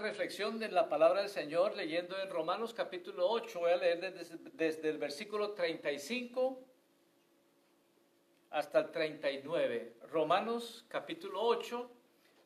reflexión 0.00 0.58
de 0.58 0.68
la 0.70 0.88
palabra 0.88 1.20
del 1.20 1.28
Señor 1.28 1.76
leyendo 1.76 2.18
en 2.18 2.30
Romanos 2.30 2.72
capítulo 2.72 3.28
8. 3.28 3.60
Voy 3.60 3.70
a 3.70 3.76
leer 3.76 4.24
desde, 4.54 4.88
el 4.88 4.96
versículo 4.96 5.52
35 5.52 6.58
hasta 8.50 8.78
el 8.78 8.90
39. 8.90 9.96
Romanos 10.10 10.86
capítulo 10.88 11.42
8, 11.42 11.90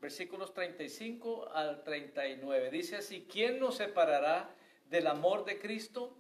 versículos 0.00 0.52
35 0.52 1.48
al 1.54 1.84
39. 1.84 2.70
Dice 2.70 2.96
así, 2.96 3.26
¿quién 3.30 3.60
nos 3.60 3.76
separará 3.76 4.50
del 4.90 5.06
amor 5.06 5.44
de 5.44 5.60
Cristo? 5.60 6.12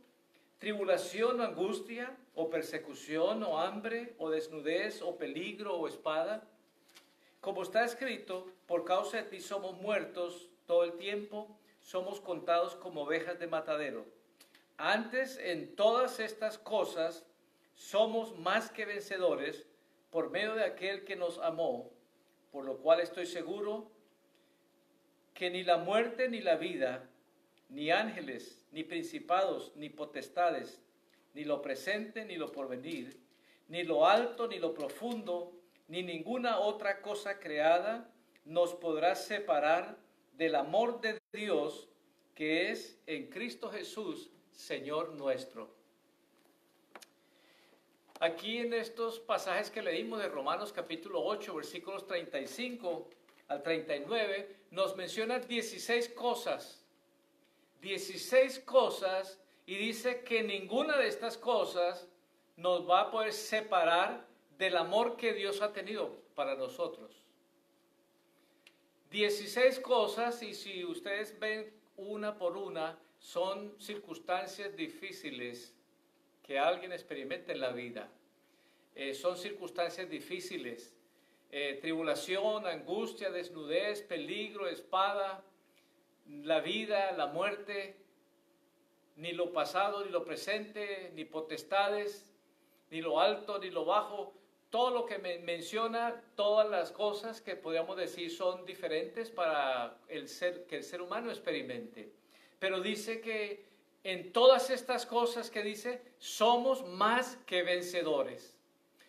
¿Tribulación 0.60 1.40
o 1.40 1.44
angustia, 1.44 2.16
o 2.36 2.48
persecución, 2.48 3.42
o 3.42 3.58
hambre, 3.58 4.14
o 4.18 4.30
desnudez, 4.30 5.02
o 5.02 5.16
peligro, 5.18 5.76
o 5.76 5.88
espada? 5.88 6.44
Como 7.40 7.64
está 7.64 7.84
escrito, 7.84 8.46
por 8.66 8.84
causa 8.84 9.16
de 9.16 9.24
ti 9.24 9.40
somos 9.40 9.76
muertos 9.76 10.48
todo 10.66 10.84
el 10.84 10.94
tiempo, 10.94 11.58
somos 11.80 12.20
contados 12.20 12.74
como 12.76 13.02
ovejas 13.02 13.38
de 13.38 13.46
matadero. 13.46 14.06
Antes, 14.76 15.38
en 15.38 15.76
todas 15.76 16.18
estas 16.18 16.58
cosas, 16.58 17.24
somos 17.74 18.38
más 18.38 18.70
que 18.70 18.84
vencedores 18.84 19.66
por 20.10 20.30
medio 20.30 20.54
de 20.54 20.64
aquel 20.64 21.04
que 21.04 21.16
nos 21.16 21.38
amó, 21.38 21.90
por 22.50 22.64
lo 22.64 22.78
cual 22.78 23.00
estoy 23.00 23.26
seguro 23.26 23.90
que 25.34 25.50
ni 25.50 25.64
la 25.64 25.76
muerte 25.76 26.28
ni 26.28 26.40
la 26.40 26.56
vida, 26.56 27.08
ni 27.68 27.90
ángeles, 27.90 28.64
ni 28.70 28.84
principados, 28.84 29.72
ni 29.74 29.90
potestades, 29.90 30.80
ni 31.34 31.44
lo 31.44 31.60
presente, 31.60 32.24
ni 32.24 32.36
lo 32.36 32.52
porvenir, 32.52 33.20
ni 33.68 33.82
lo 33.82 34.06
alto, 34.06 34.46
ni 34.46 34.58
lo 34.58 34.72
profundo, 34.72 35.52
ni 35.88 36.02
ninguna 36.02 36.58
otra 36.58 37.02
cosa 37.02 37.38
creada 37.40 38.08
nos 38.44 38.74
podrá 38.74 39.16
separar 39.16 39.98
del 40.36 40.54
amor 40.54 41.00
de 41.00 41.20
Dios 41.32 41.88
que 42.34 42.70
es 42.70 42.98
en 43.06 43.30
Cristo 43.30 43.70
Jesús, 43.70 44.30
Señor 44.50 45.10
nuestro. 45.10 45.68
Aquí 48.20 48.58
en 48.58 48.74
estos 48.74 49.20
pasajes 49.20 49.70
que 49.70 49.82
leímos 49.82 50.20
de 50.20 50.28
Romanos 50.28 50.72
capítulo 50.72 51.22
8, 51.24 51.54
versículos 51.54 52.06
35 52.06 53.08
al 53.48 53.62
39, 53.62 54.56
nos 54.70 54.96
menciona 54.96 55.38
16 55.38 56.08
cosas. 56.10 56.84
16 57.80 58.60
cosas 58.60 59.38
y 59.66 59.76
dice 59.76 60.22
que 60.22 60.42
ninguna 60.42 60.96
de 60.96 61.08
estas 61.08 61.36
cosas 61.36 62.08
nos 62.56 62.88
va 62.88 63.02
a 63.02 63.10
poder 63.10 63.32
separar 63.32 64.26
del 64.58 64.76
amor 64.76 65.16
que 65.16 65.32
Dios 65.32 65.60
ha 65.60 65.72
tenido 65.72 66.16
para 66.34 66.54
nosotros. 66.54 67.23
16 69.14 69.78
cosas 69.78 70.42
y 70.42 70.54
si 70.54 70.84
ustedes 70.84 71.38
ven 71.38 71.72
una 71.96 72.36
por 72.36 72.56
una, 72.56 72.98
son 73.20 73.72
circunstancias 73.78 74.74
difíciles 74.74 75.72
que 76.42 76.58
alguien 76.58 76.90
experimente 76.90 77.52
en 77.52 77.60
la 77.60 77.70
vida. 77.70 78.08
Eh, 78.96 79.14
son 79.14 79.36
circunstancias 79.36 80.10
difíciles. 80.10 80.96
Eh, 81.52 81.78
tribulación, 81.80 82.66
angustia, 82.66 83.30
desnudez, 83.30 84.02
peligro, 84.02 84.66
espada, 84.66 85.44
la 86.26 86.58
vida, 86.58 87.12
la 87.12 87.28
muerte, 87.28 87.94
ni 89.14 89.30
lo 89.30 89.52
pasado, 89.52 90.04
ni 90.04 90.10
lo 90.10 90.24
presente, 90.24 91.12
ni 91.14 91.24
potestades, 91.24 92.34
ni 92.90 93.00
lo 93.00 93.20
alto, 93.20 93.60
ni 93.60 93.70
lo 93.70 93.84
bajo 93.84 94.34
todo 94.74 94.90
lo 94.90 95.06
que 95.06 95.18
menciona, 95.18 96.20
todas 96.34 96.68
las 96.68 96.90
cosas 96.90 97.40
que 97.40 97.54
podríamos 97.54 97.96
decir 97.96 98.28
son 98.28 98.66
diferentes 98.66 99.30
para 99.30 99.98
el 100.08 100.28
ser, 100.28 100.66
que 100.66 100.78
el 100.78 100.82
ser 100.82 101.00
humano 101.00 101.30
experimente. 101.30 102.10
Pero 102.58 102.80
dice 102.80 103.20
que 103.20 103.66
en 104.02 104.32
todas 104.32 104.70
estas 104.70 105.06
cosas 105.06 105.48
que 105.48 105.62
dice, 105.62 106.02
somos 106.18 106.84
más 106.88 107.38
que 107.46 107.62
vencedores. 107.62 108.56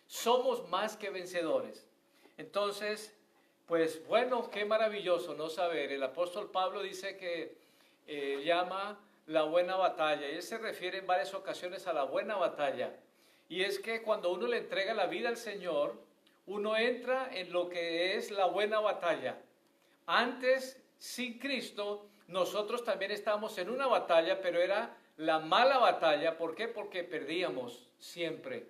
Somos 0.06 0.68
más 0.68 0.96
que 0.96 1.10
vencedores. 1.10 1.88
Entonces, 2.38 3.12
pues 3.66 4.06
bueno, 4.06 4.48
qué 4.48 4.64
maravilloso 4.64 5.34
no 5.34 5.48
saber. 5.48 5.90
El 5.90 6.04
apóstol 6.04 6.48
Pablo 6.52 6.80
dice 6.80 7.16
que 7.16 7.58
eh, 8.06 8.40
llama 8.44 9.00
la 9.26 9.42
buena 9.42 9.74
batalla. 9.74 10.30
Y 10.30 10.36
él 10.36 10.44
se 10.44 10.58
refiere 10.58 10.98
en 10.98 11.08
varias 11.08 11.34
ocasiones 11.34 11.88
a 11.88 11.92
la 11.92 12.04
buena 12.04 12.36
batalla. 12.36 12.94
Y 13.48 13.62
es 13.62 13.78
que 13.78 14.02
cuando 14.02 14.32
uno 14.32 14.46
le 14.46 14.58
entrega 14.58 14.94
la 14.94 15.06
vida 15.06 15.28
al 15.28 15.36
Señor, 15.36 15.94
uno 16.46 16.76
entra 16.76 17.28
en 17.32 17.52
lo 17.52 17.68
que 17.68 18.16
es 18.16 18.30
la 18.30 18.46
buena 18.46 18.80
batalla. 18.80 19.38
Antes, 20.06 20.80
sin 20.98 21.38
Cristo, 21.38 22.08
nosotros 22.28 22.84
también 22.84 23.10
estábamos 23.10 23.56
en 23.58 23.70
una 23.70 23.86
batalla, 23.86 24.40
pero 24.40 24.60
era 24.60 24.96
la 25.16 25.38
mala 25.38 25.78
batalla. 25.78 26.36
¿Por 26.36 26.54
qué? 26.54 26.68
Porque 26.68 27.04
perdíamos 27.04 27.88
siempre. 27.98 28.66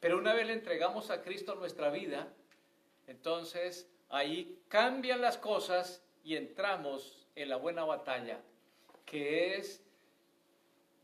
Pero 0.00 0.18
una 0.18 0.34
vez 0.34 0.46
le 0.46 0.54
entregamos 0.54 1.10
a 1.10 1.22
Cristo 1.22 1.54
nuestra 1.54 1.90
vida, 1.90 2.28
entonces 3.06 3.86
ahí 4.08 4.58
cambian 4.68 5.20
las 5.20 5.36
cosas 5.36 6.02
y 6.24 6.36
entramos 6.36 7.26
en 7.34 7.48
la 7.48 7.56
buena 7.56 7.84
batalla, 7.84 8.40
que 9.04 9.56
es 9.56 9.82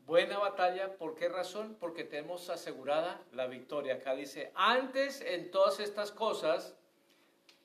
Buena 0.06 0.39
batalla, 0.39 0.97
¿por 0.97 1.17
qué 1.17 1.28
razón? 1.28 1.77
Porque 1.81 2.05
tenemos 2.05 2.49
asegurada 2.49 3.21
la 3.33 3.49
victoria. 3.49 3.97
Acá 3.97 4.15
dice, 4.15 4.53
antes 4.55 5.21
en 5.21 5.50
todas 5.50 5.81
estas 5.81 6.12
cosas, 6.12 6.77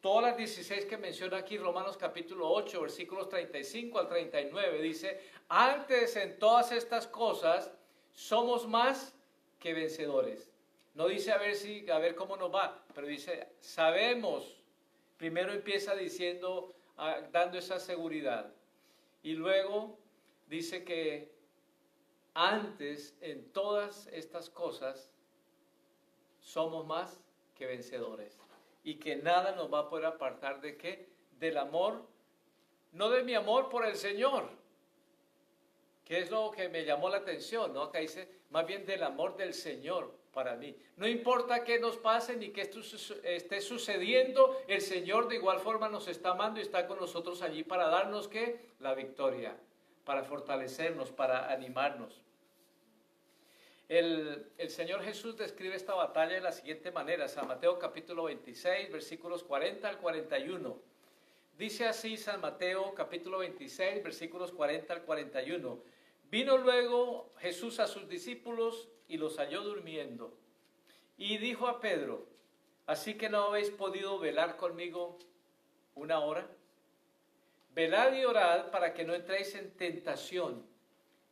todas 0.02 0.24
las 0.24 0.38
16 0.38 0.86
que 0.86 0.98
menciona 0.98 1.38
aquí 1.38 1.60
Romanos 1.60 1.98
capítulo 1.98 2.50
8, 2.50 2.82
versículos 2.82 3.30
35 3.30 4.00
al 4.00 4.10
39, 4.10 4.82
dice, 4.82 5.22
antes 5.50 6.16
en 6.16 6.40
todas 6.40 6.72
estas 6.72 7.06
cosas 7.06 7.72
somos 8.12 8.68
más 8.68 9.14
que 9.60 9.76
vencedores. 9.76 10.50
No 10.96 11.08
dice 11.08 11.32
a 11.32 11.38
ver 11.38 11.56
si 11.56 11.88
a 11.92 12.00
ver 12.00 12.16
cómo 12.16 12.38
nos 12.38 12.52
va, 12.52 12.84
pero 12.96 13.06
dice, 13.06 13.50
sabemos. 13.60 14.58
Primero 15.18 15.54
empieza 15.54 15.94
diciendo 15.94 16.74
ah, 16.98 17.20
dando 17.32 17.60
esa 17.60 17.80
seguridad. 17.80 18.52
Y 19.22 19.34
luego 19.34 20.00
dice 20.50 20.84
que 20.84 21.31
antes 22.34 23.18
en 23.22 23.52
todas 23.52 24.08
estas 24.08 24.50
cosas 24.50 25.12
somos 26.40 26.86
más 26.86 27.22
que 27.56 27.66
vencedores 27.66 28.38
y 28.84 28.96
que 28.96 29.16
nada 29.16 29.54
nos 29.56 29.72
va 29.72 29.80
a 29.80 29.90
poder 29.90 30.06
apartar 30.06 30.62
de 30.62 30.78
qué? 30.78 31.10
Del 31.40 31.58
amor, 31.58 32.06
no 32.94 33.10
de 33.10 33.24
mi 33.24 33.36
amor 33.36 33.70
por 33.70 33.86
el 33.86 33.96
Señor, 33.96 34.50
que 36.06 36.20
es 36.20 36.32
lo 36.32 36.52
que 36.52 36.70
me 36.70 36.86
llamó 36.86 37.10
la 37.10 37.18
atención, 37.18 37.74
¿no? 37.74 37.84
Acá 37.84 38.00
dice, 38.00 38.30
más 38.50 38.66
bien 38.66 38.86
del 38.86 39.04
amor 39.04 39.38
del 39.38 39.54
Señor 39.54 40.14
para 40.34 40.56
mí. 40.56 40.76
No 40.98 41.08
importa 41.08 41.64
qué 41.64 41.80
nos 41.80 41.98
pase 41.98 42.38
ni 42.38 42.50
qué 42.50 42.70
esté 43.24 43.62
sucediendo, 43.62 44.62
el 44.68 44.82
Señor 44.82 45.28
de 45.28 45.36
igual 45.36 45.60
forma 45.60 45.90
nos 45.90 46.08
está 46.08 46.32
amando 46.32 46.60
y 46.60 46.64
está 46.64 46.88
con 46.88 47.00
nosotros 47.00 47.42
allí 47.42 47.64
para 47.64 47.88
darnos 47.88 48.28
qué? 48.28 48.60
La 48.80 48.94
victoria 48.94 49.56
para 50.12 50.26
fortalecernos, 50.26 51.10
para 51.10 51.54
animarnos. 51.54 52.22
El, 53.88 54.52
Señor 54.68 55.02
Jesús 55.04 55.38
describe 55.38 55.74
esta 55.74 55.94
batalla 55.94 56.34
de 56.34 56.42
la 56.42 56.52
siguiente 56.52 56.92
manera, 56.92 57.30
San 57.30 57.48
Mateo 57.48 57.80
capítulo 57.80 58.26
26, 58.26 58.92
versículos 58.92 59.42
40 59.46 59.88
al 59.88 60.00
41. 60.00 60.78
Dice 61.58 61.88
así 61.88 62.18
San 62.18 62.42
Mateo 62.42 62.94
capítulo 62.94 63.38
26, 63.38 64.04
versículos 64.04 64.52
40 64.52 64.94
al 64.96 65.04
41. 65.04 65.82
Vino 66.30 66.58
luego 66.58 67.32
Jesús 67.38 67.80
a 67.80 67.88
sus 67.88 68.10
discípulos 68.10 68.90
y 69.08 69.16
los 69.16 69.38
halló 69.38 69.62
durmiendo. 69.64 70.38
Y 71.16 71.38
dijo 71.38 71.70
a 71.70 71.80
Pedro, 71.80 72.28
¿así 72.86 73.14
que 73.14 73.30
no 73.30 73.44
habéis 73.44 73.70
podido 73.70 74.20
velar 74.20 74.58
conmigo 74.58 75.18
una 75.96 76.20
hora? 76.20 76.50
Velad 77.74 78.14
y 78.14 78.26
orad 78.26 78.70
para 78.70 78.94
que 78.94 79.06
no 79.06 79.14
entréis 79.14 79.56
en 79.56 79.72
tentación. 79.72 80.66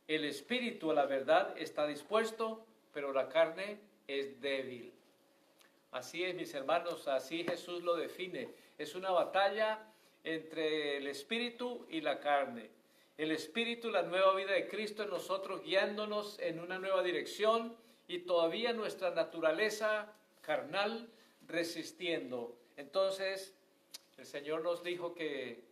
El 0.08 0.24
espíritu 0.24 0.90
a 0.90 0.94
la 0.94 1.04
verdad 1.04 1.54
está 1.58 1.86
dispuesto, 1.86 2.66
pero 2.94 3.12
la 3.12 3.28
carne 3.28 3.78
es 4.08 4.40
débil. 4.40 4.92
Así 5.92 6.24
es, 6.24 6.34
mis 6.34 6.54
hermanos, 6.54 7.06
así 7.08 7.44
Jesús 7.44 7.82
lo 7.82 7.94
define. 7.94 8.48
Es 8.78 8.94
una 8.94 9.10
batalla 9.10 9.86
entre 10.24 10.96
el 10.96 11.06
espíritu 11.08 11.86
y 11.90 12.00
la 12.00 12.20
carne. 12.20 12.70
El 13.18 13.32
espíritu, 13.32 13.90
la 13.90 14.02
nueva 14.02 14.34
vida 14.34 14.52
de 14.52 14.66
Cristo 14.66 15.02
en 15.02 15.10
nosotros, 15.10 15.62
guiándonos 15.62 16.38
en 16.38 16.58
una 16.58 16.78
nueva 16.78 17.02
dirección 17.02 17.76
y 18.08 18.20
todavía 18.20 18.72
nuestra 18.72 19.10
naturaleza 19.10 20.12
carnal 20.40 21.10
resistiendo. 21.46 22.56
Entonces, 22.78 23.54
el 24.16 24.24
Señor 24.24 24.62
nos 24.62 24.82
dijo 24.82 25.14
que 25.14 25.69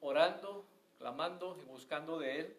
orando, 0.00 0.64
clamando 0.98 1.56
y 1.60 1.64
buscando 1.64 2.18
de 2.18 2.40
Él, 2.40 2.56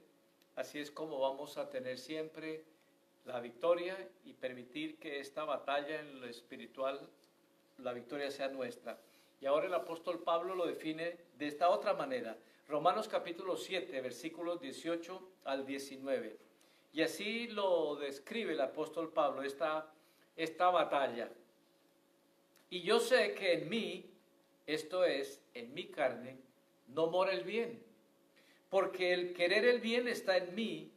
así 0.56 0.80
es 0.80 0.92
como 0.92 1.20
vamos 1.20 1.58
a 1.58 1.70
tener 1.70 1.98
siempre 1.98 2.64
la 3.26 3.40
victoria 3.40 3.96
y 4.26 4.34
permitir 4.34 4.98
que 4.98 5.20
esta 5.20 5.44
batalla 5.44 6.00
en 6.00 6.20
lo 6.20 6.28
espiritual, 6.28 7.00
la 7.78 7.94
victoria 7.94 8.32
sea 8.32 8.48
nuestra. 8.48 9.00
Y 9.42 9.46
ahora 9.46 9.68
el 9.68 9.74
apóstol 9.74 10.20
Pablo 10.20 10.56
lo 10.56 10.66
define 10.66 11.18
de 11.38 11.48
esta 11.48 11.70
otra 11.70 11.94
manera. 11.94 12.38
Romanos 12.68 13.08
capítulo 13.08 13.56
7, 13.56 14.02
versículos 14.02 14.60
18 14.60 15.30
al 15.46 15.66
19. 15.66 16.38
Y 16.92 17.02
así 17.02 17.48
lo 17.48 17.96
describe 17.96 18.54
el 18.54 18.62
apóstol 18.62 19.12
Pablo, 19.14 19.44
esta, 19.44 19.92
esta 20.36 20.70
batalla. 20.70 21.30
Y 22.70 22.82
yo 22.82 23.00
sé 23.00 23.34
que 23.34 23.54
en 23.54 23.70
mí, 23.70 24.06
esto 24.68 25.04
es, 25.04 25.42
en 25.54 25.74
mi 25.74 25.88
carne, 25.88 26.38
no 26.90 27.08
mora 27.08 27.34
el 27.34 27.44
bien. 27.44 27.84
Porque 28.70 29.14
el 29.14 29.34
querer 29.34 29.66
el 29.66 29.80
bien 29.80 30.08
está 30.08 30.38
en 30.38 30.54
mí, 30.54 30.92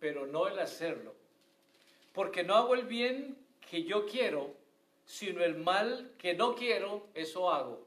pero 0.00 0.26
no 0.26 0.48
el 0.48 0.58
hacerlo. 0.58 1.14
Porque 2.12 2.42
no 2.42 2.54
hago 2.54 2.74
el 2.74 2.86
bien 2.86 3.36
que 3.70 3.84
yo 3.84 4.06
quiero, 4.06 4.52
sino 5.04 5.44
el 5.44 5.56
mal 5.56 6.12
que 6.18 6.34
no 6.34 6.54
quiero, 6.54 7.06
eso 7.14 7.50
hago 7.50 7.84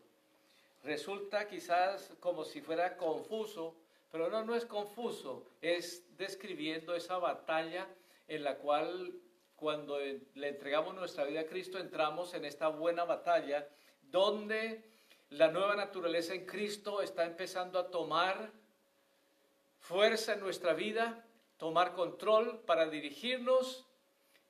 resulta 0.87 1.47
quizás 1.47 2.13
como 2.21 2.45
si 2.45 2.61
fuera 2.61 2.97
confuso, 2.97 3.75
pero 4.11 4.29
no, 4.29 4.43
no 4.43 4.55
es 4.55 4.65
confuso, 4.65 5.45
es 5.61 6.03
describiendo 6.17 6.95
esa 6.95 7.17
batalla 7.17 7.87
en 8.27 8.43
la 8.43 8.55
cual 8.57 9.13
cuando 9.57 9.99
le 9.99 10.47
entregamos 10.47 10.95
nuestra 10.95 11.25
vida 11.25 11.41
a 11.41 11.45
Cristo 11.45 11.77
entramos 11.77 12.33
en 12.33 12.45
esta 12.45 12.69
buena 12.69 13.03
batalla 13.03 13.67
donde 14.09 14.81
la 15.29 15.49
nueva 15.49 15.75
naturaleza 15.75 16.33
en 16.33 16.45
Cristo 16.45 17.01
está 17.01 17.25
empezando 17.25 17.79
a 17.79 17.91
tomar 17.91 18.51
fuerza 19.79 20.33
en 20.33 20.39
nuestra 20.39 20.73
vida, 20.73 21.25
tomar 21.57 21.93
control 21.93 22.61
para 22.65 22.87
dirigirnos 22.89 23.85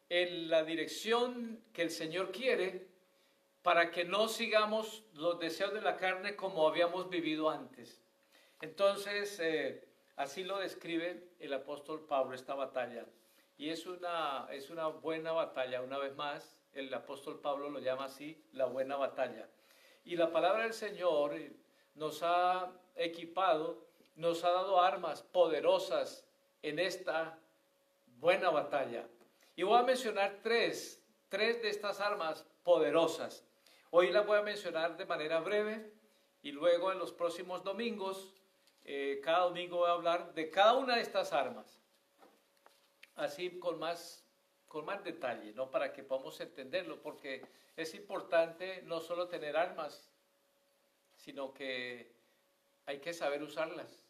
en 0.09 0.49
la 0.49 0.63
dirección 0.63 1.61
que 1.73 1.81
el 1.81 1.91
Señor 1.91 2.31
quiere 2.31 2.87
para 3.63 3.91
que 3.91 4.05
no 4.05 4.29
sigamos 4.29 5.03
los 5.13 5.39
deseos 5.39 5.73
de 5.73 5.81
la 5.81 5.97
carne 5.97 6.37
como 6.37 6.67
habíamos 6.67 7.09
vivido 7.09 7.49
antes. 7.49 8.01
Entonces, 8.61 9.37
eh, 9.41 9.85
así 10.15 10.45
lo 10.45 10.57
describe 10.59 11.31
el 11.39 11.53
apóstol 11.53 12.05
Pablo 12.07 12.33
esta 12.33 12.55
batalla. 12.55 13.05
Y 13.57 13.69
es 13.69 13.85
una, 13.85 14.47
es 14.51 14.69
una 14.69 14.87
buena 14.87 15.33
batalla, 15.33 15.81
una 15.81 15.97
vez 15.97 16.15
más, 16.15 16.57
el 16.73 16.93
apóstol 16.93 17.41
Pablo 17.41 17.69
lo 17.69 17.79
llama 17.79 18.05
así, 18.05 18.41
la 18.53 18.67
buena 18.67 18.95
batalla. 18.95 19.49
Y 20.07 20.15
la 20.15 20.31
palabra 20.31 20.63
del 20.63 20.73
Señor 20.73 21.35
nos 21.95 22.23
ha 22.23 22.71
equipado, 22.95 23.85
nos 24.15 24.41
ha 24.45 24.51
dado 24.51 24.79
armas 24.79 25.21
poderosas 25.21 26.25
en 26.61 26.79
esta 26.79 27.37
buena 28.17 28.49
batalla. 28.49 29.05
Y 29.57 29.63
voy 29.63 29.77
a 29.77 29.83
mencionar 29.83 30.39
tres, 30.41 31.03
tres 31.27 31.61
de 31.61 31.67
estas 31.67 31.99
armas 31.99 32.47
poderosas. 32.63 33.43
Hoy 33.91 34.09
las 34.11 34.25
voy 34.25 34.37
a 34.37 34.43
mencionar 34.43 34.95
de 34.95 35.05
manera 35.05 35.41
breve 35.41 35.91
y 36.41 36.53
luego 36.53 36.93
en 36.93 36.99
los 36.99 37.11
próximos 37.11 37.61
domingos, 37.65 38.33
eh, 38.85 39.19
cada 39.21 39.39
domingo 39.39 39.79
voy 39.79 39.89
a 39.89 39.93
hablar 39.93 40.33
de 40.33 40.49
cada 40.49 40.75
una 40.75 40.95
de 40.95 41.01
estas 41.01 41.33
armas, 41.33 41.81
así 43.17 43.59
con 43.59 43.77
más, 43.77 44.25
con 44.67 44.85
más 44.85 45.03
detalle, 45.03 45.53
¿no? 45.53 45.71
para 45.71 45.93
que 45.93 46.03
podamos 46.03 46.39
entenderlo, 46.39 47.01
porque 47.01 47.45
es 47.75 47.93
importante 47.93 48.81
no 48.83 48.99
solo 48.99 49.27
tener 49.27 49.55
armas, 49.55 50.09
sino 51.15 51.53
que 51.53 52.11
hay 52.85 52.99
que 52.99 53.13
saber 53.13 53.43
usarlas 53.43 54.03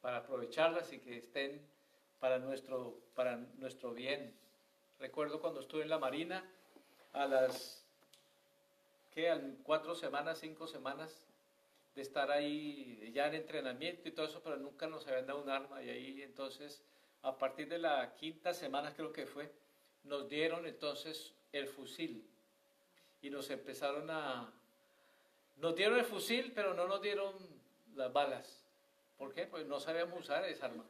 para 0.00 0.18
aprovecharlas 0.18 0.92
y 0.92 0.98
que 0.98 1.18
estén 1.18 1.60
para 2.20 2.38
nuestro, 2.38 2.98
para 3.14 3.36
nuestro 3.58 3.92
bien. 3.92 4.34
Recuerdo 4.98 5.40
cuando 5.40 5.60
estuve 5.60 5.82
en 5.82 5.88
la 5.88 5.98
Marina, 5.98 6.44
a 7.12 7.26
las 7.26 7.84
que 9.14 9.34
cuatro 9.62 9.94
semanas, 9.94 10.38
cinco 10.38 10.66
semanas 10.66 11.26
de 11.94 12.02
estar 12.02 12.30
ahí 12.30 13.10
ya 13.14 13.26
en 13.26 13.34
entrenamiento 13.34 14.08
y 14.08 14.12
todo 14.12 14.26
eso, 14.26 14.42
pero 14.44 14.56
nunca 14.58 14.86
nos 14.86 15.06
habían 15.06 15.26
dado 15.26 15.42
un 15.42 15.48
arma 15.48 15.82
y 15.82 15.88
ahí 15.88 16.22
entonces 16.22 16.82
a 17.22 17.36
partir 17.38 17.68
de 17.68 17.78
la 17.78 18.14
quinta 18.14 18.54
semana 18.54 18.94
creo 18.94 19.12
que 19.12 19.26
fue, 19.26 19.52
nos 20.04 20.28
dieron 20.28 20.66
entonces 20.66 21.34
el 21.52 21.66
fusil 21.66 22.28
y 23.20 23.30
nos 23.30 23.50
empezaron 23.50 24.10
a... 24.10 24.52
Nos 25.56 25.74
dieron 25.74 25.98
el 25.98 26.04
fusil, 26.04 26.52
pero 26.54 26.74
no 26.74 26.86
nos 26.86 27.00
dieron 27.00 27.34
las 27.94 28.12
balas. 28.12 28.66
¿Por 29.16 29.32
qué? 29.32 29.46
Pues 29.46 29.66
no 29.66 29.80
sabíamos 29.80 30.20
usar 30.20 30.44
esa 30.44 30.66
arma. 30.66 30.84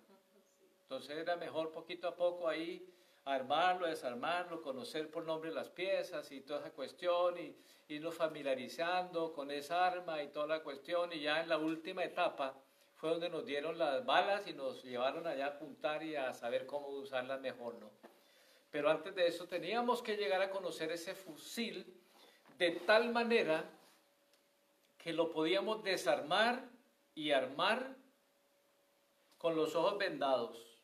Entonces 0.82 1.16
era 1.16 1.36
mejor 1.36 1.70
poquito 1.72 2.08
a 2.08 2.16
poco 2.16 2.48
ahí 2.48 2.92
armarlo, 3.24 3.86
desarmarlo, 3.86 4.62
conocer 4.62 5.10
por 5.10 5.24
nombre 5.24 5.52
las 5.52 5.68
piezas 5.68 6.30
y 6.30 6.40
toda 6.40 6.60
esa 6.60 6.70
cuestión 6.70 7.38
y 7.38 7.56
irnos 7.88 8.14
familiarizando 8.14 9.32
con 9.32 9.50
esa 9.50 9.86
arma 9.86 10.22
y 10.22 10.28
toda 10.28 10.46
la 10.46 10.62
cuestión 10.62 11.12
y 11.12 11.20
ya 11.20 11.40
en 11.40 11.48
la 11.48 11.58
última 11.58 12.04
etapa 12.04 12.54
fue 12.96 13.10
donde 13.10 13.28
nos 13.28 13.46
dieron 13.46 13.78
las 13.78 14.04
balas 14.04 14.46
y 14.46 14.52
nos 14.52 14.82
llevaron 14.82 15.26
allá 15.26 15.46
a 15.46 15.50
apuntar 15.50 16.02
y 16.02 16.16
a 16.16 16.32
saber 16.32 16.66
cómo 16.66 16.88
usarlas 16.88 17.40
mejor, 17.40 17.74
¿no? 17.76 17.90
Pero 18.70 18.90
antes 18.90 19.14
de 19.14 19.26
eso 19.26 19.46
teníamos 19.46 20.02
que 20.02 20.16
llegar 20.16 20.42
a 20.42 20.50
conocer 20.50 20.90
ese 20.92 21.14
fusil 21.14 21.94
de 22.58 22.72
tal 22.72 23.12
manera 23.12 23.64
que 24.98 25.12
lo 25.12 25.30
podíamos 25.30 25.82
desarmar 25.82 26.68
y 27.14 27.30
armar 27.30 27.96
con 29.38 29.56
los 29.56 29.74
ojos 29.74 29.98
vendados 29.98 30.76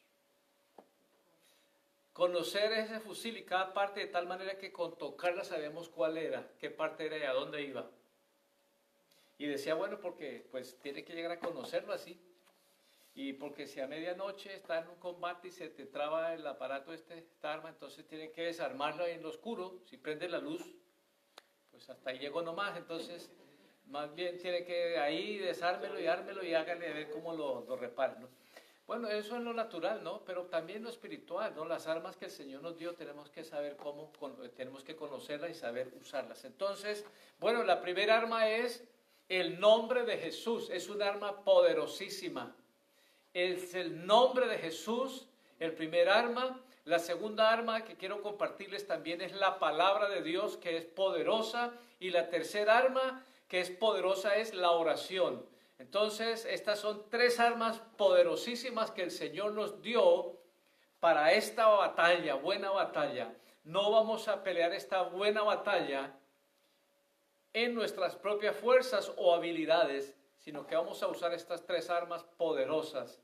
conocer 2.13 2.73
ese 2.73 3.01
fusil 3.01 3.39
y 3.39 3.45
cada 3.45 3.73
parte 3.73 4.01
de 4.01 4.07
tal 4.07 4.27
manera 4.27 4.59
que 4.59 4.73
con 4.73 4.97
tocarla 4.99 5.45
sabemos 5.45 5.89
cuál 5.89 6.19
era, 6.19 6.47
qué 6.59 6.71
parte 6.71 7.07
era 7.07 7.19
y 7.19 7.23
a 7.23 7.33
dónde 7.33 7.63
iba. 7.63 7.91
Y 9.43 9.49
decía, 9.49 9.75
bueno, 9.75 9.99
porque 9.99 10.47
pues 10.53 10.79
tiene 10.79 11.05
que 11.05 11.15
llegar 11.15 11.33
a 11.33 11.41
conocerlo 11.41 11.93
así. 11.93 12.17
Y 13.13 13.33
porque 13.33 13.67
si 13.67 13.81
a 13.81 13.89
medianoche 13.89 14.55
está 14.55 14.79
en 14.79 14.89
un 14.89 14.95
combate 15.01 15.49
y 15.49 15.51
se 15.51 15.69
te 15.69 15.85
traba 15.85 16.33
el 16.33 16.47
aparato 16.47 16.93
este, 16.93 17.19
esta 17.19 17.53
arma, 17.53 17.71
entonces 17.71 18.07
tiene 18.07 18.31
que 18.31 18.43
desarmarlo 18.43 19.05
en 19.05 19.21
lo 19.21 19.31
oscuro, 19.31 19.81
si 19.85 19.97
prende 19.97 20.29
la 20.29 20.39
luz, 20.39 20.63
pues 21.73 21.91
hasta 21.91 22.11
ahí 22.11 22.21
llegó 22.21 22.43
nomás, 22.43 22.77
entonces 22.77 23.33
más 23.87 24.15
bien 24.15 24.39
tiene 24.39 24.65
que 24.65 24.97
ahí 24.99 25.39
desármelo 25.39 25.99
y 25.99 26.07
ármelo 26.07 26.45
y 26.45 26.55
hágale 26.55 26.87
a 26.87 26.95
ver 26.95 27.11
cómo 27.11 27.35
lo, 27.35 27.65
lo 27.65 27.75
repara, 27.75 28.15
¿no? 28.21 28.29
Bueno, 28.87 29.09
eso 29.09 29.37
es 29.37 29.43
lo 29.43 29.55
natural, 29.55 30.05
¿no? 30.05 30.25
Pero 30.25 30.47
también 30.47 30.83
lo 30.83 30.91
espiritual, 30.91 31.55
¿no? 31.55 31.65
Las 31.65 31.87
armas 31.87 32.17
que 32.17 32.27
el 32.27 32.31
Señor 32.31 32.63
nos 32.63 32.77
dio 32.77 32.95
tenemos 32.95 33.31
que 33.31 33.43
saber 33.43 33.77
cómo, 33.77 34.13
tenemos 34.57 34.85
que 34.85 34.95
conocerlas 34.95 35.51
y 35.51 35.55
saber 35.55 35.93
usarlas. 36.01 36.45
Entonces, 36.45 37.05
bueno, 37.41 37.65
la 37.65 37.81
primera 37.81 38.19
arma 38.19 38.49
es 38.49 38.85
el 39.41 39.59
nombre 39.59 40.05
de 40.05 40.19
Jesús. 40.19 40.69
Es 40.71 40.91
un 40.91 41.03
arma 41.03 41.43
poderosísima. 41.43 42.55
Es 43.33 43.75
el 43.75 44.07
nombre 44.07 44.47
de 44.47 44.59
Jesús, 44.59 45.27
el 45.59 45.73
primer 45.73 46.11
arma. 46.11 46.61
La 46.85 46.99
segunda 46.99 47.51
arma 47.51 47.85
que 47.85 47.97
quiero 47.97 48.21
compartirles 48.21 48.87
también 48.87 49.23
es 49.23 49.33
la 49.33 49.59
palabra 49.59 50.11
de 50.11 50.23
Dios, 50.23 50.59
que 50.59 50.77
es 50.77 50.85
poderosa. 50.85 51.73
Y 51.99 52.11
la 52.11 52.29
tercera 52.29 52.77
arma 52.77 53.25
que 53.49 53.61
es 53.61 53.71
poderosa 53.71 54.37
es 54.37 54.53
la 54.55 54.73
oración. 54.73 55.47
Entonces, 55.79 56.45
estas 56.45 56.79
son 56.79 57.05
tres 57.09 57.41
armas 57.41 57.81
poderosísimas 57.97 58.91
que 58.91 59.03
el 59.03 59.11
Señor 59.11 59.53
nos 59.53 59.81
dio 59.81 60.37
para 61.01 61.33
esta 61.33 61.69
batalla, 61.69 62.35
buena 62.35 62.71
batalla. 62.71 63.35
No 63.65 63.91
vamos 63.91 64.29
a 64.29 64.43
pelear 64.43 64.75
esta 64.75 65.03
buena 65.03 65.43
batalla 65.43 66.15
en 67.53 67.75
nuestras 67.75 68.17
propias 68.17 68.57
fuerzas 68.57 69.13
o 69.17 69.35
habilidades, 69.35 70.15
sino 70.39 70.67
que 70.67 70.75
vamos 70.75 71.03
a 71.03 71.09
usar 71.09 71.33
estas 71.35 71.65
tres 71.67 71.91
armas 71.91 72.25
poderosas. 72.37 73.21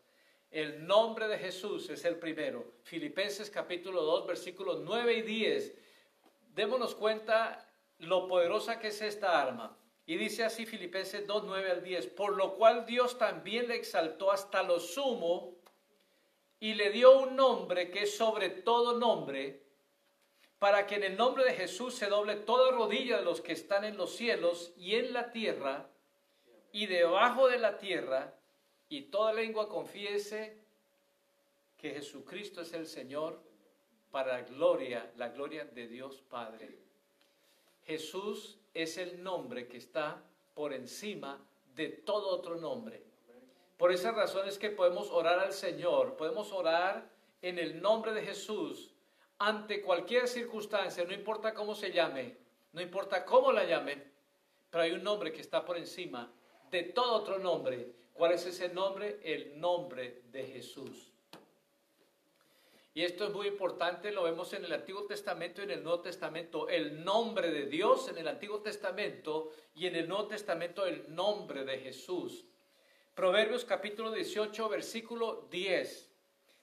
El 0.50 0.86
nombre 0.86 1.28
de 1.28 1.38
Jesús 1.38 1.90
es 1.90 2.04
el 2.04 2.16
primero. 2.16 2.64
Filipenses 2.82 3.50
capítulo 3.50 4.02
2, 4.02 4.26
versículos 4.26 4.80
9 4.80 5.16
y 5.18 5.22
10. 5.22 5.74
Démonos 6.54 6.94
cuenta 6.94 7.68
lo 7.98 8.26
poderosa 8.28 8.78
que 8.78 8.88
es 8.88 9.02
esta 9.02 9.40
arma. 9.40 9.76
Y 10.06 10.16
dice 10.16 10.44
así 10.44 10.64
Filipenses 10.64 11.26
2, 11.26 11.44
9 11.44 11.70
al 11.70 11.82
10, 11.82 12.06
por 12.08 12.34
lo 12.34 12.54
cual 12.54 12.86
Dios 12.86 13.18
también 13.18 13.68
le 13.68 13.76
exaltó 13.76 14.32
hasta 14.32 14.62
lo 14.62 14.80
sumo 14.80 15.54
y 16.60 16.74
le 16.74 16.90
dio 16.90 17.20
un 17.20 17.36
nombre 17.36 17.90
que 17.90 18.04
es 18.04 18.16
sobre 18.16 18.48
todo 18.48 18.98
nombre, 18.98 19.67
para 20.58 20.86
que 20.86 20.96
en 20.96 21.04
el 21.04 21.16
nombre 21.16 21.44
de 21.44 21.54
Jesús 21.54 21.94
se 21.94 22.06
doble 22.06 22.36
toda 22.36 22.72
rodilla 22.72 23.18
de 23.18 23.24
los 23.24 23.40
que 23.40 23.52
están 23.52 23.84
en 23.84 23.96
los 23.96 24.16
cielos 24.16 24.72
y 24.76 24.96
en 24.96 25.12
la 25.12 25.30
tierra 25.30 25.88
y 26.72 26.86
debajo 26.86 27.48
de 27.48 27.58
la 27.58 27.78
tierra, 27.78 28.34
y 28.88 29.02
toda 29.02 29.32
lengua 29.32 29.68
confiese 29.68 30.56
que 31.76 31.90
Jesucristo 31.90 32.62
es 32.62 32.72
el 32.72 32.86
Señor 32.86 33.40
para 34.10 34.42
gloria, 34.42 35.10
la 35.16 35.28
gloria 35.28 35.64
de 35.64 35.86
Dios 35.86 36.22
Padre. 36.28 36.78
Jesús 37.84 38.58
es 38.74 38.98
el 38.98 39.22
nombre 39.22 39.68
que 39.68 39.76
está 39.76 40.22
por 40.54 40.72
encima 40.72 41.40
de 41.74 41.88
todo 41.88 42.28
otro 42.28 42.56
nombre. 42.56 43.02
Por 43.76 43.92
esa 43.92 44.10
razón 44.12 44.48
es 44.48 44.58
que 44.58 44.70
podemos 44.70 45.10
orar 45.10 45.38
al 45.38 45.52
Señor, 45.52 46.16
podemos 46.16 46.52
orar 46.52 47.08
en 47.42 47.58
el 47.58 47.80
nombre 47.80 48.12
de 48.12 48.22
Jesús 48.22 48.92
ante 49.38 49.82
cualquier 49.82 50.26
circunstancia, 50.28 51.04
no 51.04 51.12
importa 51.12 51.54
cómo 51.54 51.74
se 51.74 51.92
llame, 51.92 52.36
no 52.72 52.80
importa 52.80 53.24
cómo 53.24 53.52
la 53.52 53.64
llamen, 53.64 54.12
pero 54.70 54.82
hay 54.84 54.92
un 54.92 55.02
nombre 55.02 55.32
que 55.32 55.40
está 55.40 55.64
por 55.64 55.76
encima 55.76 56.32
de 56.70 56.82
todo 56.82 57.14
otro 57.14 57.38
nombre. 57.38 57.92
¿Cuál 58.12 58.32
es 58.32 58.44
ese 58.46 58.68
nombre? 58.68 59.20
El 59.22 59.60
nombre 59.60 60.22
de 60.30 60.44
Jesús. 60.44 61.12
Y 62.94 63.04
esto 63.04 63.26
es 63.26 63.32
muy 63.32 63.46
importante, 63.46 64.10
lo 64.10 64.24
vemos 64.24 64.52
en 64.54 64.64
el 64.64 64.72
Antiguo 64.72 65.04
Testamento 65.04 65.60
y 65.60 65.64
en 65.64 65.70
el 65.70 65.84
Nuevo 65.84 66.00
Testamento. 66.00 66.68
El 66.68 67.04
nombre 67.04 67.52
de 67.52 67.66
Dios 67.66 68.08
en 68.08 68.18
el 68.18 68.26
Antiguo 68.26 68.60
Testamento 68.60 69.52
y 69.76 69.86
en 69.86 69.94
el 69.94 70.08
Nuevo 70.08 70.26
Testamento 70.26 70.84
el 70.84 71.14
nombre 71.14 71.64
de 71.64 71.78
Jesús. 71.78 72.44
Proverbios 73.14 73.64
capítulo 73.64 74.10
18, 74.10 74.68
versículo 74.68 75.46
10. 75.48 76.07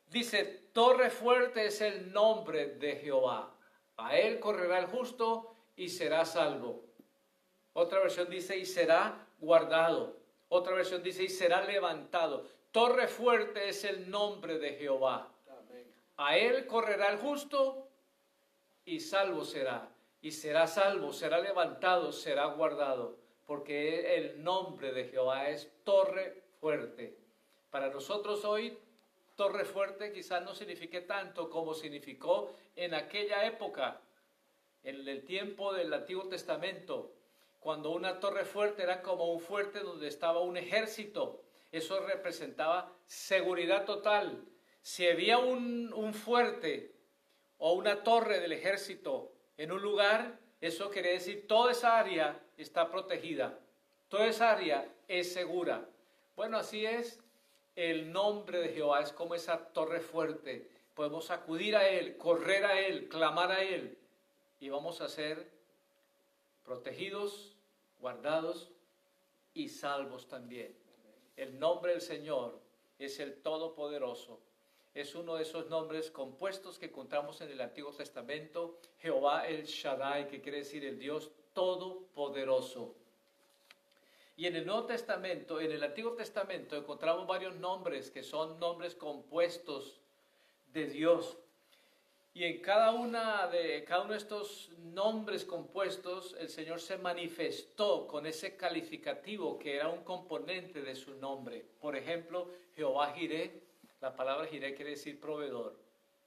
Dice, 0.07 0.69
torre 0.73 1.09
fuerte 1.09 1.65
es 1.65 1.81
el 1.81 2.11
nombre 2.11 2.67
de 2.75 2.95
Jehová. 2.97 3.53
A 3.97 4.17
él 4.17 4.39
correrá 4.39 4.79
el 4.79 4.85
justo 4.85 5.55
y 5.75 5.89
será 5.89 6.25
salvo. 6.25 6.83
Otra 7.73 7.99
versión 7.99 8.29
dice, 8.29 8.57
y 8.57 8.65
será 8.65 9.27
guardado. 9.39 10.17
Otra 10.49 10.73
versión 10.73 11.03
dice, 11.03 11.23
y 11.23 11.29
será 11.29 11.63
levantado. 11.63 12.45
Torre 12.71 13.07
fuerte 13.07 13.69
es 13.69 13.83
el 13.83 14.09
nombre 14.09 14.59
de 14.59 14.73
Jehová. 14.73 15.31
A 16.17 16.37
él 16.37 16.65
correrá 16.67 17.09
el 17.09 17.17
justo 17.17 17.89
y 18.85 18.99
salvo 18.99 19.43
será. 19.43 19.89
Y 20.21 20.31
será 20.31 20.67
salvo, 20.67 21.11
será 21.11 21.39
levantado, 21.39 22.11
será 22.11 22.45
guardado. 22.45 23.17
Porque 23.45 24.15
el 24.15 24.43
nombre 24.43 24.91
de 24.91 25.05
Jehová 25.05 25.49
es 25.49 25.71
torre 25.83 26.43
fuerte. 26.59 27.17
Para 27.69 27.89
nosotros 27.89 28.43
hoy, 28.45 28.77
torre 29.35 29.65
fuerte 29.65 30.11
quizás 30.11 30.43
no 30.43 30.55
signifique 30.55 31.01
tanto 31.01 31.49
como 31.49 31.73
significó 31.73 32.53
en 32.75 32.93
aquella 32.93 33.45
época, 33.45 34.01
en 34.83 35.07
el 35.07 35.25
tiempo 35.25 35.73
del 35.73 35.93
Antiguo 35.93 36.27
Testamento, 36.27 37.11
cuando 37.59 37.91
una 37.91 38.19
torre 38.19 38.45
fuerte 38.45 38.83
era 38.83 39.01
como 39.01 39.31
un 39.33 39.39
fuerte 39.39 39.79
donde 39.79 40.07
estaba 40.07 40.41
un 40.41 40.57
ejército. 40.57 41.41
Eso 41.71 41.99
representaba 42.05 42.93
seguridad 43.07 43.85
total, 43.85 44.45
si 44.85 45.07
había 45.07 45.39
un, 45.39 46.13
fuerte 46.13 46.93
o 47.57 47.73
una 47.73 48.03
torre 48.03 48.39
del 48.39 48.51
ejército 48.51 49.31
en 49.57 49.71
un 49.71 49.81
lugar, 49.81 50.37
eso 50.61 50.91
quiere 50.91 51.13
decir 51.13 51.47
toda 51.47 51.71
esa 51.71 51.97
área 51.97 52.39
está 52.55 52.91
protegida, 52.91 53.57
toda 54.09 54.27
esa 54.27 54.51
área 54.51 54.87
es 55.07 55.33
segura. 55.33 55.89
Bueno, 56.35 56.57
así 56.57 56.85
es, 56.85 57.19
el 57.75 58.11
nombre 58.11 58.59
de 58.59 58.69
Jehová 58.69 59.01
es 59.01 59.11
como 59.11 59.35
esa 59.35 59.57
torre 59.73 59.99
fuerte. 59.99 60.69
Podemos 60.93 61.29
acudir 61.31 61.75
a 61.75 61.87
Él, 61.87 62.17
correr 62.17 62.65
a 62.65 62.79
Él, 62.79 63.09
clamar 63.09 63.51
a 63.51 63.63
Él 63.63 63.97
y 64.59 64.69
vamos 64.69 65.01
a 65.01 65.09
ser 65.09 65.49
protegidos, 66.63 67.55
guardados 67.99 68.71
y 69.53 69.69
salvos 69.69 70.27
también. 70.27 70.75
El 71.35 71.59
nombre 71.59 71.91
del 71.91 72.01
Señor 72.01 72.59
es 72.97 73.19
el 73.19 73.41
Todopoderoso 73.41 74.39
es 74.95 75.13
uno 75.13 75.35
de 75.35 75.43
esos 75.43 75.69
nombres 75.69 76.09
compuestos 76.09 76.79
que 76.79 76.85
encontramos 76.85 77.41
en 77.41 77.51
el 77.51 77.59
Antiguo 77.59 77.91
Testamento, 77.91 78.79
Jehová 78.99 79.45
el 79.45 79.65
Shaddai, 79.65 80.29
que 80.29 80.39
quiere 80.39 80.59
decir 80.59 80.85
el 80.85 80.97
Dios 80.97 81.31
Todopoderoso. 81.53 82.95
Y 84.37 84.47
en 84.47 84.55
el 84.57 84.65
Nuevo 84.65 84.85
Testamento, 84.85 85.61
en 85.61 85.71
el 85.71 85.83
Antiguo 85.83 86.11
Testamento, 86.13 86.75
encontramos 86.75 87.25
varios 87.25 87.55
nombres 87.55 88.11
que 88.11 88.21
son 88.21 88.59
nombres 88.59 88.93
compuestos 88.93 90.01
de 90.73 90.87
Dios. 90.87 91.37
Y 92.33 92.43
en 92.43 92.61
cada, 92.61 92.91
una 92.91 93.47
de, 93.47 93.85
cada 93.85 94.01
uno 94.01 94.11
de 94.11 94.17
estos 94.17 94.69
nombres 94.77 95.45
compuestos, 95.45 96.35
el 96.37 96.49
Señor 96.49 96.81
se 96.81 96.97
manifestó 96.97 98.05
con 98.07 98.25
ese 98.25 98.57
calificativo 98.57 99.57
que 99.57 99.77
era 99.77 99.87
un 99.87 100.03
componente 100.03 100.81
de 100.81 100.95
su 100.95 101.15
nombre. 101.15 101.63
Por 101.79 101.95
ejemplo, 101.95 102.49
Jehová 102.75 103.13
Jireh, 103.13 103.63
la 104.01 104.13
palabra 104.13 104.47
Jireh 104.47 104.75
quiere 104.75 104.91
decir 104.91 105.17
proveedor. 105.17 105.79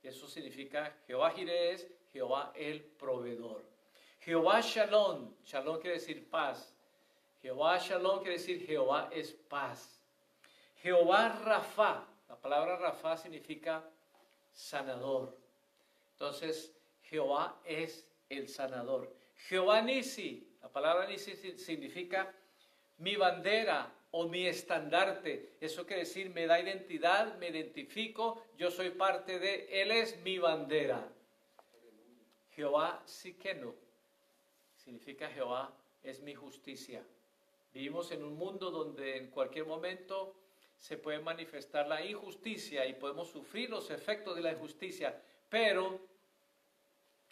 Eso 0.03 0.27
significa 0.29 0.97
Jehová 1.07 1.31
Jireh 1.33 1.73
es 1.73 1.87
Jehová 2.11 2.53
el 2.57 2.81
proveedor. 2.83 3.63
Jehová 4.21 4.63
Shalom, 4.63 5.35
Shalom 5.45 5.79
quiere 5.79 5.99
decir 5.99 6.31
paz. 6.31 6.75
Jehová 7.43 7.79
Shalom 7.79 8.21
quiere 8.21 8.39
decir 8.39 8.67
Jehová 8.67 9.11
es 9.13 9.33
paz. 9.33 10.01
Jehová 10.83 11.41
Rafa, 11.45 12.05
la 12.29 12.37
palabra 12.37 12.77
Rafa 12.77 13.17
significa 13.17 13.85
sanador. 14.53 15.37
Entonces, 16.13 16.73
Jehová 17.03 17.61
es 17.65 18.07
el 18.29 18.49
sanador. 18.49 19.13
Jehová 19.49 19.83
Nisi, 19.83 20.47
la 20.61 20.69
palabra 20.69 21.07
Nisi 21.07 21.37
significa 21.57 22.33
mi 22.99 23.17
bandera, 23.17 23.93
o 24.11 24.29
mi 24.29 24.47
estandarte. 24.47 25.57
Eso 25.61 25.87
quiere 25.87 26.03
decir, 26.05 26.31
me 26.31 26.47
da 26.47 26.61
identidad, 26.61 27.37
me 27.39 27.49
identifico, 27.49 28.43
yo 28.57 28.71
soy 28.71 28.91
parte 28.91 29.39
de, 29.39 29.83
Él 29.83 29.91
es 29.91 30.19
mi 30.23 30.39
bandera. 30.39 31.07
Jehová 32.57 33.03
Sikenu 33.05 33.75
significa 34.77 35.29
Jehová 35.29 35.73
es 36.03 36.21
mi 36.21 36.35
justicia. 36.35 37.03
Vivimos 37.73 38.11
en 38.13 38.25
un 38.25 38.37
mundo 38.37 38.71
donde 38.71 39.17
en 39.17 39.31
cualquier 39.31 39.67
momento 39.67 40.35
se 40.79 40.97
puede 40.97 41.19
manifestar 41.19 41.87
la 41.89 42.05
injusticia 42.05 42.87
y 42.87 42.95
podemos 42.95 43.29
sufrir 43.29 43.69
los 43.69 43.91
efectos 43.91 44.37
de 44.37 44.43
la 44.43 44.53
injusticia, 44.53 45.21
pero 45.49 46.01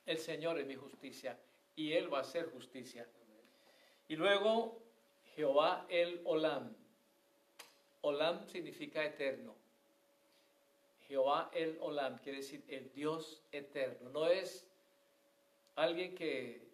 el 0.05 0.19
Señor 0.19 0.59
es 0.59 0.67
mi 0.67 0.75
justicia 0.75 1.39
y 1.75 1.93
Él 1.93 2.13
va 2.13 2.21
a 2.21 2.25
ser 2.25 2.51
justicia. 2.51 3.07
Y 4.09 4.17
luego 4.17 4.83
Jehová 5.35 5.87
el 5.89 6.21
Olam. 6.25 6.75
Olam 8.03 8.47
significa 8.47 9.05
eterno. 9.05 9.55
Jehová 11.09 11.51
el 11.53 11.79
Olam 11.81 12.19
quiere 12.19 12.39
decir 12.39 12.65
el 12.69 12.93
Dios 12.93 13.43
eterno. 13.53 14.11
No 14.11 14.27
es 14.27 14.67
alguien 15.77 16.15
que 16.15 16.66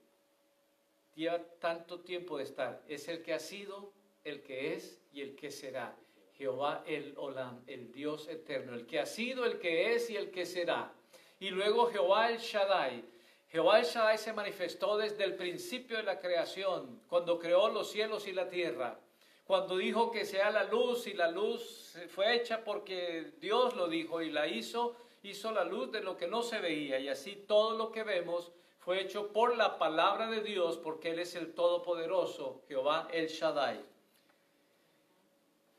lleva 1.14 1.38
tanto 1.60 2.00
tiempo 2.00 2.38
de 2.38 2.44
estar. 2.44 2.82
Es 2.88 3.08
el 3.08 3.22
que 3.22 3.34
ha 3.34 3.38
sido, 3.38 3.92
el 4.24 4.42
que 4.42 4.74
es 4.74 5.00
y 5.12 5.20
el 5.20 5.34
que 5.34 5.50
será. 5.50 5.96
Jehová 6.36 6.82
el 6.86 7.14
Olam, 7.16 7.62
el 7.66 7.92
Dios 7.92 8.28
eterno, 8.28 8.74
el 8.74 8.86
que 8.86 8.98
ha 8.98 9.06
sido, 9.06 9.44
el 9.44 9.58
que 9.58 9.94
es 9.94 10.10
y 10.10 10.16
el 10.16 10.30
que 10.30 10.46
será. 10.46 10.92
Y 11.38 11.50
luego 11.50 11.86
Jehová 11.86 12.30
el 12.30 12.38
Shaddai, 12.38 13.04
Jehová 13.48 13.80
el 13.80 13.84
Shaddai 13.84 14.16
se 14.16 14.32
manifestó 14.32 14.96
desde 14.96 15.24
el 15.24 15.36
principio 15.36 15.98
de 15.98 16.02
la 16.04 16.18
creación, 16.18 17.02
cuando 17.08 17.38
creó 17.38 17.68
los 17.68 17.90
cielos 17.90 18.26
y 18.26 18.32
la 18.32 18.48
tierra, 18.48 18.98
cuando 19.44 19.76
dijo 19.76 20.10
que 20.10 20.24
sea 20.24 20.50
la 20.50 20.64
luz 20.64 21.06
y 21.06 21.14
la 21.14 21.30
luz 21.30 21.96
fue 22.08 22.34
hecha 22.34 22.64
porque 22.64 23.32
Dios 23.38 23.76
lo 23.76 23.88
dijo 23.88 24.22
y 24.22 24.30
la 24.30 24.46
hizo, 24.46 24.96
hizo 25.22 25.52
la 25.52 25.64
luz 25.64 25.92
de 25.92 26.00
lo 26.00 26.16
que 26.16 26.26
no 26.26 26.42
se 26.42 26.60
veía 26.60 26.98
y 26.98 27.08
así 27.08 27.44
todo 27.46 27.76
lo 27.76 27.92
que 27.92 28.02
vemos 28.02 28.52
fue 28.84 29.00
hecho 29.00 29.28
por 29.28 29.56
la 29.56 29.78
palabra 29.78 30.28
de 30.28 30.40
Dios 30.40 30.76
porque 30.76 31.10
Él 31.10 31.20
es 31.20 31.36
el 31.36 31.54
Todopoderoso, 31.54 32.62
Jehová 32.66 33.06
el 33.12 33.28
Shaddai. 33.28 33.80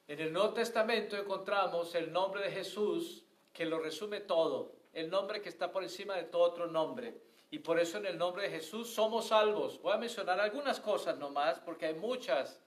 En 0.07 0.19
el 0.21 0.31
Nuevo 0.31 0.53
Testamento 0.53 1.17
encontramos 1.17 1.93
el 1.95 2.13
nombre 2.13 2.43
de 2.43 2.51
Jesús 2.51 3.25
que 3.51 3.65
lo 3.65 3.79
resume 3.79 4.21
todo, 4.21 4.71
el 4.93 5.09
nombre 5.09 5.41
que 5.41 5.49
está 5.49 5.69
por 5.69 5.83
encima 5.83 6.15
de 6.15 6.23
todo 6.23 6.43
otro 6.43 6.67
nombre. 6.67 7.19
Y 7.51 7.59
por 7.59 7.77
eso 7.77 7.97
en 7.97 8.05
el 8.05 8.17
nombre 8.17 8.43
de 8.43 8.49
Jesús 8.51 8.89
somos 8.89 9.27
salvos. 9.27 9.81
Voy 9.81 9.91
a 9.91 9.97
mencionar 9.97 10.39
algunas 10.39 10.79
cosas 10.79 11.17
nomás, 11.17 11.59
porque 11.59 11.87
hay 11.87 11.95
muchas, 11.95 12.61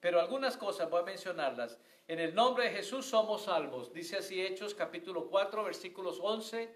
pero 0.00 0.20
algunas 0.20 0.56
cosas 0.56 0.90
voy 0.90 1.02
a 1.02 1.04
mencionarlas. 1.04 1.78
En 2.08 2.18
el 2.18 2.34
nombre 2.34 2.64
de 2.64 2.70
Jesús 2.70 3.06
somos 3.06 3.42
salvos. 3.42 3.92
Dice 3.92 4.16
así 4.16 4.44
Hechos 4.44 4.74
capítulo 4.74 5.28
4, 5.28 5.62
versículos 5.62 6.18
11 6.20 6.74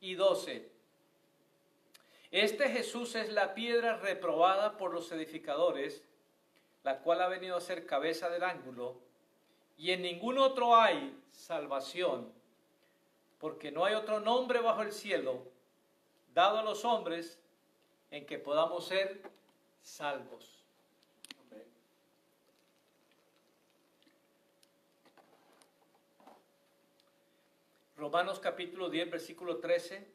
y 0.00 0.14
12. 0.16 0.81
Este 2.32 2.70
Jesús 2.70 3.14
es 3.14 3.30
la 3.30 3.52
piedra 3.52 3.98
reprobada 3.98 4.78
por 4.78 4.94
los 4.94 5.12
edificadores, 5.12 6.02
la 6.82 7.00
cual 7.00 7.20
ha 7.20 7.28
venido 7.28 7.56
a 7.56 7.60
ser 7.60 7.84
cabeza 7.84 8.30
del 8.30 8.42
ángulo, 8.42 8.98
y 9.76 9.90
en 9.90 10.00
ningún 10.00 10.38
otro 10.38 10.74
hay 10.74 11.14
salvación, 11.30 12.32
porque 13.38 13.70
no 13.70 13.84
hay 13.84 13.94
otro 13.94 14.18
nombre 14.18 14.60
bajo 14.60 14.80
el 14.80 14.92
cielo 14.92 15.46
dado 16.32 16.58
a 16.58 16.62
los 16.62 16.86
hombres 16.86 17.38
en 18.10 18.24
que 18.24 18.38
podamos 18.38 18.86
ser 18.86 19.20
salvos. 19.82 20.64
Romanos 27.98 28.40
capítulo 28.40 28.88
10, 28.88 29.10
versículo 29.10 29.58
13. 29.58 30.11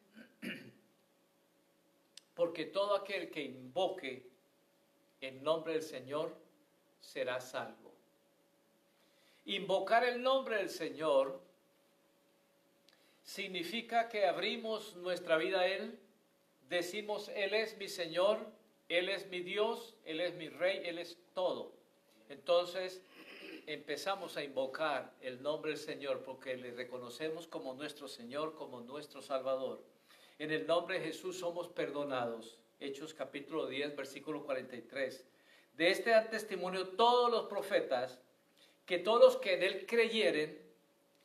Porque 2.38 2.64
todo 2.64 2.96
aquel 2.96 3.30
que 3.30 3.42
invoque 3.44 4.26
el 5.20 5.44
nombre 5.44 5.74
del 5.74 5.82
Señor 5.82 6.34
será 7.02 7.42
salvo. 7.42 7.92
Invocar 9.46 10.06
el 10.06 10.22
nombre 10.22 10.58
del 10.58 10.70
Señor 10.70 11.42
significa 13.24 14.08
que 14.08 14.26
abrimos 14.26 14.96
nuestra 14.96 15.36
vida 15.36 15.62
a 15.62 15.68
Él 15.68 16.00
decimos, 16.70 17.30
Él 17.30 17.54
es 17.54 17.78
mi 17.78 17.88
Señor, 17.88 18.40
Él 18.90 19.10
es 19.10 19.28
mi 19.28 19.40
Dios, 19.42 19.96
Él 20.06 20.20
es 20.20 20.36
mi 20.36 20.50
Rey, 20.50 20.82
Él 20.86 21.00
es 21.00 21.18
todo. 21.34 21.72
Entonces, 22.30 23.02
empezamos 23.66 24.38
a 24.38 24.44
invocar 24.44 25.14
el 25.22 25.42
nombre 25.42 25.72
del 25.72 25.80
Señor 25.80 26.24
porque 26.24 26.56
le 26.58 26.72
reconocemos 26.72 27.48
como 27.48 27.74
nuestro 27.74 28.08
Señor, 28.08 28.56
como 28.56 28.82
nuestro 28.82 29.22
Salvador. 29.22 29.82
En 30.40 30.52
el 30.52 30.68
nombre 30.68 31.00
de 31.00 31.06
Jesús 31.06 31.40
somos 31.40 31.68
perdonados. 31.68 32.60
Hechos 32.80 33.14
capítulo 33.14 33.66
10, 33.66 33.96
versículo 33.96 34.46
43. 34.46 35.26
De 35.74 35.90
este 35.90 36.12
dan 36.12 36.30
testimonio 36.30 36.90
todos 36.90 37.32
los 37.32 37.48
profetas, 37.48 38.20
que 38.86 39.00
todos 39.00 39.20
los 39.20 39.38
que 39.38 39.56
en 39.56 39.64
él 39.64 39.86
creyeren 39.88 40.62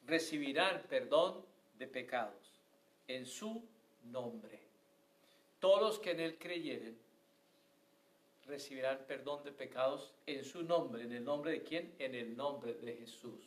recibirán 0.07 0.83
perdón 0.89 1.45
de 1.75 1.87
pecados 1.87 2.59
en 3.07 3.27
su 3.27 3.63
nombre. 4.05 4.61
Todos 5.61 5.83
los 5.83 5.99
que 5.99 6.13
en 6.13 6.21
él 6.21 6.39
creyeren 6.39 6.99
recibirán 8.47 9.05
perdón 9.07 9.45
de 9.45 9.53
pecados 9.53 10.15
en 10.25 10.43
su 10.43 10.63
nombre. 10.63 11.03
¿En 11.03 11.13
el 11.13 11.23
nombre 11.23 11.53
de 11.53 11.63
quién? 11.63 11.95
En 11.99 12.15
el 12.15 12.35
nombre 12.35 12.75
de 12.75 12.97
Jesús. 12.97 13.45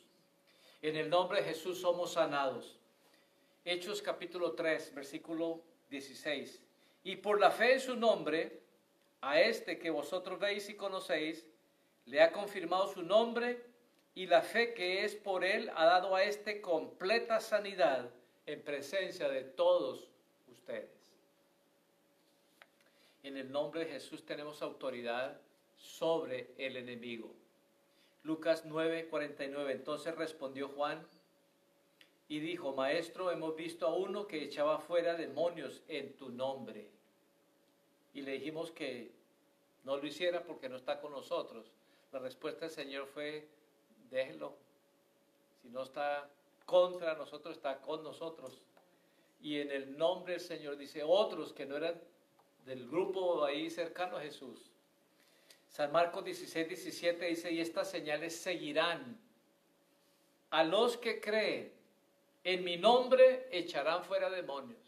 En 0.84 0.95
el 0.95 1.10
nombre 1.10 1.41
de 1.41 1.48
Jesús 1.48 1.81
somos 1.81 2.13
sanados. 2.13 2.77
Hechos 3.67 4.00
capítulo 4.03 4.51
3, 4.51 4.93
versículo 4.93 5.60
16. 5.89 6.62
Y 7.03 7.15
por 7.15 7.39
la 7.39 7.50
fe 7.50 7.74
en 7.74 7.79
su 7.79 7.95
nombre, 7.95 8.62
a 9.22 9.41
este 9.41 9.79
que 9.79 9.89
vosotros 9.89 10.39
veis 10.39 10.69
y 10.69 10.75
conocéis, 10.75 11.48
le 12.05 12.22
ha 12.22 12.31
confirmado 12.31 12.93
su 12.93 13.01
nombre 13.01 13.65
y 14.13 14.27
la 14.27 14.43
fe 14.43 14.75
que 14.75 15.03
es 15.03 15.15
por 15.15 15.43
él 15.43 15.72
ha 15.75 15.86
dado 15.86 16.15
a 16.15 16.24
este 16.24 16.62
completa 16.62 17.39
sanidad 17.39 18.12
en 18.45 18.62
presencia 18.62 19.29
de 19.29 19.43
todos 19.43 20.12
ustedes. 20.48 20.91
En 23.24 23.36
el 23.36 23.51
nombre 23.51 23.79
de 23.79 23.91
Jesús 23.93 24.24
tenemos 24.24 24.62
autoridad 24.62 25.41
sobre 25.75 26.51
el 26.60 26.77
enemigo. 26.77 27.34
Lucas 28.22 28.63
9:49. 28.63 29.72
Entonces 29.72 30.13
respondió 30.15 30.67
Juan 30.69 31.03
y 32.27 32.39
dijo, 32.39 32.74
Maestro, 32.74 33.32
hemos 33.32 33.55
visto 33.55 33.88
a 33.88 33.96
uno 33.96 34.27
que 34.27 34.44
echaba 34.44 34.79
fuera 34.79 35.15
demonios 35.15 35.82
en 35.88 36.15
tu 36.15 36.29
nombre. 36.29 36.89
Y 38.13 38.22
le 38.22 38.34
dijimos 38.34 38.72
que 38.72 39.12
no 39.84 39.98
lo 39.98 40.08
hiciera 40.08 40.44
porque 40.44 40.67
no 40.67 40.75
está 40.75 41.00
con 41.00 41.12
nosotros. 41.12 41.72
La 42.12 42.20
respuesta 42.20 42.62
del 42.62 42.72
Señor 42.72 43.08
fue, 43.08 43.48
déjelo. 44.10 44.55
Si 45.62 45.70
no 45.70 45.84
está 45.84 46.29
contra 46.65 47.13
nosotros, 47.15 47.55
está 47.55 47.79
con 47.82 48.03
nosotros. 48.03 48.62
Y 49.41 49.60
en 49.60 49.72
el 49.72 49.98
nombre 49.98 50.34
del 50.34 50.41
Señor 50.41 50.77
dice, 50.77 51.03
otros 51.03 51.53
que 51.53 51.65
no 51.65 51.77
eran 51.77 52.01
del 52.65 52.88
grupo 52.88 53.44
ahí 53.44 53.70
cercano 53.70 54.17
a 54.17 54.22
Jesús. 54.22 54.72
San 55.70 55.91
Marcos 55.91 56.24
16, 56.24 56.67
17 56.67 57.25
dice, 57.25 57.51
y 57.51 57.60
estas 57.60 57.91
señales 57.91 58.36
seguirán 58.36 59.20
a 60.50 60.63
los 60.63 60.98
que 60.98 61.20
creen. 61.20 61.74
En 62.45 62.63
mi 62.63 62.77
nombre 62.77 63.47
echarán 63.51 64.03
fuera 64.03 64.29
demonios. 64.29 64.79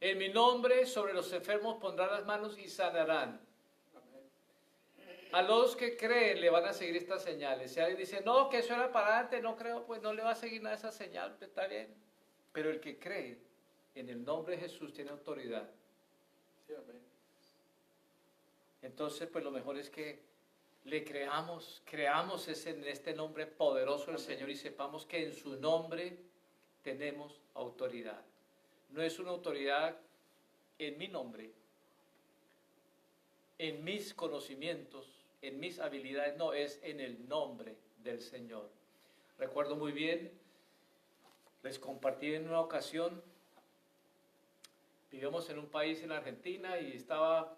En 0.00 0.18
mi 0.18 0.28
nombre 0.28 0.84
sobre 0.84 1.14
los 1.14 1.32
enfermos 1.32 1.78
pondrán 1.80 2.10
las 2.10 2.26
manos 2.26 2.58
y 2.58 2.68
sanarán. 2.68 3.40
A 5.32 5.42
los 5.42 5.74
que 5.74 5.96
creen 5.96 6.42
le 6.42 6.50
van 6.50 6.66
a 6.66 6.74
seguir 6.74 6.96
estas 6.96 7.22
señales. 7.22 7.72
Si 7.72 7.80
alguien 7.80 7.98
dice, 7.98 8.20
no, 8.20 8.50
que 8.50 8.58
eso 8.58 8.74
era 8.74 8.92
para 8.92 9.18
antes, 9.18 9.42
no 9.42 9.56
creo, 9.56 9.86
pues 9.86 10.02
no 10.02 10.12
le 10.12 10.22
va 10.22 10.32
a 10.32 10.34
seguir 10.34 10.62
nada 10.62 10.76
esa 10.76 10.92
señal, 10.92 11.34
pues 11.38 11.48
está 11.48 11.66
bien. 11.66 11.92
Pero 12.52 12.68
el 12.68 12.80
que 12.80 12.98
cree 12.98 13.38
en 13.94 14.10
el 14.10 14.22
nombre 14.22 14.56
de 14.56 14.62
Jesús 14.62 14.92
tiene 14.92 15.12
autoridad. 15.12 15.68
Entonces, 18.82 19.26
pues 19.32 19.42
lo 19.42 19.50
mejor 19.50 19.78
es 19.78 19.88
que 19.88 20.20
le 20.86 21.04
creamos, 21.04 21.82
creamos 21.84 22.46
ese, 22.48 22.70
en 22.70 22.84
este 22.84 23.12
nombre 23.12 23.46
poderoso 23.46 24.12
del 24.12 24.20
Señor 24.20 24.48
y 24.50 24.56
sepamos 24.56 25.04
que 25.04 25.24
en 25.24 25.32
su 25.32 25.56
nombre 25.56 26.16
tenemos 26.82 27.40
autoridad. 27.54 28.22
No 28.90 29.02
es 29.02 29.18
una 29.18 29.30
autoridad 29.30 29.96
en 30.78 30.96
mi 30.96 31.08
nombre, 31.08 31.50
en 33.58 33.82
mis 33.82 34.14
conocimientos, 34.14 35.24
en 35.42 35.58
mis 35.58 35.80
habilidades, 35.80 36.36
no, 36.36 36.52
es 36.52 36.78
en 36.82 37.00
el 37.00 37.28
nombre 37.28 37.76
del 38.04 38.20
Señor. 38.20 38.70
Recuerdo 39.38 39.74
muy 39.74 39.90
bien, 39.90 40.30
les 41.62 41.78
compartí 41.78 42.32
en 42.34 42.48
una 42.48 42.60
ocasión 42.60 43.22
vivíamos 45.10 45.48
en 45.48 45.58
un 45.58 45.66
país 45.66 46.02
en 46.02 46.12
Argentina 46.12 46.78
y 46.78 46.92
estaba 46.92 47.56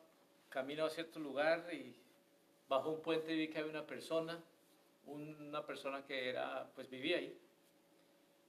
camino 0.49 0.85
a 0.85 0.91
cierto 0.91 1.19
lugar 1.19 1.69
y 1.75 1.93
bajo 2.69 2.91
un 2.91 3.01
puente 3.01 3.35
vi 3.35 3.49
que 3.49 3.59
había 3.59 3.71
una 3.71 3.87
persona, 3.87 4.43
una 5.07 5.65
persona 5.65 6.05
que 6.05 6.29
era, 6.29 6.71
pues 6.75 6.89
vivía 6.89 7.19
ahí. 7.19 7.37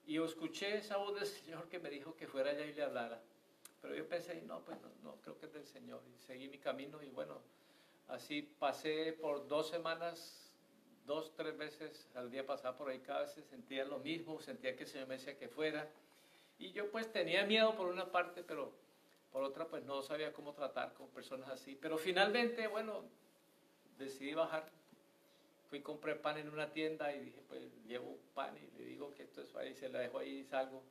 Y 0.08 0.18
escuché 0.22 0.78
esa 0.78 0.98
voz 0.98 1.16
del 1.16 1.26
Señor 1.26 1.68
que 1.70 1.80
me 1.80 1.90
dijo 1.90 2.16
que 2.16 2.28
fuera 2.28 2.52
allá 2.52 2.66
y 2.66 2.74
le 2.74 2.84
hablara. 2.84 3.22
Pero 3.82 3.96
yo 3.96 4.08
pensé, 4.08 4.42
no, 4.42 4.60
pues 4.62 4.78
no, 4.82 4.90
no, 5.04 5.16
creo 5.22 5.38
que 5.38 5.46
es 5.46 5.54
del 5.54 5.66
Señor. 5.66 6.02
Y 6.14 6.20
seguí 6.26 6.48
mi 6.48 6.58
camino 6.58 7.02
y 7.02 7.10
bueno, 7.10 7.40
así 8.08 8.42
pasé 8.42 9.14
por 9.14 9.48
dos 9.48 9.70
semanas, 9.70 10.52
dos, 11.06 11.32
tres 11.36 11.58
veces 11.58 12.10
al 12.16 12.30
día 12.30 12.46
pasaba 12.46 12.78
por 12.78 12.90
ahí, 12.90 13.00
cada 13.00 13.22
vez 13.22 13.40
sentía 13.50 13.86
lo 13.86 14.00
mismo, 14.00 14.40
sentía 14.42 14.76
que 14.76 14.84
el 14.84 14.90
Señor 14.90 15.08
me 15.08 15.16
decía 15.16 15.38
que 15.38 15.48
fuera. 15.48 15.88
Y 16.58 16.72
yo 16.74 16.92
pues 16.92 17.12
tenía 17.12 17.46
miedo 17.46 17.74
por 17.76 17.88
una 17.88 18.12
parte, 18.12 18.44
pero 18.44 18.74
por 19.32 19.44
otra 19.44 19.66
pues 19.68 19.84
no 19.84 20.02
sabía 20.02 20.34
cómo 20.34 20.54
tratar 20.54 20.94
con 20.94 21.08
personas 21.10 21.50
así. 21.50 21.78
Pero 21.80 21.98
finalmente, 21.98 22.68
bueno, 22.68 23.06
decidí 24.00 24.34
bajar. 24.34 24.72
Fui, 25.70 25.82
compré 25.82 26.16
pan 26.16 26.38
en 26.38 26.50
una 26.50 26.72
tienda 26.72 27.14
y 27.14 27.20
dije, 27.20 27.42
pues 27.48 27.62
llevo 27.86 28.18
pan 28.34 28.56
y 28.58 28.78
le 28.78 28.86
digo 28.86 29.14
que 29.14 29.24
esto 29.24 29.42
es 29.42 29.56
ahí, 29.56 29.76
se 29.76 29.90
la 29.90 30.00
dejo 30.00 30.18
ahí 30.18 30.40
y 30.40 30.44
salgo. 30.46 30.82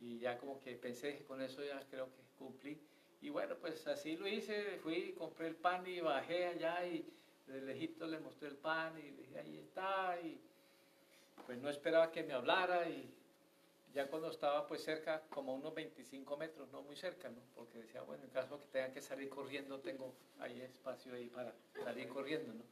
Y 0.00 0.18
ya 0.18 0.36
como 0.36 0.60
que 0.60 0.76
pensé, 0.76 1.24
con 1.24 1.40
eso 1.40 1.64
ya 1.64 1.80
creo 1.88 2.06
que 2.06 2.22
cumplí. 2.38 2.78
Y 3.22 3.30
bueno, 3.30 3.56
pues 3.56 3.86
así 3.86 4.16
lo 4.16 4.28
hice, 4.28 4.78
fui, 4.82 5.12
compré 5.12 5.48
el 5.48 5.56
pan 5.56 5.86
y 5.86 6.00
bajé 6.00 6.46
allá 6.46 6.86
y 6.86 7.10
de 7.46 7.62
lejito 7.62 8.06
le 8.06 8.18
mostré 8.18 8.48
el 8.48 8.56
pan 8.56 8.98
y 8.98 9.10
dije, 9.12 9.38
ahí 9.38 9.56
está. 9.56 10.20
Y 10.20 10.38
pues 11.46 11.58
no 11.58 11.70
esperaba 11.70 12.12
que 12.12 12.24
me 12.24 12.34
hablara 12.34 12.88
y 12.90 13.15
ya 13.96 14.06
cuando 14.08 14.30
estaba 14.30 14.66
pues 14.66 14.84
cerca, 14.84 15.22
como 15.30 15.54
unos 15.54 15.74
25 15.74 16.36
metros, 16.36 16.70
no 16.70 16.82
muy 16.82 16.94
cerca, 16.94 17.30
¿no? 17.30 17.40
Porque 17.54 17.78
decía, 17.78 18.02
bueno, 18.02 18.24
en 18.24 18.30
caso 18.30 18.60
que 18.60 18.66
tenga 18.66 18.92
que 18.92 19.00
salir 19.00 19.30
corriendo, 19.30 19.80
tengo 19.80 20.14
ahí 20.38 20.60
espacio 20.60 21.14
ahí 21.14 21.28
para 21.28 21.54
salir 21.82 22.06
corriendo, 22.06 22.52
¿no? 22.52 22.62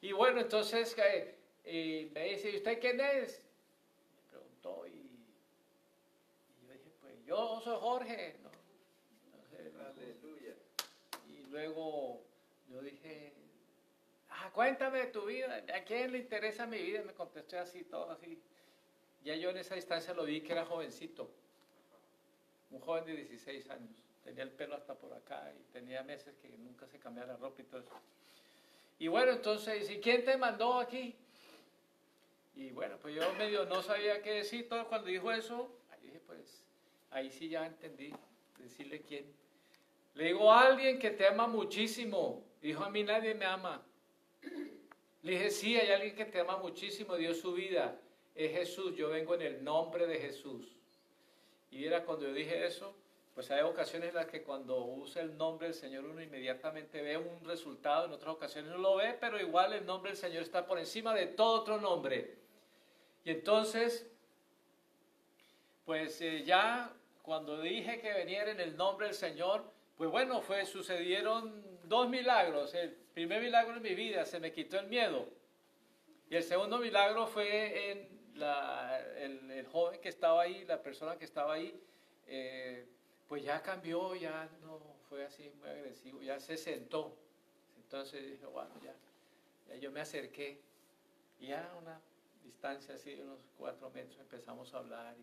Y 0.00 0.12
bueno, 0.12 0.40
entonces 0.40 0.94
eh, 1.64 2.08
me 2.14 2.24
dice, 2.28 2.52
¿y 2.52 2.56
usted 2.56 2.78
quién 2.78 3.00
es? 3.00 3.42
Me 4.14 4.30
preguntó 4.30 4.86
y, 4.86 4.90
y, 4.90 6.66
yo 6.68 6.72
dije, 6.72 6.92
pues 7.00 7.14
yo 7.26 7.60
soy 7.64 7.76
Jorge, 7.80 8.36
¿no? 8.40 8.50
Entonces, 9.58 9.74
Aleluya. 9.74 10.54
Y 11.26 11.50
luego 11.50 12.22
yo 12.68 12.80
dije, 12.80 13.32
ah, 14.28 14.52
cuéntame 14.54 15.00
de 15.00 15.06
tu 15.06 15.26
vida, 15.26 15.64
¿a 15.74 15.82
quién 15.82 16.12
le 16.12 16.18
interesa 16.18 16.64
mi 16.64 16.78
vida? 16.78 17.02
Me 17.02 17.12
contesté 17.12 17.58
así, 17.58 17.82
todo 17.82 18.12
así. 18.12 18.40
Ya 19.28 19.36
yo 19.36 19.50
en 19.50 19.58
esa 19.58 19.74
distancia 19.74 20.14
lo 20.14 20.24
vi 20.24 20.40
que 20.40 20.52
era 20.52 20.64
jovencito, 20.64 21.30
un 22.70 22.80
joven 22.80 23.04
de 23.04 23.14
16 23.14 23.68
años. 23.68 24.02
Tenía 24.24 24.42
el 24.42 24.50
pelo 24.50 24.74
hasta 24.74 24.94
por 24.94 25.12
acá 25.12 25.52
y 25.54 25.70
tenía 25.70 26.02
meses 26.02 26.34
que 26.38 26.48
nunca 26.56 26.86
se 26.86 26.98
cambiaba 26.98 27.34
la 27.34 27.36
ropa 27.36 27.60
y 27.60 27.64
todo 27.66 27.82
eso. 27.82 27.90
Y 28.98 29.08
bueno, 29.08 29.32
entonces, 29.32 29.90
¿y 29.90 30.00
quién 30.00 30.24
te 30.24 30.38
mandó 30.38 30.78
aquí? 30.78 31.14
Y 32.56 32.70
bueno, 32.70 32.96
pues 33.02 33.16
yo 33.16 33.34
medio 33.34 33.66
no 33.66 33.82
sabía 33.82 34.22
qué 34.22 34.32
decir. 34.32 34.66
Todo 34.66 34.88
cuando 34.88 35.08
dijo 35.08 35.30
eso, 35.30 35.78
ahí 35.90 36.00
dije, 36.04 36.20
pues, 36.26 36.64
ahí 37.10 37.30
sí 37.30 37.50
ya 37.50 37.66
entendí, 37.66 38.14
decirle 38.56 39.02
quién. 39.02 39.26
Le 40.14 40.24
digo 40.24 40.50
a 40.50 40.62
alguien 40.68 40.98
que 40.98 41.10
te 41.10 41.26
ama 41.26 41.46
muchísimo. 41.46 42.46
Dijo, 42.62 42.82
a 42.82 42.88
mí 42.88 43.02
nadie 43.04 43.34
me 43.34 43.44
ama. 43.44 43.82
Le 45.20 45.32
dije, 45.32 45.50
sí, 45.50 45.76
hay 45.76 45.90
alguien 45.90 46.16
que 46.16 46.24
te 46.24 46.40
ama 46.40 46.56
muchísimo, 46.56 47.14
dio 47.16 47.34
su 47.34 47.52
vida 47.52 47.94
es 48.38 48.52
Jesús, 48.52 48.94
yo 48.94 49.08
vengo 49.08 49.34
en 49.34 49.42
el 49.42 49.64
nombre 49.64 50.06
de 50.06 50.18
Jesús. 50.18 50.64
Y 51.72 51.84
era 51.84 52.04
cuando 52.04 52.28
yo 52.28 52.32
dije 52.32 52.64
eso, 52.64 52.94
pues 53.34 53.50
hay 53.50 53.62
ocasiones 53.62 54.10
en 54.10 54.14
las 54.14 54.26
que 54.26 54.44
cuando 54.44 54.84
usa 54.84 55.22
el 55.22 55.36
nombre 55.36 55.66
del 55.66 55.74
Señor 55.74 56.04
uno 56.04 56.22
inmediatamente 56.22 57.02
ve 57.02 57.16
un 57.16 57.44
resultado, 57.44 58.06
en 58.06 58.12
otras 58.12 58.34
ocasiones 58.34 58.70
no 58.70 58.78
lo 58.78 58.96
ve, 58.96 59.16
pero 59.20 59.40
igual 59.40 59.72
el 59.72 59.84
nombre 59.84 60.12
del 60.12 60.18
Señor 60.18 60.44
está 60.44 60.66
por 60.66 60.78
encima 60.78 61.12
de 61.14 61.26
todo 61.26 61.60
otro 61.60 61.80
nombre. 61.80 62.36
Y 63.24 63.30
entonces, 63.30 64.08
pues 65.84 66.20
eh, 66.20 66.44
ya 66.44 66.92
cuando 67.22 67.60
dije 67.60 68.00
que 68.00 68.12
veniera 68.12 68.52
en 68.52 68.60
el 68.60 68.76
nombre 68.76 69.06
del 69.06 69.16
Señor, 69.16 69.64
pues 69.96 70.10
bueno, 70.10 70.40
fue, 70.42 70.64
sucedieron 70.64 71.64
dos 71.84 72.08
milagros. 72.08 72.72
El 72.74 72.90
primer 72.90 73.42
milagro 73.42 73.76
en 73.76 73.82
mi 73.82 73.94
vida, 73.96 74.24
se 74.24 74.38
me 74.38 74.52
quitó 74.52 74.78
el 74.78 74.86
miedo. 74.86 75.26
Y 76.30 76.36
el 76.36 76.44
segundo 76.44 76.78
milagro 76.78 77.26
fue 77.26 77.90
en 77.90 78.17
el, 78.42 79.66
joven 79.66 80.00
que 80.00 80.08
estaba 80.08 80.42
ahí, 80.42 80.64
la 80.64 80.82
persona 80.82 81.16
que 81.18 81.24
estaba 81.24 81.54
ahí, 81.54 81.80
eh, 82.26 82.86
pues 83.28 83.42
ya 83.42 83.62
cambió, 83.62 84.14
ya 84.14 84.48
no 84.62 84.80
fue 85.08 85.24
así 85.24 85.50
muy 85.58 85.68
agresivo, 85.68 86.20
ya 86.22 86.38
se 86.40 86.56
sentó. 86.56 87.16
Entonces 87.76 88.26
dije, 88.26 88.46
bueno, 88.46 88.70
ya, 88.82 88.94
ya 89.68 89.76
yo 89.76 89.90
me 89.90 90.00
acerqué 90.00 90.60
Y 91.40 91.48
ya 91.48 91.70
a 91.70 91.76
una 91.76 92.00
distancia 92.42 92.94
así 92.94 93.14
de 93.14 93.22
unos 93.22 93.40
cuatro 93.56 93.90
metros 93.90 94.18
empezamos 94.18 94.72
a 94.74 94.78
hablar 94.78 95.16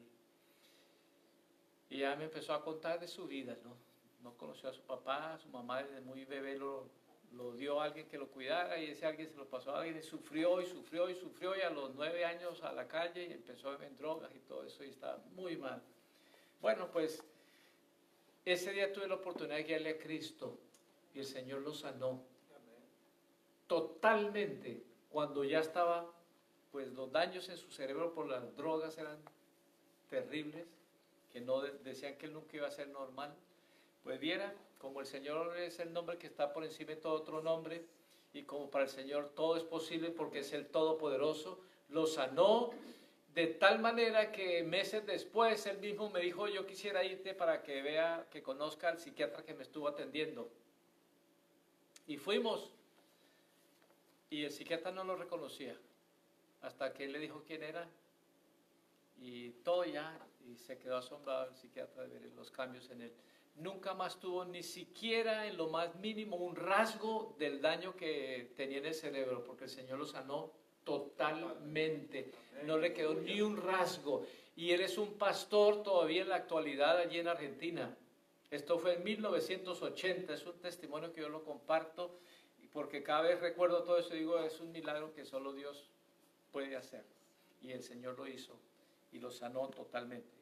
y, 1.90 1.96
y 1.96 2.00
ya 2.00 2.16
me 2.16 2.26
empezó 2.26 2.54
a 2.54 2.64
contar 2.64 3.00
de 3.00 3.08
su 3.08 3.28
vida, 3.28 3.58
¿no? 3.64 3.76
No 4.22 4.36
conoció 4.38 4.70
a 4.70 4.74
su 4.74 4.82
papá, 4.82 5.38
su 5.38 5.50
mamá 5.50 5.84
desde 5.84 6.02
muy 6.02 6.26
bebé 6.26 6.56
lo, 6.56 6.90
lo 7.34 7.54
dio 7.54 7.82
a 7.82 7.86
alguien 7.86 8.08
que 8.08 8.18
lo 8.18 8.28
cuidara 8.28 8.78
y 8.80 8.92
ese 8.92 9.06
alguien 9.06 9.30
se 9.30 9.36
lo 9.36 9.46
pasó 9.46 9.72
a 9.72 9.80
alguien 9.80 9.98
y 9.98 10.02
sufrió 10.02 10.62
y 10.62 10.66
sufrió 10.66 11.10
y 11.10 11.16
sufrió 11.16 11.56
y 11.56 11.62
a 11.62 11.70
los 11.70 11.94
nueve 11.96 12.26
años 12.26 12.62
a 12.64 12.72
la 12.72 12.88
calle 12.88 13.28
y 13.28 13.34
empezó 13.34 13.70
a 13.70 13.78
beber 13.78 13.96
drogas 13.98 14.34
y 14.36 14.40
todo 14.40 14.64
eso 14.64 14.84
y 14.84 14.90
estaba 14.90 15.18
muy 15.36 15.58
mal. 15.58 15.82
Bueno, 16.62 16.90
pues 16.92 17.24
ese 18.46 18.72
día 18.72 18.94
tuve 18.94 19.08
la 19.08 19.16
oportunidad 19.16 19.58
de 19.58 19.64
guiarle 19.64 19.90
a 19.92 19.98
Cristo 19.98 20.58
y 21.14 21.20
el 21.20 21.26
Señor 21.26 21.62
lo 21.62 21.74
sanó 21.74 22.24
totalmente 23.68 24.84
cuando 25.10 25.44
ya 25.44 25.60
estaba, 25.60 26.12
pues 26.72 26.92
los 26.94 27.12
daños 27.12 27.48
en 27.50 27.58
su 27.58 27.72
cerebro 27.72 28.14
por 28.14 28.28
las 28.28 28.56
drogas 28.56 28.98
eran 28.98 29.18
terribles, 30.10 30.68
que 31.32 31.42
no 31.42 31.62
decían 31.62 32.16
que 32.18 32.28
él 32.28 32.34
nunca 32.34 32.56
iba 32.58 32.68
a 32.68 32.72
ser 32.72 32.88
normal. 32.90 33.34
Pues 34.06 34.20
viera, 34.20 34.54
como 34.78 35.02
el 35.02 35.08
Señor 35.08 35.58
es 35.58 35.80
el 35.80 35.92
nombre 35.92 36.20
que 36.20 36.28
está 36.28 36.54
por 36.54 36.64
encima 36.64 36.92
de 36.92 36.98
todo 36.98 37.14
otro 37.14 37.42
nombre, 37.42 37.84
y 38.34 38.44
como 38.44 38.70
para 38.70 38.84
el 38.84 38.90
Señor 38.92 39.30
todo 39.30 39.58
es 39.58 39.64
posible 39.64 40.12
porque 40.12 40.42
es 40.42 40.54
el 40.54 40.68
Todopoderoso, 40.68 41.60
lo 41.90 42.06
sanó 42.06 42.70
de 43.34 43.48
tal 43.48 43.80
manera 43.80 44.32
que 44.32 44.62
meses 44.62 45.08
después 45.08 45.66
él 45.66 45.80
mismo 45.80 46.12
me 46.12 46.20
dijo, 46.20 46.48
yo 46.48 46.68
quisiera 46.68 47.04
irte 47.04 47.34
para 47.34 47.64
que 47.64 47.82
vea, 47.82 48.28
que 48.30 48.44
conozca 48.44 48.90
al 48.90 49.00
psiquiatra 49.00 49.44
que 49.44 49.56
me 49.56 49.64
estuvo 49.64 49.88
atendiendo. 49.88 50.52
Y 52.06 52.18
fuimos, 52.18 52.70
y 54.30 54.44
el 54.44 54.52
psiquiatra 54.52 54.92
no 54.92 55.04
lo 55.04 55.16
reconocía, 55.16 55.76
hasta 56.62 56.94
que 56.94 57.06
él 57.06 57.12
le 57.12 57.18
dijo 57.18 57.42
quién 57.48 57.64
era, 57.64 57.88
y 59.20 59.50
todo 59.64 59.84
ya, 59.84 60.16
y 60.48 60.58
se 60.58 60.78
quedó 60.78 60.98
asombrado 60.98 61.50
el 61.50 61.56
psiquiatra 61.56 62.04
de 62.04 62.20
ver 62.20 62.32
los 62.34 62.52
cambios 62.52 62.88
en 62.92 63.02
él 63.02 63.12
nunca 63.56 63.94
más 63.94 64.20
tuvo 64.20 64.46
ni 64.46 64.64
siquiera 64.64 65.48
en 65.48 65.58
lo 65.58 65.68
más 65.68 65.96
mínimo 65.96 66.36
un 66.36 66.56
rasgo 66.56 67.36
del 67.38 67.62
daño 67.62 67.96
que 67.96 68.52
tenía 68.56 68.80
en 68.80 68.88
el 68.88 68.94
cerebro, 68.94 69.44
porque 69.44 69.66
el 69.66 69.70
Señor 69.70 70.00
lo 70.00 70.06
sanó 70.06 70.52
totalmente. 70.84 72.32
No 72.64 72.78
le 72.78 72.94
quedó 72.94 73.14
ni 73.16 73.42
un 73.42 73.58
rasgo. 73.58 74.26
Y 74.56 74.72
él 74.72 74.82
es 74.82 74.98
un 74.98 75.14
pastor 75.14 75.84
todavía 75.84 76.22
en 76.22 76.30
la 76.30 76.36
actualidad 76.36 76.98
allí 76.98 77.20
en 77.20 77.28
Argentina. 77.28 77.96
Esto 78.52 78.80
fue 78.80 78.94
en 78.94 79.04
1980, 79.04 80.34
es 80.34 80.46
un 80.46 80.60
testimonio 80.60 81.12
que 81.12 81.22
yo 81.22 81.30
lo 81.30 81.44
comparto, 81.44 82.20
porque 82.72 83.04
cada 83.04 83.22
vez 83.22 83.40
recuerdo 83.40 83.84
todo 83.84 83.98
eso 83.98 84.16
y 84.16 84.20
digo, 84.20 84.40
es 84.40 84.60
un 84.60 84.72
milagro 84.72 85.14
que 85.14 85.26
solo 85.26 85.54
Dios 85.54 85.90
puede 86.52 86.76
hacer. 86.76 87.04
Y 87.62 87.72
el 87.72 87.84
Señor 87.84 88.18
lo 88.18 88.28
hizo 88.28 88.58
y 89.12 89.20
lo 89.20 89.32
sanó 89.32 89.70
totalmente. 89.70 90.36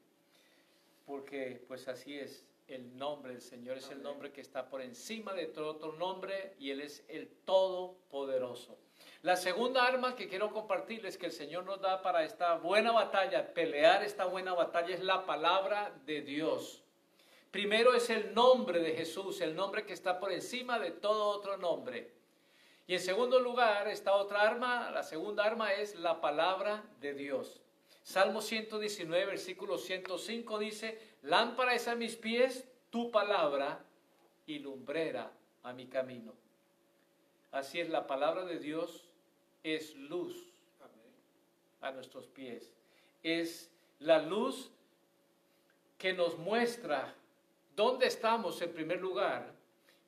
Porque 1.06 1.64
pues 1.66 1.88
así 1.88 2.18
es, 2.18 2.44
el 2.68 2.96
nombre 2.96 3.32
del 3.32 3.42
Señor 3.42 3.78
es 3.78 3.90
el 3.90 4.02
nombre 4.02 4.32
que 4.32 4.40
está 4.40 4.68
por 4.68 4.80
encima 4.80 5.34
de 5.34 5.46
todo 5.46 5.68
otro 5.68 5.92
nombre 5.92 6.54
y 6.58 6.70
Él 6.70 6.80
es 6.80 7.04
el 7.08 7.28
Todopoderoso. 7.44 8.78
La 9.22 9.36
segunda 9.36 9.84
arma 9.86 10.16
que 10.16 10.28
quiero 10.28 10.52
compartirles 10.52 11.16
que 11.16 11.26
el 11.26 11.32
Señor 11.32 11.64
nos 11.64 11.80
da 11.80 12.02
para 12.02 12.24
esta 12.24 12.56
buena 12.56 12.92
batalla, 12.92 13.52
pelear 13.52 14.02
esta 14.02 14.26
buena 14.26 14.54
batalla, 14.54 14.94
es 14.94 15.02
la 15.02 15.24
palabra 15.26 15.94
de 16.04 16.22
Dios. 16.22 16.82
Primero 17.50 17.94
es 17.94 18.10
el 18.10 18.34
nombre 18.34 18.80
de 18.80 18.92
Jesús, 18.92 19.40
el 19.40 19.54
nombre 19.54 19.86
que 19.86 19.92
está 19.92 20.18
por 20.18 20.32
encima 20.32 20.78
de 20.78 20.90
todo 20.90 21.28
otro 21.28 21.56
nombre. 21.56 22.12
Y 22.86 22.94
en 22.94 23.00
segundo 23.00 23.40
lugar, 23.40 23.88
esta 23.88 24.14
otra 24.14 24.42
arma, 24.42 24.90
la 24.90 25.02
segunda 25.02 25.44
arma 25.44 25.72
es 25.72 25.94
la 25.96 26.20
palabra 26.20 26.84
de 27.00 27.14
Dios. 27.14 27.62
Salmo 28.02 28.42
119, 28.42 29.24
versículo 29.24 29.78
105 29.78 30.58
dice, 30.58 31.13
lámpara 31.24 31.74
es 31.74 31.88
a 31.88 31.94
mis 31.94 32.16
pies 32.16 32.64
tu 32.90 33.10
palabra 33.10 33.84
y 34.46 34.60
lumbrera 34.60 35.30
a 35.62 35.72
mi 35.72 35.86
camino. 35.86 36.32
Así 37.50 37.80
es, 37.80 37.88
la 37.88 38.06
palabra 38.06 38.44
de 38.44 38.58
Dios 38.58 39.08
es 39.62 39.94
luz 39.96 40.52
a 41.80 41.90
nuestros 41.92 42.26
pies. 42.26 42.72
Es 43.22 43.70
la 43.98 44.20
luz 44.20 44.70
que 45.98 46.12
nos 46.12 46.38
muestra 46.38 47.14
dónde 47.76 48.06
estamos 48.06 48.60
en 48.62 48.72
primer 48.72 49.00
lugar 49.00 49.52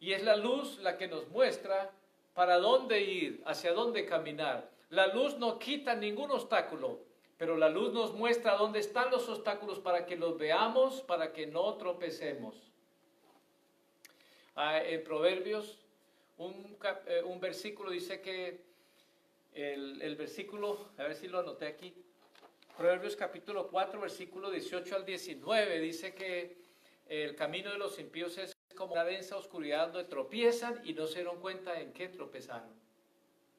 y 0.01 0.13
es 0.13 0.23
la 0.23 0.37
luz 0.37 0.79
la 0.79 0.97
que 0.97 1.09
nos 1.09 1.29
muestra 1.29 1.91
para 2.35 2.59
dónde 2.59 3.01
ir, 3.01 3.43
hacia 3.47 3.73
dónde 3.73 4.05
caminar. 4.05 4.71
La 4.91 5.07
luz 5.09 5.39
no 5.39 5.59
quita 5.59 5.95
ningún 5.95 6.31
obstáculo, 6.31 7.01
pero 7.39 7.57
la 7.57 7.69
luz 7.69 7.93
nos 7.93 8.15
muestra 8.15 8.57
dónde 8.57 8.79
están 8.79 9.11
los 9.11 9.29
obstáculos 9.29 9.79
para 9.79 10.07
que 10.07 10.17
los 10.17 10.39
veamos, 10.39 11.03
para 11.03 11.33
que 11.33 11.47
no 11.47 11.75
tropecemos. 11.75 12.73
Ah, 14.55 14.83
en 14.83 15.05
Proverbios, 15.05 15.85
un, 16.39 16.77
eh, 17.07 17.23
un, 17.23 17.41
versículo 17.41 17.91
dice 17.91 18.23
que 18.23 18.65
el, 19.53 20.01
el, 20.01 20.17
versículo, 20.17 20.89
a 20.97 21.03
ver 21.03 21.15
si 21.15 21.29
lo 21.29 21.41
anoté 21.41 21.67
aquí, 21.67 21.95
Proverbios 22.77 23.17
capítulo 23.17 23.69
4, 23.69 24.01
versículo 24.01 24.51
18 24.51 24.97
al 24.97 25.05
19, 25.05 25.81
dice 25.81 26.15
que 26.15 26.57
el 27.07 27.37
camino 27.37 27.71
de 27.71 27.79
los 27.79 27.99
impíos 27.99 28.37
es 28.39 28.57
como 28.75 28.93
una 28.93 29.05
densa 29.05 29.37
oscuridad 29.37 29.89
donde 29.89 30.09
tropiezan 30.09 30.81
y 30.85 30.93
no 30.93 31.07
se 31.07 31.17
dieron 31.17 31.41
cuenta 31.41 31.81
en 31.81 31.93
qué 31.93 32.09
tropezaron. 32.09 32.75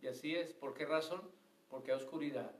Y 0.01 0.07
así 0.07 0.35
es, 0.35 0.53
¿por 0.53 0.73
qué 0.73 0.85
razón? 0.85 1.21
Porque 1.69 1.91
hay 1.91 1.97
oscuridad. 1.97 2.51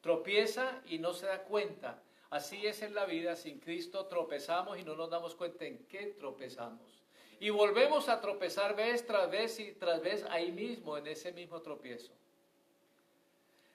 Tropieza 0.00 0.80
y 0.86 0.98
no 0.98 1.12
se 1.12 1.26
da 1.26 1.42
cuenta. 1.42 2.00
Así 2.30 2.66
es 2.66 2.82
en 2.82 2.94
la 2.94 3.06
vida, 3.06 3.36
sin 3.36 3.58
Cristo 3.58 4.06
tropezamos 4.06 4.78
y 4.78 4.84
no 4.84 4.94
nos 4.94 5.10
damos 5.10 5.34
cuenta 5.34 5.64
en 5.64 5.78
qué 5.86 6.14
tropezamos. 6.18 7.02
Y 7.40 7.50
volvemos 7.50 8.08
a 8.08 8.20
tropezar 8.20 8.76
vez 8.76 9.06
tras 9.06 9.30
vez 9.30 9.58
y 9.60 9.72
tras 9.72 10.02
vez 10.02 10.24
ahí 10.24 10.52
mismo, 10.52 10.98
en 10.98 11.06
ese 11.06 11.32
mismo 11.32 11.62
tropiezo. 11.62 12.12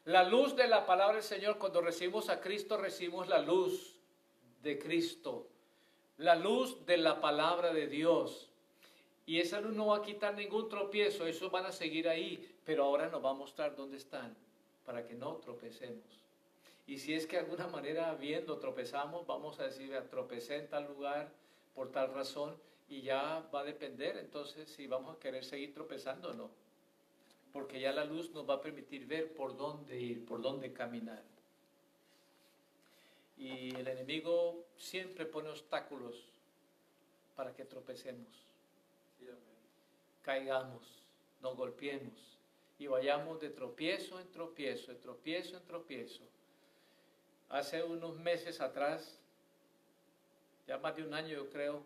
La 0.06 0.24
luz 0.24 0.56
de 0.56 0.68
la 0.68 0.86
palabra 0.86 1.16
del 1.16 1.24
Señor, 1.24 1.58
cuando 1.58 1.82
recibimos 1.82 2.30
a 2.30 2.42
Cristo, 2.42 2.78
recibimos 2.78 3.28
la 3.28 3.40
luz 3.40 3.98
de 4.62 4.78
Cristo, 4.78 5.48
la 6.18 6.36
luz 6.36 6.86
de 6.86 6.98
la 6.98 7.22
palabra 7.22 7.74
de 7.74 7.88
Dios. 7.88 8.50
Y 9.26 9.40
esa 9.40 9.62
luz 9.62 9.74
no 9.74 9.88
va 9.88 9.98
a 9.98 10.02
quitar 10.02 10.36
ningún 10.36 10.68
tropiezo, 10.70 11.26
esos 11.26 11.50
van 11.50 11.66
a 11.66 11.72
seguir 11.72 12.08
ahí, 12.10 12.54
pero 12.66 12.84
ahora 12.84 13.08
nos 13.08 13.24
va 13.24 13.32
a 13.32 13.34
mostrar 13.34 13.76
dónde 13.76 13.98
están 13.98 14.36
para 14.86 15.06
que 15.06 15.14
no 15.14 15.36
tropecemos. 15.38 16.24
Y 16.86 16.98
si 17.00 17.14
es 17.14 17.26
que 17.26 17.38
de 17.38 17.44
alguna 17.44 17.68
manera 17.68 18.14
viendo 18.16 18.58
tropezamos, 18.58 19.26
vamos 19.26 19.60
a 19.60 19.64
decir, 19.64 19.98
tropecé 20.10 20.58
en 20.58 20.68
tal 20.68 20.88
lugar 20.88 21.32
por 21.74 21.92
tal 21.92 22.14
razón 22.14 22.56
y 22.90 23.02
ya 23.02 23.48
va 23.54 23.62
a 23.62 23.64
depender 23.64 24.18
entonces 24.18 24.70
si 24.70 24.88
vamos 24.88 25.16
a 25.16 25.20
querer 25.20 25.46
seguir 25.46 25.74
tropezando 25.74 26.32
o 26.32 26.34
no. 26.34 26.50
Porque 27.54 27.80
ya 27.80 27.92
la 27.92 28.04
luz 28.04 28.32
nos 28.32 28.50
va 28.50 28.56
a 28.56 28.62
permitir 28.62 29.06
ver 29.06 29.34
por 29.34 29.56
dónde 29.56 30.00
ir, 30.00 30.26
por 30.26 30.42
dónde 30.42 30.74
caminar. 30.74 31.24
Y 33.38 33.76
el 33.76 33.88
enemigo 33.88 34.66
siempre 34.78 35.26
pone 35.26 35.50
obstáculos 35.50 36.16
para 37.36 37.54
que 37.54 37.66
tropecemos, 37.66 38.28
caigamos, 40.22 41.04
nos 41.42 41.56
golpeemos 41.56 42.33
y 42.80 42.88
vayamos 42.88 43.40
de 43.40 43.50
tropiezo 43.50 44.20
en 44.20 44.30
tropiezo, 44.32 44.92
de 44.92 45.00
tropiezo 45.00 45.58
en 45.58 45.64
tropiezo. 45.66 46.24
Hace 47.50 47.84
unos 47.84 48.18
meses 48.18 48.62
atrás, 48.62 49.20
ya 50.68 50.78
más 50.78 50.96
de 50.96 51.04
un 51.04 51.14
año 51.14 51.30
yo 51.30 51.50
creo, 51.50 51.84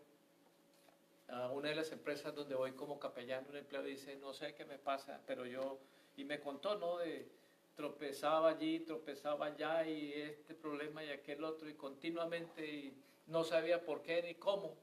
a 1.27 1.51
una 1.51 1.69
de 1.69 1.75
las 1.75 1.91
empresas 1.91 2.33
donde 2.33 2.55
voy 2.55 2.71
como 2.71 2.99
capellán, 2.99 3.45
un 3.49 3.57
empleado 3.57 3.85
dice, 3.85 4.15
no 4.15 4.33
sé 4.33 4.53
qué 4.55 4.65
me 4.65 4.77
pasa, 4.77 5.21
pero 5.27 5.45
yo, 5.45 5.77
y 6.15 6.23
me 6.23 6.39
contó, 6.39 6.77
¿no? 6.77 6.99
De 6.99 7.27
tropezaba 7.75 8.49
allí, 8.49 8.79
tropezaba 8.79 9.47
allá, 9.47 9.85
y 9.85 10.13
este 10.13 10.55
problema 10.55 11.03
y 11.03 11.09
aquel 11.09 11.43
otro, 11.43 11.69
y 11.69 11.73
continuamente, 11.73 12.65
y 12.65 12.93
no 13.27 13.43
sabía 13.43 13.83
por 13.83 14.01
qué 14.01 14.21
ni 14.23 14.35
cómo. 14.35 14.73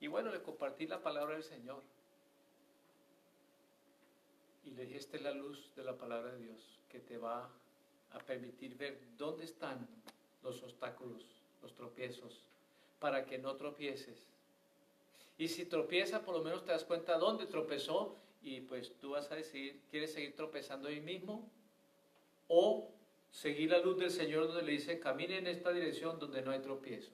Y 0.00 0.06
bueno, 0.06 0.30
le 0.30 0.40
compartí 0.42 0.86
la 0.86 1.02
palabra 1.02 1.34
del 1.34 1.44
Señor. 1.44 1.82
Y 4.66 4.70
le 4.72 4.84
dije, 4.84 5.18
la 5.20 5.30
luz 5.30 5.70
de 5.76 5.84
la 5.84 5.96
palabra 5.96 6.32
de 6.32 6.42
Dios 6.42 6.58
que 6.88 6.98
te 6.98 7.16
va 7.16 7.48
a 8.10 8.18
permitir 8.18 8.76
ver 8.76 8.98
dónde 9.16 9.44
están 9.44 9.86
los 10.42 10.60
obstáculos, 10.62 11.22
los 11.62 11.72
tropiezos, 11.72 12.40
para 12.98 13.24
que 13.24 13.38
no 13.38 13.54
tropieces. 13.54 14.26
Y 15.38 15.48
si 15.48 15.66
tropieza, 15.66 16.22
por 16.22 16.34
lo 16.34 16.42
menos 16.42 16.64
te 16.64 16.72
das 16.72 16.84
cuenta 16.84 17.16
dónde 17.16 17.46
tropezó 17.46 18.16
y 18.42 18.60
pues 18.62 18.92
tú 19.00 19.10
vas 19.10 19.30
a 19.30 19.36
decir, 19.36 19.80
¿quieres 19.90 20.12
seguir 20.12 20.34
tropezando 20.34 20.88
ahí 20.88 21.00
mismo? 21.00 21.48
O 22.48 22.90
seguir 23.30 23.70
la 23.70 23.78
luz 23.78 23.98
del 23.98 24.10
Señor 24.10 24.48
donde 24.48 24.62
le 24.62 24.72
dice, 24.72 24.98
camine 24.98 25.38
en 25.38 25.46
esta 25.46 25.72
dirección 25.72 26.18
donde 26.18 26.42
no 26.42 26.50
hay 26.50 26.60
tropiezos. 26.60 27.12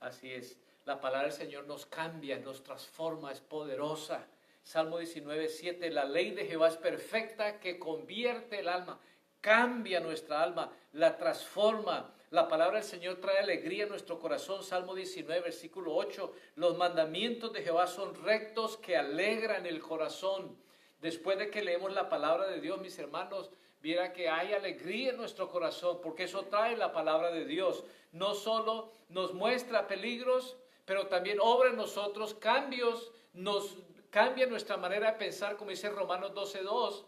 Así 0.00 0.32
es, 0.32 0.56
la 0.86 1.00
palabra 1.00 1.28
del 1.28 1.36
Señor 1.36 1.66
nos 1.66 1.84
cambia, 1.84 2.38
nos 2.38 2.62
transforma, 2.62 3.30
es 3.30 3.40
poderosa 3.40 4.26
Salmo 4.64 4.98
19, 4.98 5.50
7, 5.50 5.90
la 5.90 6.06
ley 6.06 6.30
de 6.30 6.46
Jehová 6.46 6.68
es 6.68 6.78
perfecta 6.78 7.60
que 7.60 7.78
convierte 7.78 8.60
el 8.60 8.68
alma, 8.68 8.98
cambia 9.42 10.00
nuestra 10.00 10.42
alma, 10.42 10.72
la 10.92 11.18
transforma. 11.18 12.10
La 12.30 12.48
palabra 12.48 12.78
del 12.78 12.88
Señor 12.88 13.20
trae 13.20 13.38
alegría 13.38 13.84
a 13.84 13.88
nuestro 13.88 14.18
corazón. 14.18 14.64
Salmo 14.64 14.94
19, 14.94 15.42
versículo 15.42 15.94
8. 15.94 16.32
Los 16.56 16.78
mandamientos 16.78 17.52
de 17.52 17.62
Jehová 17.62 17.86
son 17.86 18.14
rectos 18.24 18.78
que 18.78 18.96
alegran 18.96 19.66
el 19.66 19.80
corazón. 19.80 20.56
Después 20.98 21.38
de 21.38 21.50
que 21.50 21.62
leemos 21.62 21.92
la 21.92 22.08
palabra 22.08 22.48
de 22.48 22.60
Dios, 22.60 22.80
mis 22.80 22.98
hermanos, 22.98 23.50
viera 23.82 24.14
que 24.14 24.30
hay 24.30 24.54
alegría 24.54 25.10
en 25.10 25.18
nuestro 25.18 25.50
corazón, 25.50 26.00
porque 26.02 26.24
eso 26.24 26.46
trae 26.46 26.74
la 26.74 26.90
palabra 26.90 27.30
de 27.30 27.44
Dios. 27.44 27.84
No 28.12 28.34
solo 28.34 28.90
nos 29.10 29.34
muestra 29.34 29.86
peligros, 29.86 30.56
pero 30.86 31.06
también 31.08 31.38
obra 31.38 31.68
en 31.68 31.76
nosotros 31.76 32.32
cambios, 32.32 33.12
nos 33.34 33.76
cambia 34.14 34.46
nuestra 34.46 34.76
manera 34.76 35.10
de 35.10 35.18
pensar, 35.18 35.56
como 35.56 35.72
dice 35.72 35.90
Romanos 35.90 36.30
12.2. 36.34 37.04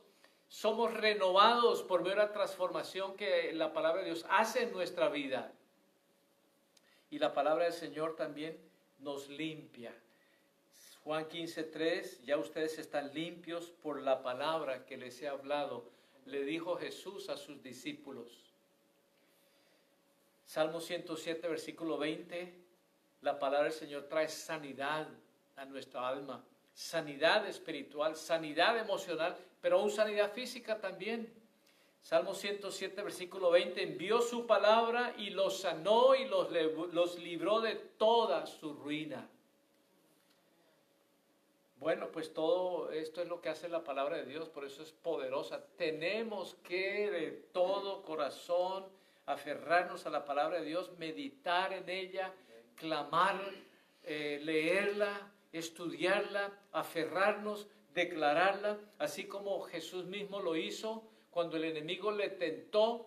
Somos 0.49 0.93
renovados 0.93 1.85
por 1.85 2.03
ver 2.03 2.17
la 2.17 2.33
transformación 2.33 3.17
que 3.17 3.53
la 3.53 3.73
palabra 3.73 4.01
de 4.03 4.07
Dios 4.07 4.27
hace 4.29 4.65
en 4.65 4.73
nuestra 4.73 5.09
vida. 5.09 5.53
Y 7.09 7.21
la 7.21 7.33
palabra 7.33 7.67
del 7.67 7.73
Señor 7.73 8.17
también 8.17 8.59
nos 8.99 9.29
limpia. 9.29 9.95
Juan 11.05 11.29
15.3, 11.29 12.23
ya 12.25 12.39
ustedes 12.39 12.77
están 12.81 13.15
limpios 13.15 13.71
por 13.71 14.03
la 14.03 14.25
palabra 14.25 14.85
que 14.85 14.97
les 14.97 15.23
he 15.23 15.29
hablado, 15.29 15.89
le 16.25 16.43
dijo 16.43 16.75
Jesús 16.75 17.29
a 17.29 17.37
sus 17.37 17.63
discípulos. 17.63 18.53
Salmo 20.45 20.81
107, 20.81 21.47
versículo 21.47 21.99
20, 21.99 22.53
la 23.21 23.39
palabra 23.39 23.69
del 23.69 23.79
Señor 23.79 24.09
trae 24.09 24.29
sanidad 24.29 25.07
a 25.55 25.65
nuestra 25.67 26.09
alma 26.09 26.45
sanidad 26.77 27.49
espiritual, 27.49 28.17
sanidad 28.17 28.79
emocional, 28.79 29.35
pero 29.63 29.79
aún 29.79 29.91
sanidad 29.91 30.33
física 30.33 30.79
también. 30.79 31.33
Salmo 32.03 32.35
107, 32.35 33.03
versículo 33.03 33.51
20, 33.51 33.83
envió 33.83 34.21
su 34.21 34.47
palabra 34.47 35.15
y 35.17 35.31
los 35.31 35.61
sanó 35.61 36.15
y 36.15 36.27
los, 36.27 36.51
los 36.93 37.19
libró 37.19 37.63
de 37.63 37.75
toda 37.75 38.47
su 38.47 38.75
ruina. 38.75 39.27
Bueno, 41.79 42.09
pues 42.13 42.33
todo 42.33 42.93
esto 42.93 43.23
es 43.23 43.29
lo 43.29 43.41
que 43.41 43.49
hace 43.49 43.69
la 43.71 43.83
palabra 43.83 44.19
de 44.19 44.27
Dios, 44.27 44.51
por 44.51 44.65
eso 44.65 44.83
es 44.83 44.93
poderosa. 44.93 45.65
Tenemos 45.79 46.57
que 46.63 47.11
de 47.11 47.31
todo 47.53 48.03
corazón 48.03 48.85
aferrarnos 49.25 50.05
a 50.05 50.11
la 50.11 50.27
palabra 50.27 50.59
de 50.59 50.67
Dios, 50.67 50.93
meditar 50.99 51.73
en 51.73 51.89
ella, 51.89 52.33
clamar, 52.77 53.41
eh, 54.05 54.41
leerla, 54.43 55.33
estudiarla, 55.57 56.59
aferrarnos, 56.73 57.69
declararla, 57.95 58.79
así 58.99 59.25
como 59.25 59.63
Jesús 59.63 60.05
mismo 60.05 60.41
lo 60.41 60.57
hizo 60.57 61.03
cuando 61.31 61.57
el 61.57 61.65
enemigo 61.65 62.13
le 62.13 62.29
tentó. 62.29 63.07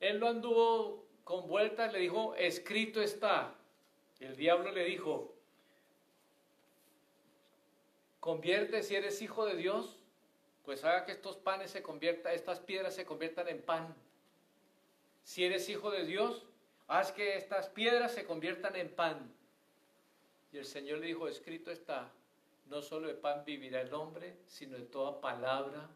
Él 0.00 0.18
lo 0.18 0.28
anduvo 0.28 1.06
con 1.24 1.48
vueltas, 1.48 1.92
le 1.92 1.98
dijo, 1.98 2.34
escrito 2.36 3.00
está. 3.02 3.54
El 4.20 4.36
diablo 4.36 4.70
le 4.70 4.84
dijo, 4.84 5.34
convierte 8.20 8.82
si 8.82 8.96
eres 8.96 9.22
hijo 9.22 9.46
de 9.46 9.56
Dios, 9.56 9.98
pues 10.64 10.84
haga 10.84 11.04
que 11.04 11.12
estos 11.12 11.36
panes 11.36 11.70
se 11.70 11.82
conviertan, 11.82 12.34
estas 12.34 12.60
piedras 12.60 12.94
se 12.94 13.04
conviertan 13.04 13.48
en 13.48 13.62
pan. 13.62 13.94
Si 15.24 15.44
eres 15.44 15.68
hijo 15.68 15.90
de 15.90 16.04
Dios, 16.04 16.46
haz 16.86 17.12
que 17.12 17.36
estas 17.36 17.68
piedras 17.68 18.12
se 18.12 18.24
conviertan 18.24 18.76
en 18.76 18.94
pan. 18.94 19.32
Y 20.52 20.58
el 20.58 20.64
Señor 20.64 20.98
le 20.98 21.06
dijo, 21.06 21.28
escrito 21.28 21.70
está, 21.70 22.10
no 22.66 22.82
solo 22.82 23.08
de 23.08 23.14
pan 23.14 23.44
vivirá 23.44 23.80
el 23.80 23.92
hombre, 23.94 24.36
sino 24.46 24.76
de 24.76 24.84
toda 24.84 25.20
palabra 25.20 25.88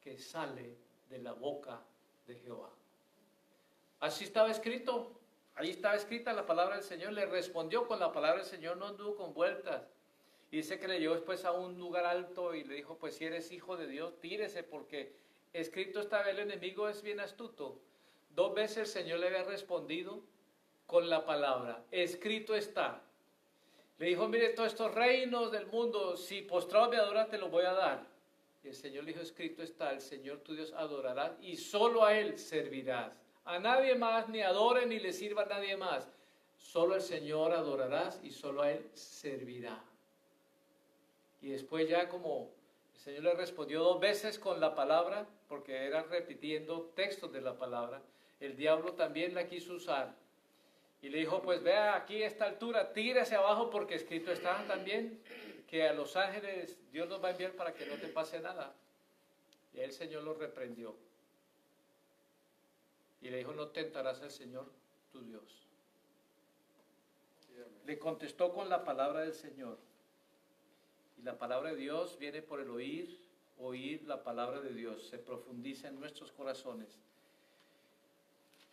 que 0.00 0.18
sale 0.18 0.76
de 1.08 1.18
la 1.18 1.32
boca 1.32 1.80
de 2.26 2.36
Jehová. 2.36 2.70
Así 4.00 4.24
estaba 4.24 4.50
escrito, 4.50 5.12
ahí 5.54 5.70
estaba 5.70 5.94
escrita 5.94 6.32
la 6.32 6.46
palabra 6.46 6.76
del 6.76 6.84
Señor, 6.84 7.12
le 7.12 7.26
respondió 7.26 7.86
con 7.86 8.00
la 8.00 8.12
palabra 8.12 8.38
del 8.38 8.50
Señor, 8.50 8.76
no 8.76 8.86
anduvo 8.86 9.14
con 9.14 9.32
vueltas. 9.32 9.82
Y 10.50 10.56
dice 10.56 10.78
que 10.78 10.88
le 10.88 10.98
llevó 10.98 11.14
después 11.14 11.44
a 11.44 11.52
un 11.52 11.78
lugar 11.78 12.04
alto 12.04 12.54
y 12.54 12.64
le 12.64 12.74
dijo, 12.74 12.96
pues 12.98 13.16
si 13.16 13.24
eres 13.24 13.52
hijo 13.52 13.76
de 13.76 13.86
Dios, 13.86 14.18
tírese 14.20 14.62
porque 14.62 15.14
escrito 15.52 16.00
está, 16.00 16.28
el 16.28 16.40
enemigo 16.40 16.88
es 16.88 17.02
bien 17.02 17.20
astuto. 17.20 17.78
Dos 18.34 18.54
veces 18.54 18.78
el 18.78 18.86
Señor 18.86 19.20
le 19.20 19.28
había 19.28 19.44
respondido 19.44 20.20
con 20.86 21.08
la 21.08 21.24
palabra, 21.24 21.84
escrito 21.90 22.54
está. 22.54 23.02
Le 23.98 24.06
dijo, 24.06 24.28
mire, 24.28 24.50
todos 24.50 24.72
estos 24.72 24.92
reinos 24.94 25.52
del 25.52 25.66
mundo, 25.66 26.16
si 26.16 26.42
postrado 26.42 26.88
me 26.88 26.96
adoras, 26.96 27.28
te 27.28 27.38
los 27.38 27.50
voy 27.50 27.64
a 27.64 27.72
dar. 27.72 28.06
Y 28.64 28.68
el 28.68 28.74
Señor 28.74 29.04
le 29.04 29.12
dijo, 29.12 29.22
escrito 29.22 29.62
está, 29.62 29.90
el 29.90 30.00
Señor 30.00 30.38
tu 30.38 30.54
Dios 30.54 30.72
adorarás 30.72 31.32
y 31.40 31.56
solo 31.56 32.04
a 32.04 32.16
Él 32.18 32.38
servirás. 32.38 33.12
A 33.44 33.58
nadie 33.58 33.94
más, 33.94 34.28
ni 34.28 34.40
adore, 34.40 34.86
ni 34.86 35.00
le 35.00 35.12
sirva 35.12 35.42
a 35.42 35.46
nadie 35.46 35.76
más. 35.76 36.08
Solo 36.56 36.94
al 36.94 37.02
Señor 37.02 37.52
adorarás 37.52 38.20
y 38.22 38.30
solo 38.30 38.62
a 38.62 38.70
Él 38.70 38.88
servirá. 38.94 39.82
Y 41.40 41.48
después 41.48 41.88
ya 41.88 42.08
como 42.08 42.50
el 42.94 43.00
Señor 43.00 43.24
le 43.24 43.34
respondió 43.34 43.82
dos 43.82 43.98
veces 43.98 44.38
con 44.38 44.60
la 44.60 44.76
palabra, 44.76 45.26
porque 45.48 45.86
era 45.86 46.04
repitiendo 46.04 46.92
textos 46.94 47.32
de 47.32 47.40
la 47.40 47.58
palabra, 47.58 48.00
el 48.38 48.56
diablo 48.56 48.92
también 48.92 49.34
la 49.34 49.46
quiso 49.48 49.74
usar 49.74 50.14
y 51.02 51.08
le 51.08 51.18
dijo, 51.18 51.42
pues 51.42 51.62
vea 51.62 51.96
aquí 51.96 52.22
esta 52.22 52.44
altura, 52.44 52.92
tírese 52.92 53.34
abajo 53.34 53.68
porque 53.70 53.96
escrito 53.96 54.30
está 54.30 54.64
también 54.68 55.20
que 55.66 55.88
a 55.88 55.92
los 55.92 56.16
ángeles 56.16 56.78
Dios 56.92 57.08
nos 57.08 57.22
va 57.22 57.28
a 57.28 57.30
enviar 57.32 57.52
para 57.52 57.74
que 57.74 57.86
no 57.86 57.96
te 57.96 58.06
pase 58.06 58.38
nada. 58.38 58.72
Y 59.74 59.80
el 59.80 59.92
Señor 59.92 60.22
lo 60.22 60.34
reprendió. 60.34 60.94
Y 63.20 63.30
le 63.30 63.38
dijo, 63.38 63.52
no 63.52 63.68
tentarás 63.68 64.22
al 64.22 64.30
Señor 64.30 64.70
tu 65.10 65.22
Dios. 65.22 65.66
Le 67.84 67.98
contestó 67.98 68.52
con 68.52 68.68
la 68.68 68.84
palabra 68.84 69.20
del 69.22 69.34
Señor. 69.34 69.78
Y 71.18 71.22
la 71.22 71.36
palabra 71.36 71.70
de 71.70 71.76
Dios 71.76 72.16
viene 72.18 72.42
por 72.42 72.60
el 72.60 72.70
oír, 72.70 73.18
oír 73.58 74.04
la 74.04 74.22
palabra 74.22 74.60
de 74.60 74.72
Dios. 74.72 75.08
Se 75.08 75.18
profundiza 75.18 75.88
en 75.88 75.98
nuestros 75.98 76.30
corazones. 76.30 77.00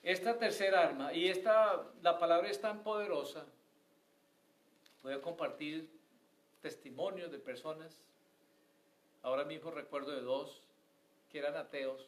Esta 0.03 0.37
tercera 0.37 0.83
arma, 0.83 1.13
y 1.13 1.27
esta, 1.27 1.85
la 2.01 2.17
palabra 2.17 2.49
es 2.49 2.61
tan 2.61 2.83
poderosa, 2.83 3.45
voy 5.03 5.13
a 5.13 5.21
compartir 5.21 5.89
testimonios 6.61 7.31
de 7.31 7.39
personas. 7.39 7.97
Ahora 9.21 9.43
mismo 9.43 9.71
recuerdo 9.71 10.11
de 10.11 10.21
dos 10.21 10.61
que 11.29 11.39
eran 11.39 11.57
ateos. 11.57 12.07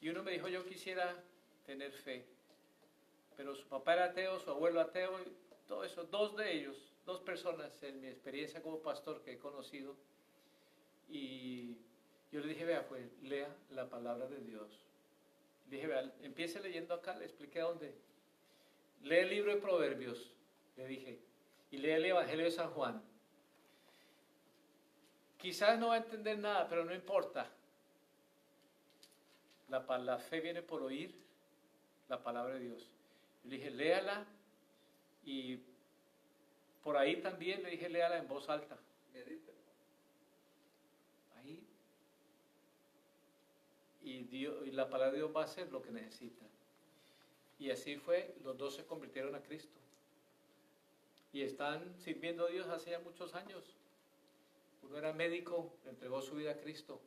Y 0.00 0.08
uno 0.08 0.22
me 0.22 0.32
dijo, 0.32 0.48
yo 0.48 0.64
quisiera 0.64 1.14
tener 1.66 1.92
fe. 1.92 2.24
Pero 3.36 3.54
su 3.54 3.66
papá 3.66 3.94
era 3.94 4.04
ateo, 4.06 4.38
su 4.38 4.50
abuelo 4.50 4.80
ateo, 4.80 5.20
y 5.20 5.32
todo 5.66 5.84
eso. 5.84 6.04
Dos 6.04 6.36
de 6.36 6.52
ellos, 6.52 6.76
dos 7.04 7.20
personas 7.20 7.82
en 7.82 8.00
mi 8.00 8.08
experiencia 8.08 8.62
como 8.62 8.78
pastor 8.78 9.22
que 9.22 9.32
he 9.32 9.38
conocido. 9.38 9.94
Y 11.10 11.76
yo 12.32 12.40
le 12.40 12.48
dije, 12.48 12.64
vea, 12.64 12.86
pues 12.88 13.06
lea 13.22 13.54
la 13.70 13.88
palabra 13.88 14.26
de 14.26 14.40
Dios 14.40 14.88
dije, 15.68 15.86
vea, 15.86 16.12
empiece 16.22 16.60
leyendo 16.60 16.94
acá, 16.94 17.14
le 17.16 17.24
expliqué 17.24 17.60
dónde. 17.60 17.94
Lee 19.02 19.16
el 19.16 19.30
libro 19.30 19.54
de 19.54 19.60
Proverbios, 19.60 20.34
le 20.76 20.86
dije, 20.86 21.18
y 21.70 21.78
lee 21.78 21.90
el 21.90 22.06
Evangelio 22.06 22.44
de 22.44 22.50
San 22.50 22.70
Juan. 22.70 23.02
Quizás 25.36 25.78
no 25.78 25.88
va 25.88 25.94
a 25.94 25.98
entender 25.98 26.38
nada, 26.38 26.68
pero 26.68 26.84
no 26.84 26.94
importa. 26.94 27.48
La, 29.68 29.80
la 29.98 30.18
fe 30.18 30.40
viene 30.40 30.62
por 30.62 30.82
oír 30.82 31.14
la 32.08 32.22
palabra 32.22 32.54
de 32.54 32.60
Dios. 32.60 32.90
Le 33.44 33.56
dije, 33.56 33.70
léala 33.70 34.26
y 35.24 35.58
por 36.82 36.96
ahí 36.96 37.20
también 37.20 37.62
le 37.62 37.70
dije, 37.70 37.88
léala 37.88 38.18
en 38.18 38.26
voz 38.26 38.48
alta. 38.48 38.78
Y, 44.08 44.70
la 44.72 44.88
palabra 44.88 45.12
de 45.12 45.18
Dios 45.18 45.32
va 45.34 45.42
a 45.42 45.44
hacer 45.44 45.70
lo 45.70 45.82
que 45.82 45.90
necesita. 45.90 46.44
Y 47.58 47.70
así 47.70 47.96
fue, 47.96 48.34
los 48.42 48.56
dos 48.56 48.74
se 48.74 48.86
convirtieron 48.86 49.34
a 49.34 49.42
Cristo. 49.42 49.78
Y 51.32 51.42
están 51.42 51.94
sirviendo 51.98 52.46
a 52.46 52.50
Dios 52.50 52.68
hace 52.68 52.90
ya 52.92 53.00
muchos 53.00 53.34
años. 53.34 53.76
Uno 54.82 54.96
era 54.96 55.12
médico, 55.12 55.72
entregó 55.86 56.22
su 56.22 56.36
vida 56.36 56.52
a 56.52 56.56
Cristo. 56.56 57.00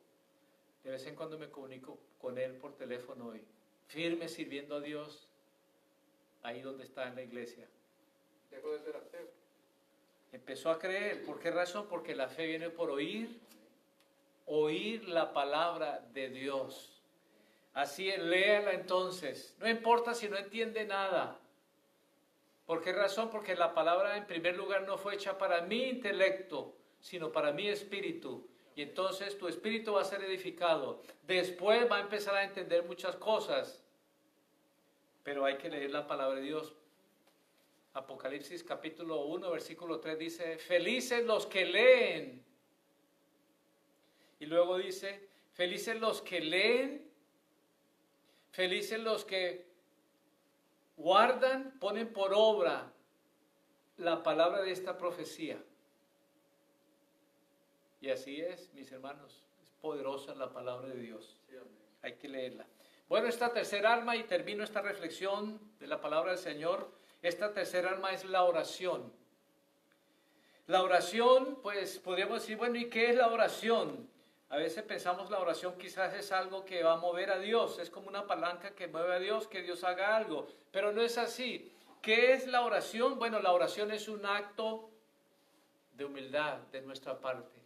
De 0.84 0.90
vez 0.90 1.06
en 1.06 1.16
cuando 1.16 1.38
me 1.38 1.48
comunico 1.48 1.98
con 2.20 2.38
él 2.38 2.54
por 2.56 2.76
teléfono 2.76 3.34
y 3.34 3.42
firme 3.88 4.28
sirviendo 4.28 4.76
a 4.76 4.80
Dios 4.80 5.28
ahí 6.42 6.60
donde 6.60 6.84
está 6.84 7.08
en 7.08 7.16
la 7.16 7.22
iglesia. 7.22 7.66
Dejó 8.50 8.72
de 8.72 8.80
ser 8.80 8.96
ateo. 8.96 9.28
Empezó 10.32 10.70
a 10.70 10.78
creer. 10.78 11.24
¿Por 11.24 11.40
qué 11.40 11.50
razón? 11.50 11.86
Porque 11.88 12.14
la 12.14 12.28
fe 12.28 12.46
viene 12.46 12.70
por 12.70 12.90
oír, 12.90 13.38
oír 14.46 15.08
la 15.08 15.32
palabra 15.32 16.00
de 16.12 16.30
Dios. 16.30 16.91
Así, 17.74 18.10
léala 18.16 18.72
entonces. 18.72 19.54
No 19.58 19.68
importa 19.68 20.14
si 20.14 20.28
no 20.28 20.36
entiende 20.36 20.84
nada. 20.84 21.38
¿Por 22.66 22.82
qué 22.82 22.92
razón? 22.92 23.30
Porque 23.30 23.54
la 23.54 23.74
palabra 23.74 24.16
en 24.16 24.26
primer 24.26 24.56
lugar 24.56 24.82
no 24.82 24.98
fue 24.98 25.14
hecha 25.14 25.36
para 25.38 25.62
mi 25.62 25.84
intelecto, 25.84 26.76
sino 27.00 27.32
para 27.32 27.52
mi 27.52 27.68
espíritu. 27.68 28.46
Y 28.74 28.82
entonces 28.82 29.36
tu 29.36 29.48
espíritu 29.48 29.94
va 29.94 30.02
a 30.02 30.04
ser 30.04 30.22
edificado. 30.22 31.02
Después 31.26 31.90
va 31.90 31.96
a 31.96 32.00
empezar 32.00 32.34
a 32.34 32.44
entender 32.44 32.84
muchas 32.84 33.16
cosas. 33.16 33.82
Pero 35.22 35.44
hay 35.44 35.56
que 35.56 35.68
leer 35.68 35.90
la 35.90 36.06
palabra 36.06 36.36
de 36.36 36.46
Dios. 36.46 36.74
Apocalipsis 37.94 38.64
capítulo 38.64 39.26
1, 39.26 39.50
versículo 39.50 40.00
3 40.00 40.18
dice, 40.18 40.58
felices 40.58 41.24
los 41.24 41.46
que 41.46 41.66
leen. 41.66 42.42
Y 44.40 44.46
luego 44.46 44.78
dice, 44.78 45.28
felices 45.52 46.00
los 46.00 46.22
que 46.22 46.40
leen, 46.40 47.01
felices 48.52 49.00
los 49.00 49.24
que 49.24 49.66
guardan, 50.96 51.78
ponen 51.80 52.12
por 52.12 52.32
obra 52.34 52.92
la 53.96 54.22
palabra 54.22 54.62
de 54.62 54.70
esta 54.70 54.96
profecía. 54.96 55.58
Y 58.00 58.10
así 58.10 58.40
es, 58.40 58.72
mis 58.74 58.90
hermanos, 58.92 59.42
es 59.62 59.70
poderosa 59.80 60.34
la 60.34 60.52
palabra 60.52 60.88
de 60.88 61.00
Dios. 61.00 61.36
Hay 62.02 62.14
que 62.14 62.28
leerla. 62.28 62.66
Bueno, 63.08 63.28
esta 63.28 63.52
tercera 63.52 63.92
arma, 63.92 64.16
y 64.16 64.24
termino 64.24 64.64
esta 64.64 64.80
reflexión 64.80 65.60
de 65.78 65.86
la 65.86 66.00
palabra 66.00 66.32
del 66.32 66.40
Señor, 66.40 66.90
esta 67.22 67.52
tercera 67.52 67.90
arma 67.90 68.12
es 68.12 68.24
la 68.24 68.44
oración. 68.44 69.12
La 70.66 70.82
oración, 70.82 71.58
pues 71.62 71.98
podríamos 71.98 72.40
decir, 72.40 72.56
bueno, 72.56 72.76
¿y 72.76 72.88
qué 72.88 73.10
es 73.10 73.16
la 73.16 73.28
oración? 73.28 74.08
A 74.52 74.58
veces 74.58 74.84
pensamos 74.84 75.30
la 75.30 75.38
oración 75.38 75.78
quizás 75.78 76.12
es 76.12 76.30
algo 76.30 76.64
que 76.66 76.82
va 76.82 76.92
a 76.92 76.96
mover 76.98 77.30
a 77.30 77.38
Dios, 77.38 77.78
es 77.78 77.88
como 77.88 78.08
una 78.08 78.26
palanca 78.26 78.74
que 78.74 78.86
mueve 78.86 79.14
a 79.14 79.18
Dios, 79.18 79.48
que 79.48 79.62
Dios 79.62 79.82
haga 79.82 80.14
algo, 80.14 80.46
pero 80.70 80.92
no 80.92 81.00
es 81.00 81.16
así. 81.16 81.72
¿Qué 82.02 82.34
es 82.34 82.46
la 82.46 82.60
oración? 82.60 83.18
Bueno, 83.18 83.40
la 83.40 83.52
oración 83.52 83.90
es 83.90 84.08
un 84.08 84.26
acto 84.26 84.90
de 85.94 86.04
humildad 86.04 86.58
de 86.70 86.82
nuestra 86.82 87.18
parte 87.18 87.62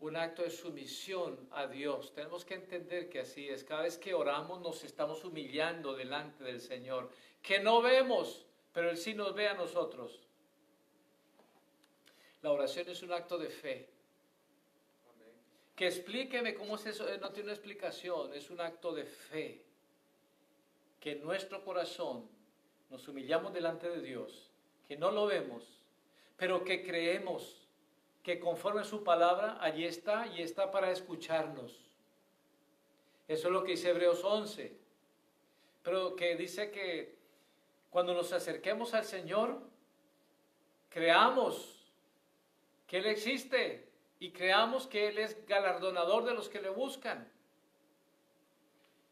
un 0.00 0.16
acto 0.16 0.42
de 0.42 0.50
sumisión 0.50 1.48
a 1.50 1.66
Dios. 1.66 2.12
Tenemos 2.14 2.44
que 2.44 2.54
entender 2.54 3.08
que 3.08 3.20
así 3.20 3.48
es. 3.48 3.64
Cada 3.64 3.82
vez 3.82 3.98
que 3.98 4.14
oramos 4.14 4.60
nos 4.60 4.84
estamos 4.84 5.24
humillando 5.24 5.94
delante 5.94 6.44
del 6.44 6.60
Señor, 6.60 7.10
que 7.42 7.58
no 7.58 7.82
vemos, 7.82 8.46
pero 8.72 8.90
Él 8.90 8.96
sí 8.96 9.14
nos 9.14 9.34
ve 9.34 9.48
a 9.48 9.54
nosotros. 9.54 10.20
La 12.42 12.52
oración 12.52 12.88
es 12.88 13.02
un 13.02 13.12
acto 13.12 13.38
de 13.38 13.50
fe. 13.50 13.88
Que 15.78 15.86
explíqueme 15.86 16.54
cómo 16.54 16.74
es 16.74 16.86
eso, 16.86 17.06
no 17.20 17.30
tiene 17.30 17.50
una 17.50 17.52
explicación, 17.52 18.34
es 18.34 18.50
un 18.50 18.60
acto 18.60 18.92
de 18.92 19.04
fe. 19.04 19.62
Que 20.98 21.12
en 21.12 21.22
nuestro 21.22 21.64
corazón 21.64 22.28
nos 22.90 23.06
humillamos 23.06 23.52
delante 23.52 23.88
de 23.88 24.02
Dios, 24.02 24.50
que 24.88 24.96
no 24.96 25.12
lo 25.12 25.26
vemos, 25.26 25.62
pero 26.36 26.64
que 26.64 26.84
creemos 26.84 27.68
que 28.24 28.40
conforme 28.40 28.80
a 28.80 28.84
su 28.84 29.04
palabra, 29.04 29.56
allí 29.60 29.84
está 29.84 30.26
y 30.26 30.42
está 30.42 30.72
para 30.72 30.90
escucharnos. 30.90 31.78
Eso 33.28 33.46
es 33.46 33.52
lo 33.52 33.62
que 33.62 33.70
dice 33.70 33.90
Hebreos 33.90 34.24
11. 34.24 34.76
Pero 35.84 36.16
que 36.16 36.34
dice 36.34 36.72
que 36.72 37.14
cuando 37.88 38.14
nos 38.14 38.32
acerquemos 38.32 38.94
al 38.94 39.04
Señor, 39.04 39.60
creamos 40.88 41.88
que 42.88 42.96
Él 42.96 43.06
existe 43.06 43.87
y 44.20 44.30
creamos 44.30 44.86
que 44.86 45.08
Él 45.08 45.18
es 45.18 45.46
galardonador 45.46 46.24
de 46.24 46.34
los 46.34 46.48
que 46.48 46.60
le 46.60 46.70
buscan. 46.70 47.30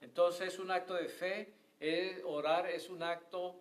Entonces 0.00 0.58
un 0.58 0.70
acto 0.70 0.94
de 0.94 1.08
fe, 1.08 1.52
es, 1.80 2.22
orar 2.24 2.68
es 2.68 2.88
un 2.88 3.02
acto 3.02 3.56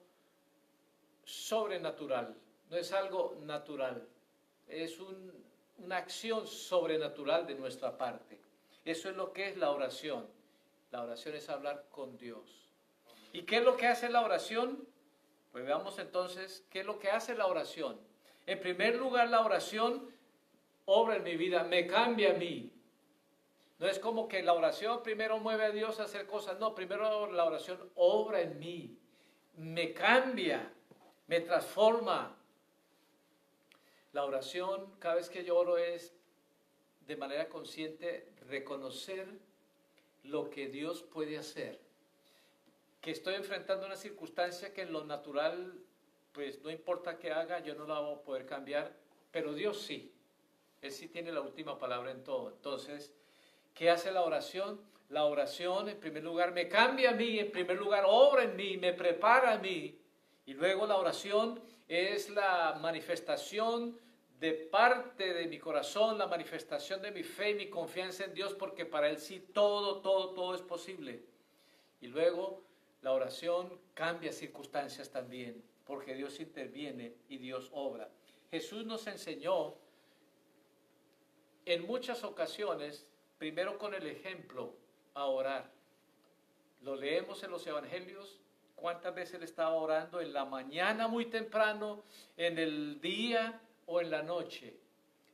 sobrenatural, 1.24 2.36
no 2.70 2.78
es 2.78 2.92
algo 2.92 3.36
natural, 3.44 4.08
es 4.68 5.00
un 5.00 5.46
una 5.78 5.98
acción 5.98 6.48
sobrenatural 6.48 7.46
de 7.48 7.56
nuestra 7.56 7.98
parte. 7.98 8.40
Eso 8.84 9.10
es 9.10 9.16
lo 9.16 9.34
que 9.34 9.50
es 9.50 9.58
la 9.58 9.72
oración. 9.72 10.28
La 10.92 11.02
oración 11.02 11.36
es 11.36 11.50
hablar 11.50 11.86
con 11.92 12.18
Dios. 12.18 12.70
¿Y 13.34 13.44
qué 13.44 13.58
es 13.58 13.64
lo 13.64 13.76
que 13.76 13.88
hace 13.88 14.10
la 14.10 14.22
oración? 14.22 14.88
Pues 15.52 15.66
veamos 15.66 16.00
entonces 16.00 16.66
qué 16.70 16.82
es 16.82 16.86
lo 16.86 17.00
que 17.00 17.10
hace 17.10 17.36
la 17.36 17.48
oración. 17.48 18.00
En 18.46 18.60
primer 18.60 18.96
lugar, 18.96 19.30
la 19.30 19.42
oración 19.42 20.10
obra 20.86 21.18
en 21.18 21.24
mi 21.24 21.36
vida, 21.36 21.64
me 21.64 21.88
cambia 21.88 22.32
a 22.32 22.34
mí. 22.34 22.72
No 23.78 23.88
es 23.88 24.00
como 24.00 24.28
que 24.28 24.42
la 24.42 24.54
oración 24.54 25.04
primero 25.04 25.40
mueve 25.40 25.66
a 25.66 25.72
Dios 25.72 26.00
a 26.00 26.04
hacer 26.04 26.26
cosas, 26.26 26.60
no, 26.60 26.74
primero 26.74 27.32
la 27.32 27.44
oración 27.44 27.92
obra 27.96 28.42
en 28.42 28.58
mí, 28.58 28.98
me 29.58 29.94
cambia, 29.94 30.72
me 31.28 31.42
transforma, 31.42 32.38
la 34.14 34.24
oración, 34.24 34.96
cada 35.00 35.16
vez 35.16 35.30
que 35.30 35.44
yo 35.44 35.58
oro, 35.58 35.78
es 35.78 36.14
de 37.06 37.18
manera 37.18 37.50
consciente 37.50 38.32
reconocer 38.48 39.28
lo 40.24 40.50
que 40.50 40.70
Dios 40.70 41.04
puede 41.04 41.38
hacer. 41.38 41.82
Que 43.02 43.12
estoy 43.12 43.36
enfrentando 43.36 43.86
una 43.86 43.98
circunstancia 43.98 44.74
que 44.74 44.84
en 44.84 44.94
lo 44.94 45.04
natural, 45.04 45.74
pues 46.32 46.62
no 46.64 46.72
importa 46.72 47.20
qué 47.20 47.34
haga, 47.34 47.60
yo 47.60 47.76
no 47.76 47.86
la 47.86 48.00
voy 48.00 48.16
a 48.16 48.22
poder 48.22 48.46
cambiar, 48.46 48.96
pero 49.32 49.54
Dios 49.54 49.82
sí. 49.82 50.15
Él 50.86 50.92
sí 50.92 51.08
tiene 51.08 51.32
la 51.32 51.42
última 51.42 51.78
palabra 51.78 52.12
en 52.12 52.24
todo. 52.24 52.50
Entonces, 52.50 53.14
¿qué 53.74 53.90
hace 53.90 54.12
la 54.12 54.24
oración? 54.24 54.80
La 55.10 55.26
oración, 55.26 55.90
en 55.90 56.00
primer 56.00 56.24
lugar, 56.24 56.52
me 56.52 56.68
cambia 56.68 57.12
a 57.12 57.14
mí, 57.14 57.40
en 57.40 57.52
primer 57.52 57.78
lugar, 57.78 58.04
obra 58.08 58.44
en 58.44 58.56
mí, 58.56 58.78
me 58.78 58.94
prepara 58.94 59.54
a 59.54 59.58
mí. 59.58 60.00
Y 60.46 60.54
luego 60.54 60.86
la 60.86 60.98
oración 60.98 61.60
es 61.88 62.30
la 62.30 62.78
manifestación 62.82 64.00
de 64.40 64.54
parte 64.54 65.34
de 65.34 65.48
mi 65.48 65.58
corazón 65.58 66.18
la 66.18 66.28
manifestación 66.28 67.02
de 67.02 67.12
mi 67.12 67.24
fe 67.24 67.52
y 67.52 67.56
mi 67.56 67.70
confianza 67.70 68.26
en 68.26 68.34
Dios, 68.34 68.54
porque 68.54 68.86
para 68.86 69.10
Él 69.10 69.18
sí 69.18 69.40
todo, 69.54 70.02
todo, 70.02 70.32
todo 70.34 70.54
es 70.54 70.62
posible. 70.62 71.24
Y 72.02 72.08
luego 72.08 72.62
la 73.02 73.14
oración 73.14 73.80
cambia 73.94 74.32
circunstancias 74.32 75.10
también, 75.10 75.64
porque 75.86 76.14
Dios 76.16 76.40
interviene 76.40 77.16
y 77.30 77.38
Dios 77.38 77.70
obra. 77.74 78.10
Jesús 78.52 78.86
nos 78.86 79.08
enseñó 79.08 79.76
en 81.66 81.86
muchas 81.86 82.24
ocasiones, 82.24 83.06
primero 83.38 83.78
con 83.78 83.94
el 83.94 84.08
ejemplo, 84.08 84.74
a 85.14 85.26
orar. 85.26 85.72
Lo 86.82 86.96
leemos 86.96 87.44
en 87.44 87.52
los 87.52 87.66
evangelios, 87.66 88.40
cuántas 88.76 89.14
veces 89.16 89.36
Él 89.36 89.44
estaba 89.44 89.74
orando 89.74 90.22
en 90.22 90.34
la 90.34 90.46
mañana 90.46 91.08
muy 91.08 91.26
temprano, 91.26 92.04
en 92.38 92.60
el 92.60 93.02
día 93.02 93.60
o 93.88 94.02
en 94.02 94.12
la 94.12 94.22
noche, 94.22 94.74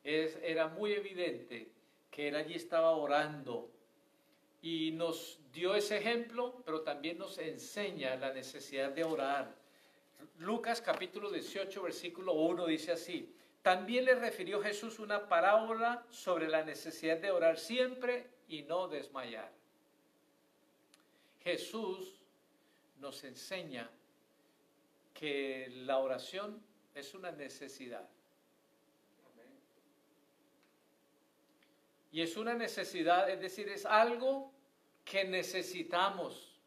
era 0.04 0.68
muy 0.68 0.94
evidente 0.94 1.70
que 2.10 2.28
él 2.28 2.36
allí 2.36 2.56
estaba 2.56 2.92
orando 2.92 3.70
y 4.62 4.92
nos 4.92 5.40
dio 5.54 5.76
ese 5.76 5.98
ejemplo, 5.98 6.62
pero 6.66 6.82
también 6.82 7.18
nos 7.18 7.38
enseña 7.38 8.16
la 8.16 8.34
necesidad 8.34 8.92
de 8.92 9.04
orar. 9.04 9.56
Lucas 10.40 10.82
capítulo 10.82 11.30
18, 11.32 11.82
versículo 11.82 12.34
1 12.34 12.66
dice 12.68 12.92
así, 12.92 13.34
también 13.62 14.06
le 14.06 14.16
refirió 14.16 14.62
Jesús 14.62 15.00
una 15.00 15.28
parábola 15.28 16.06
sobre 16.10 16.48
la 16.48 16.64
necesidad 16.64 17.18
de 17.18 17.32
orar 17.32 17.60
siempre 17.60 18.28
y 18.48 18.64
no 18.64 18.88
desmayar. 18.88 19.52
Jesús 21.44 22.22
nos 23.00 23.24
enseña 23.24 23.90
que 25.14 25.70
la 25.86 26.00
oración 26.00 26.62
es 26.96 27.14
una 27.14 27.32
necesidad. 27.32 28.08
Y 32.12 32.22
es 32.22 32.36
una 32.36 32.54
necesidad, 32.54 33.30
es 33.30 33.40
decir, 33.40 33.70
es 33.70 33.86
algo 33.86 34.52
que 35.06 35.24
necesitamos, 35.24 36.60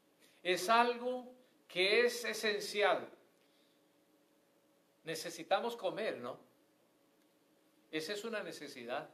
es 0.42 0.70
algo 0.70 1.34
que 1.68 2.06
es 2.06 2.24
esencial. 2.24 3.06
Necesitamos 5.04 5.76
comer, 5.76 6.16
¿no? 6.18 6.38
Esa 7.94 8.12
es 8.12 8.24
una 8.24 8.42
necesidad. 8.42 9.08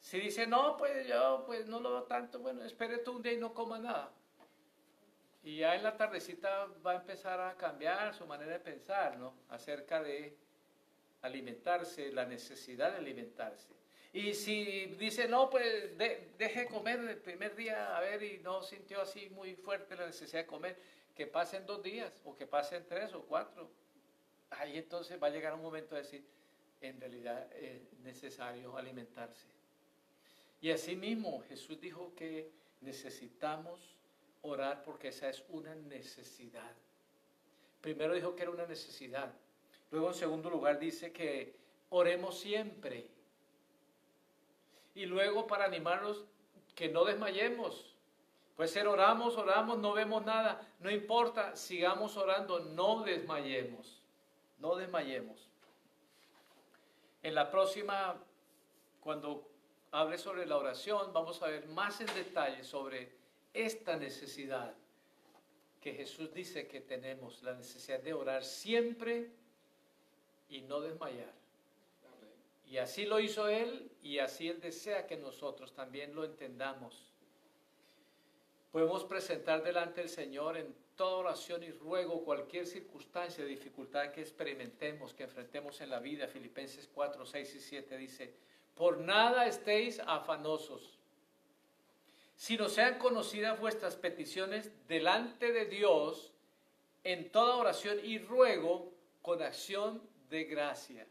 Si 0.00 0.18
dice, 0.18 0.46
no, 0.46 0.78
pues 0.78 1.06
yo 1.06 1.42
pues 1.44 1.66
no 1.66 1.78
lo 1.78 1.90
veo 1.90 2.02
tanto, 2.04 2.38
bueno, 2.38 2.64
espere 2.64 2.96
tú 2.96 3.16
un 3.16 3.22
día 3.22 3.34
y 3.34 3.36
no 3.36 3.52
coma 3.52 3.78
nada. 3.78 4.10
Y 5.42 5.58
ya 5.58 5.74
en 5.74 5.82
la 5.82 5.94
tardecita 5.94 6.68
va 6.84 6.92
a 6.92 6.94
empezar 6.94 7.38
a 7.38 7.54
cambiar 7.54 8.14
su 8.14 8.24
manera 8.24 8.52
de 8.52 8.60
pensar, 8.60 9.18
¿no? 9.18 9.34
Acerca 9.50 10.02
de 10.02 10.38
alimentarse, 11.20 12.10
la 12.12 12.24
necesidad 12.24 12.92
de 12.92 12.96
alimentarse. 12.96 13.68
Y 14.14 14.32
si 14.32 14.86
dice, 14.98 15.28
no, 15.28 15.50
pues 15.50 15.98
deje 15.98 16.64
comer 16.64 16.98
el 17.00 17.18
primer 17.18 17.54
día, 17.56 17.94
a 17.94 18.00
ver, 18.00 18.22
y 18.22 18.38
no 18.38 18.62
sintió 18.62 19.02
así 19.02 19.28
muy 19.28 19.54
fuerte 19.54 19.96
la 19.96 20.06
necesidad 20.06 20.40
de 20.40 20.46
comer, 20.46 20.78
que 21.14 21.26
pasen 21.26 21.66
dos 21.66 21.82
días, 21.82 22.22
o 22.24 22.34
que 22.34 22.46
pasen 22.46 22.86
tres 22.88 23.12
o 23.12 23.20
cuatro. 23.20 23.70
Ahí 24.50 24.78
entonces 24.78 25.22
va 25.22 25.28
a 25.28 25.30
llegar 25.30 25.54
un 25.54 25.62
momento 25.62 25.94
de 25.94 26.02
decir, 26.02 26.24
en 26.80 27.00
realidad 27.00 27.52
es 27.52 27.92
necesario 28.00 28.76
alimentarse. 28.76 29.46
Y 30.60 30.70
así 30.70 30.96
mismo 30.96 31.42
Jesús 31.48 31.80
dijo 31.80 32.12
que 32.16 32.50
necesitamos 32.80 33.96
orar 34.42 34.82
porque 34.82 35.08
esa 35.08 35.28
es 35.28 35.44
una 35.48 35.74
necesidad. 35.74 36.72
Primero 37.80 38.14
dijo 38.14 38.34
que 38.34 38.42
era 38.42 38.50
una 38.50 38.66
necesidad. 38.66 39.32
Luego 39.90 40.08
en 40.08 40.14
segundo 40.14 40.50
lugar 40.50 40.78
dice 40.78 41.12
que 41.12 41.54
oremos 41.90 42.38
siempre. 42.40 43.06
Y 44.94 45.06
luego 45.06 45.46
para 45.46 45.64
animarnos 45.64 46.24
que 46.74 46.88
no 46.88 47.04
desmayemos. 47.04 47.94
Puede 48.56 48.68
ser 48.68 48.88
oramos, 48.88 49.36
oramos, 49.36 49.78
no 49.78 49.92
vemos 49.92 50.24
nada. 50.24 50.60
No 50.80 50.90
importa, 50.90 51.54
sigamos 51.54 52.16
orando, 52.16 52.58
no 52.60 53.02
desmayemos. 53.04 53.97
No 54.58 54.76
desmayemos. 54.76 55.48
En 57.22 57.34
la 57.34 57.50
próxima, 57.50 58.16
cuando 59.00 59.48
hable 59.90 60.18
sobre 60.18 60.46
la 60.46 60.56
oración, 60.56 61.12
vamos 61.12 61.42
a 61.42 61.48
ver 61.48 61.66
más 61.68 62.00
en 62.00 62.06
detalle 62.14 62.62
sobre 62.64 63.12
esta 63.54 63.96
necesidad 63.96 64.74
que 65.80 65.94
Jesús 65.94 66.32
dice 66.32 66.66
que 66.66 66.80
tenemos, 66.80 67.42
la 67.42 67.54
necesidad 67.54 68.00
de 68.00 68.12
orar 68.12 68.44
siempre 68.44 69.30
y 70.48 70.62
no 70.62 70.80
desmayar. 70.80 71.32
Y 72.66 72.78
así 72.78 73.06
lo 73.06 73.20
hizo 73.20 73.48
Él 73.48 73.90
y 74.02 74.18
así 74.18 74.48
Él 74.48 74.60
desea 74.60 75.06
que 75.06 75.16
nosotros 75.16 75.72
también 75.72 76.14
lo 76.14 76.24
entendamos. 76.24 77.12
Podemos 78.72 79.04
presentar 79.04 79.62
delante 79.62 80.00
del 80.00 80.10
Señor 80.10 80.58
en 80.58 80.74
toda 80.98 81.16
oración 81.16 81.62
y 81.62 81.70
ruego 81.70 82.24
cualquier 82.24 82.66
circunstancia 82.66 83.44
dificultad 83.44 84.10
que 84.10 84.20
experimentemos, 84.20 85.14
que 85.14 85.22
enfrentemos 85.22 85.80
en 85.80 85.90
la 85.90 86.00
vida. 86.00 86.26
Filipenses 86.26 86.90
4, 86.92 87.24
6 87.24 87.54
y 87.54 87.60
7 87.60 87.96
dice, 87.96 88.34
por 88.74 88.98
nada 88.98 89.46
estéis 89.46 90.00
afanosos, 90.00 90.98
sino 92.34 92.68
sean 92.68 92.98
conocidas 92.98 93.58
vuestras 93.60 93.94
peticiones 93.94 94.72
delante 94.88 95.52
de 95.52 95.66
Dios 95.66 96.32
en 97.04 97.30
toda 97.30 97.56
oración 97.56 97.98
y 98.02 98.18
ruego 98.18 98.92
con 99.22 99.40
acción 99.40 100.02
de 100.28 100.44
gracia, 100.44 101.06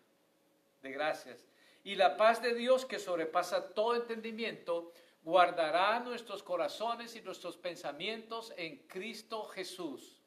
de 0.84 0.92
gracias. 0.92 1.48
Y 1.86 1.96
la 1.96 2.18
paz 2.18 2.42
de 2.42 2.54
Dios 2.54 2.86
que 2.86 3.00
sobrepasa 3.00 3.74
todo 3.74 3.96
entendimiento, 3.96 4.92
guardará 5.28 6.00
nuestros 6.00 6.42
corazones 6.42 7.16
y 7.16 7.22
nuestros 7.22 7.58
pensamientos 7.58 8.54
en 8.56 8.78
Cristo 8.88 9.44
Jesús. 9.46 10.22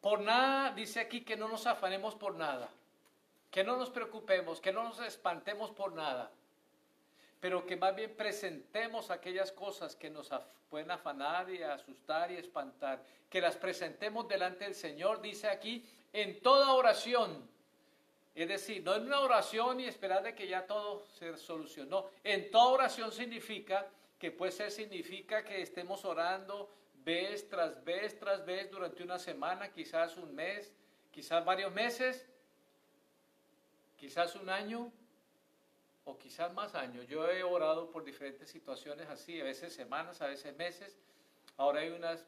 Por 0.00 0.20
nada, 0.20 0.72
dice 0.72 0.98
aquí 0.98 1.20
que 1.20 1.36
no 1.36 1.46
nos 1.48 1.66
afanemos 1.66 2.16
por 2.16 2.34
nada 2.34 2.68
que 3.50 3.64
no 3.64 3.76
nos 3.76 3.90
preocupemos, 3.90 4.60
que 4.60 4.72
no 4.72 4.84
nos 4.84 5.00
espantemos 5.00 5.70
por 5.72 5.92
nada, 5.92 6.30
pero 7.40 7.66
que 7.66 7.76
más 7.76 7.94
bien 7.96 8.14
presentemos 8.16 9.10
aquellas 9.10 9.50
cosas 9.50 9.96
que 9.96 10.08
nos 10.08 10.30
pueden 10.68 10.90
afanar 10.90 11.50
y 11.50 11.62
asustar 11.62 12.30
y 12.30 12.36
espantar, 12.36 13.02
que 13.28 13.40
las 13.40 13.56
presentemos 13.56 14.28
delante 14.28 14.64
del 14.64 14.74
Señor, 14.74 15.20
dice 15.20 15.48
aquí, 15.48 15.84
en 16.12 16.40
toda 16.40 16.74
oración. 16.74 17.48
Es 18.34 18.48
decir, 18.48 18.82
no 18.82 18.94
en 18.94 19.06
una 19.06 19.20
oración 19.20 19.80
y 19.80 19.86
esperar 19.86 20.22
de 20.22 20.34
que 20.34 20.46
ya 20.46 20.66
todo 20.66 21.06
se 21.18 21.36
solucionó. 21.36 22.10
En 22.22 22.50
toda 22.50 22.68
oración 22.68 23.10
significa 23.10 23.88
que 24.18 24.30
puede 24.30 24.52
ser, 24.52 24.70
significa 24.70 25.44
que 25.44 25.62
estemos 25.62 26.04
orando 26.04 26.70
vez 27.04 27.48
tras 27.48 27.82
vez 27.84 28.18
tras 28.18 28.44
vez 28.44 28.70
durante 28.70 29.02
una 29.02 29.18
semana, 29.18 29.72
quizás 29.72 30.16
un 30.16 30.34
mes, 30.34 30.72
quizás 31.10 31.44
varios 31.44 31.72
meses, 31.72 32.26
quizás 33.96 34.36
un 34.36 34.48
año 34.48 34.92
o 36.04 36.16
quizás 36.16 36.52
más 36.52 36.74
años. 36.74 37.06
Yo 37.08 37.28
he 37.28 37.42
orado 37.42 37.90
por 37.90 38.04
diferentes 38.04 38.48
situaciones 38.48 39.08
así, 39.08 39.40
a 39.40 39.44
veces 39.44 39.72
semanas, 39.72 40.20
a 40.22 40.28
veces 40.28 40.54
meses. 40.56 40.96
Ahora 41.56 41.80
hay 41.80 41.88
unas 41.88 42.24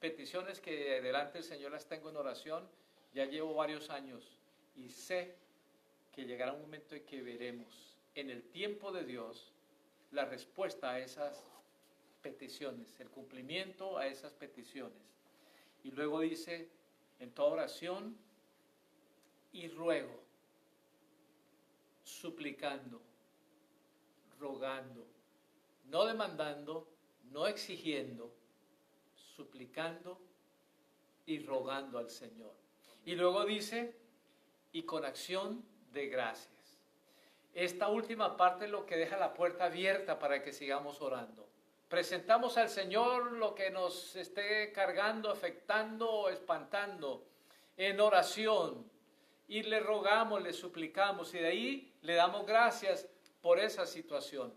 peticiones 0.00 0.60
que 0.60 1.00
delante 1.00 1.38
del 1.38 1.44
Señor 1.44 1.72
las 1.72 1.86
tengo 1.86 2.10
en 2.10 2.16
oración, 2.16 2.68
ya 3.14 3.24
llevo 3.24 3.54
varios 3.54 3.90
años 3.90 4.39
y 4.76 4.88
sé 4.88 5.34
que 6.12 6.24
llegará 6.24 6.52
un 6.52 6.62
momento 6.62 6.94
en 6.94 7.04
que 7.04 7.22
veremos 7.22 7.96
en 8.14 8.30
el 8.30 8.42
tiempo 8.42 8.92
de 8.92 9.04
Dios 9.04 9.52
la 10.12 10.24
respuesta 10.24 10.90
a 10.90 10.98
esas 10.98 11.42
peticiones, 12.22 12.98
el 13.00 13.08
cumplimiento 13.08 13.96
a 13.98 14.06
esas 14.06 14.32
peticiones. 14.32 14.98
Y 15.84 15.90
luego 15.92 16.20
dice, 16.20 16.68
en 17.18 17.30
toda 17.30 17.52
oración 17.52 18.16
y 19.52 19.68
ruego 19.68 20.20
suplicando, 22.10 23.00
rogando, 24.38 25.06
no 25.86 26.04
demandando, 26.04 26.88
no 27.30 27.46
exigiendo, 27.46 28.32
suplicando 29.36 30.18
y 31.26 31.38
rogando 31.40 31.98
al 31.98 32.10
Señor. 32.10 32.52
Y 33.04 33.14
luego 33.14 33.44
dice, 33.44 33.94
y 34.72 34.82
con 34.82 35.04
acción 35.04 35.64
de 35.92 36.08
gracias. 36.08 36.50
Esta 37.54 37.88
última 37.88 38.36
parte 38.36 38.66
es 38.66 38.70
lo 38.70 38.86
que 38.86 38.96
deja 38.96 39.16
la 39.16 39.34
puerta 39.34 39.64
abierta 39.64 40.18
para 40.18 40.42
que 40.42 40.52
sigamos 40.52 41.00
orando. 41.00 41.48
Presentamos 41.88 42.56
al 42.56 42.68
Señor 42.68 43.32
lo 43.32 43.54
que 43.54 43.70
nos 43.70 44.14
esté 44.14 44.70
cargando, 44.72 45.30
afectando 45.30 46.08
o 46.08 46.28
espantando 46.28 47.26
en 47.76 48.00
oración 48.00 48.88
y 49.48 49.64
le 49.64 49.80
rogamos, 49.80 50.40
le 50.40 50.52
suplicamos 50.52 51.34
y 51.34 51.38
de 51.38 51.48
ahí 51.48 51.92
le 52.02 52.14
damos 52.14 52.46
gracias 52.46 53.08
por 53.42 53.58
esa 53.58 53.86
situación. 53.86 54.54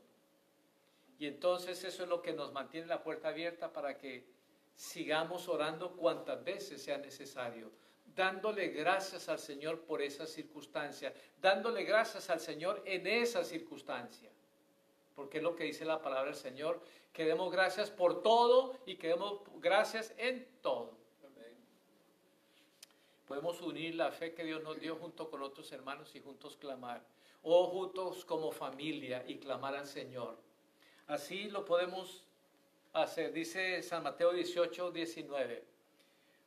Y 1.18 1.26
entonces 1.26 1.84
eso 1.84 2.04
es 2.04 2.10
lo 2.10 2.22
que 2.22 2.34
nos 2.34 2.52
mantiene 2.52 2.86
la 2.86 3.02
puerta 3.02 3.30
abierta 3.30 3.74
para 3.74 3.98
que 3.98 4.28
sigamos 4.76 5.48
orando 5.48 5.94
cuantas 5.96 6.44
veces 6.44 6.84
sea 6.84 7.00
necesario, 7.00 7.72
dándole 8.16 8.70
gracias 8.70 9.30
al 9.30 9.40
Señor 9.40 9.82
por 9.82 10.02
esa 10.02 10.26
circunstancia, 10.26 11.14
dándole 11.42 11.84
gracias 11.84 12.30
al 12.30 12.40
Señor 12.40 12.82
en 12.86 13.08
esa 13.08 13.44
circunstancia. 13.44 14.30
Porque 15.16 15.38
es 15.38 15.44
lo 15.44 15.56
que 15.56 15.66
dice 15.66 15.86
la 15.86 16.02
palabra 16.02 16.32
del 16.32 16.40
Señor, 16.40 16.82
que 17.12 17.26
demos 17.26 17.52
gracias 17.52 17.92
por 17.92 18.24
todo 18.24 18.78
y 18.86 18.96
que 18.96 19.10
demos 19.10 19.42
gracias 19.60 20.14
en 20.18 20.48
todo. 20.62 21.04
Podemos 23.28 23.62
unir 23.62 23.96
la 23.96 24.12
fe 24.12 24.34
que 24.34 24.44
Dios 24.44 24.62
nos 24.64 24.80
dio 24.80 24.96
junto 24.96 25.30
con 25.30 25.42
otros 25.42 25.72
hermanos 25.72 26.14
y 26.16 26.20
juntos 26.20 26.58
clamar. 26.58 27.02
O 27.42 27.66
juntos 27.68 28.26
como 28.26 28.52
familia 28.52 29.24
y 29.28 29.38
clamar 29.38 29.76
al 29.76 29.88
Señor. 29.88 30.38
Así 31.08 31.50
lo 31.50 31.66
podemos 31.66 32.24
hacer. 32.94 33.34
Dice 33.34 33.82
San 33.82 34.04
Mateo 34.04 34.32
18, 34.32 34.92
19. 34.92 35.64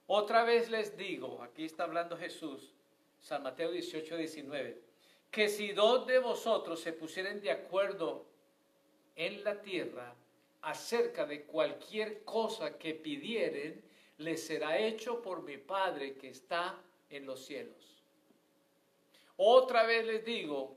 Otra 0.07 0.44
vez 0.44 0.70
les 0.70 0.96
digo, 0.96 1.42
aquí 1.42 1.64
está 1.64 1.82
hablando 1.84 2.16
Jesús, 2.16 2.72
San 3.18 3.42
Mateo 3.42 3.72
18, 3.72 4.16
19, 4.16 4.80
que 5.30 5.48
si 5.48 5.72
dos 5.72 6.07
de 6.07 6.20
vosotros 6.20 6.80
se 6.80 6.92
pusieren 6.92 7.40
de 7.40 7.50
acuerdo 7.50 8.24
en 9.16 9.42
la 9.42 9.61
tierra 9.62 10.14
acerca 10.62 11.26
de 11.26 11.42
cualquier 11.42 12.22
cosa 12.24 12.78
que 12.78 12.94
pidieren, 12.94 13.82
les 14.18 14.46
será 14.46 14.78
hecho 14.78 15.22
por 15.22 15.42
mi 15.42 15.59
Padre 15.59 16.14
que 16.14 16.28
está 16.28 16.78
en 17.11 17.26
los 17.26 17.44
cielos. 17.44 18.02
Otra 19.36 19.84
vez 19.84 20.07
les 20.07 20.24
digo 20.24 20.76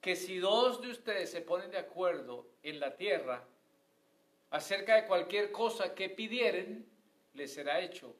que 0.00 0.14
si 0.14 0.38
dos 0.38 0.80
de 0.80 0.90
ustedes 0.90 1.30
se 1.30 1.40
ponen 1.40 1.70
de 1.72 1.78
acuerdo 1.78 2.46
en 2.62 2.78
la 2.78 2.96
tierra 2.96 3.44
acerca 4.50 4.94
de 4.94 5.06
cualquier 5.06 5.50
cosa 5.50 5.94
que 5.94 6.08
pidieren, 6.08 6.86
les 7.36 7.52
será 7.52 7.80
hecho 7.80 8.14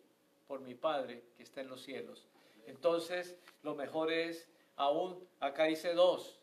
por 0.47 0.61
mi 0.61 0.75
Padre 0.75 1.23
que 1.37 1.43
está 1.43 1.61
en 1.61 1.69
los 1.69 1.83
cielos. 1.83 2.27
Entonces, 2.67 3.37
lo 3.63 3.75
mejor 3.75 4.13
es 4.13 4.49
aún, 4.77 5.27
acá 5.41 5.65
dice 5.65 5.95
dos, 5.95 6.39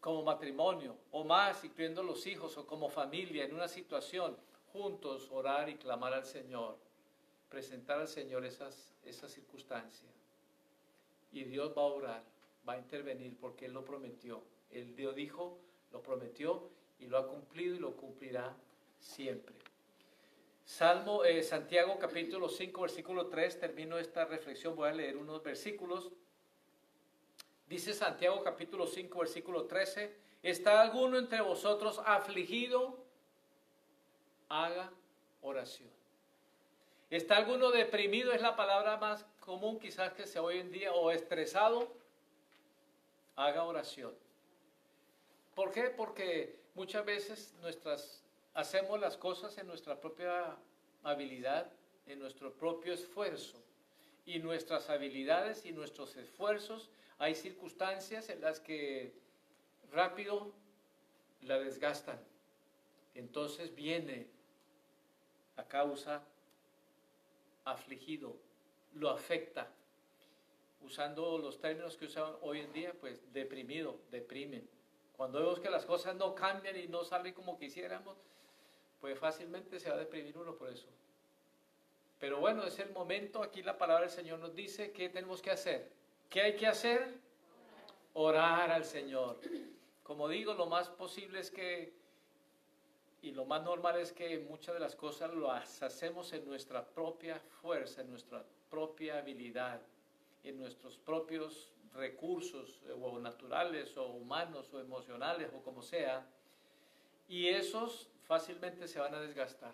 como 0.00 0.22
matrimonio, 0.22 0.96
o 1.10 1.24
más, 1.24 1.64
incluyendo 1.64 2.02
los 2.02 2.26
hijos, 2.26 2.56
o 2.56 2.66
como 2.66 2.88
familia, 2.88 3.44
en 3.44 3.54
una 3.54 3.68
situación, 3.68 4.36
juntos 4.72 5.28
orar 5.30 5.68
y 5.68 5.76
clamar 5.76 6.14
al 6.14 6.24
Señor, 6.24 6.76
presentar 7.48 8.00
al 8.00 8.08
Señor 8.08 8.44
esas, 8.44 8.94
esa 9.04 9.28
circunstancia. 9.28 10.08
Y 11.32 11.44
Dios 11.44 11.72
va 11.76 11.82
a 11.82 11.86
orar, 11.86 12.22
va 12.68 12.74
a 12.74 12.78
intervenir 12.78 13.36
porque 13.40 13.66
Él 13.66 13.72
lo 13.72 13.84
prometió. 13.84 14.42
Él 14.70 14.94
Dios 14.94 15.14
dijo, 15.14 15.58
lo 15.92 16.02
prometió 16.02 16.70
y 17.00 17.06
lo 17.06 17.18
ha 17.18 17.26
cumplido 17.26 17.74
y 17.74 17.78
lo 17.78 17.96
cumplirá 17.96 18.54
siempre. 18.98 19.54
Salmo, 20.68 21.24
eh, 21.24 21.42
Santiago 21.42 21.98
capítulo 21.98 22.46
5, 22.46 22.82
versículo 22.82 23.28
3, 23.28 23.58
termino 23.58 23.96
esta 23.96 24.26
reflexión, 24.26 24.76
voy 24.76 24.90
a 24.90 24.92
leer 24.92 25.16
unos 25.16 25.42
versículos. 25.42 26.10
Dice 27.66 27.94
Santiago 27.94 28.44
capítulo 28.44 28.86
5, 28.86 29.18
versículo 29.18 29.64
13, 29.64 30.14
¿está 30.42 30.82
alguno 30.82 31.16
entre 31.16 31.40
vosotros 31.40 32.02
afligido? 32.04 33.02
haga 34.50 34.92
oración. 35.40 35.88
¿Está 37.08 37.38
alguno 37.38 37.70
deprimido? 37.70 38.32
Es 38.32 38.42
la 38.42 38.54
palabra 38.54 38.98
más 38.98 39.24
común 39.40 39.80
quizás 39.80 40.12
que 40.12 40.26
se 40.26 40.38
hoy 40.38 40.58
en 40.58 40.70
día, 40.70 40.92
o 40.92 41.10
estresado, 41.10 41.88
haga 43.36 43.64
oración. 43.64 44.14
¿Por 45.54 45.72
qué? 45.72 45.84
Porque 45.84 46.60
muchas 46.74 47.06
veces 47.06 47.54
nuestras 47.62 48.22
hacemos 48.58 48.98
las 48.98 49.16
cosas 49.16 49.56
en 49.58 49.68
nuestra 49.68 50.00
propia 50.00 50.56
habilidad, 51.04 51.70
en 52.08 52.18
nuestro 52.18 52.52
propio 52.52 52.92
esfuerzo. 52.92 53.62
Y 54.26 54.40
nuestras 54.40 54.90
habilidades 54.90 55.64
y 55.64 55.70
nuestros 55.70 56.16
esfuerzos, 56.16 56.90
hay 57.20 57.36
circunstancias 57.36 58.28
en 58.30 58.40
las 58.40 58.58
que 58.58 59.12
rápido 59.92 60.50
la 61.42 61.60
desgastan. 61.60 62.18
Entonces 63.14 63.72
viene 63.76 64.26
a 65.56 65.62
causa 65.62 66.24
afligido, 67.64 68.36
lo 68.94 69.08
afecta. 69.08 69.68
Usando 70.82 71.38
los 71.38 71.60
términos 71.60 71.96
que 71.96 72.06
usan 72.06 72.34
hoy 72.42 72.58
en 72.58 72.72
día, 72.72 72.92
pues 73.00 73.32
deprimido, 73.32 74.00
deprimen. 74.10 74.68
Cuando 75.16 75.38
vemos 75.38 75.60
que 75.60 75.70
las 75.70 75.86
cosas 75.86 76.16
no 76.16 76.34
cambian 76.34 76.76
y 76.76 76.88
no 76.88 77.04
salen 77.04 77.34
como 77.34 77.56
quisiéramos, 77.56 78.16
pues 79.00 79.18
fácilmente 79.18 79.78
se 79.78 79.88
va 79.90 79.96
a 79.96 79.98
deprimir 79.98 80.36
uno 80.36 80.54
por 80.54 80.68
eso. 80.68 80.88
Pero 82.18 82.40
bueno, 82.40 82.64
es 82.64 82.78
el 82.78 82.90
momento, 82.90 83.42
aquí 83.42 83.62
la 83.62 83.78
palabra 83.78 84.06
del 84.06 84.14
Señor 84.14 84.40
nos 84.40 84.54
dice 84.54 84.92
qué 84.92 85.08
tenemos 85.08 85.40
que 85.40 85.50
hacer. 85.50 85.90
¿Qué 86.28 86.40
hay 86.40 86.56
que 86.56 86.66
hacer? 86.66 87.14
Orar 88.14 88.70
al 88.72 88.84
Señor. 88.84 89.40
Como 90.02 90.28
digo, 90.28 90.54
lo 90.54 90.66
más 90.66 90.88
posible 90.88 91.40
es 91.40 91.50
que 91.50 91.98
y 93.20 93.32
lo 93.32 93.44
más 93.44 93.62
normal 93.64 93.98
es 93.98 94.12
que 94.12 94.38
muchas 94.38 94.74
de 94.74 94.80
las 94.80 94.94
cosas 94.94 95.34
las 95.34 95.82
hacemos 95.82 96.32
en 96.32 96.46
nuestra 96.46 96.86
propia 96.86 97.40
fuerza, 97.60 98.02
en 98.02 98.10
nuestra 98.10 98.44
propia 98.70 99.18
habilidad, 99.18 99.80
en 100.44 100.56
nuestros 100.56 100.98
propios 100.98 101.72
recursos, 101.94 102.80
eh, 102.86 102.92
o 102.92 103.18
naturales, 103.18 103.96
o 103.96 104.06
humanos, 104.06 104.72
o 104.72 104.78
emocionales, 104.78 105.50
o 105.52 105.62
como 105.62 105.82
sea. 105.82 106.26
Y 107.28 107.48
esos 107.48 108.08
fácilmente 108.28 108.86
se 108.86 109.00
van 109.00 109.14
a 109.14 109.20
desgastar. 109.20 109.72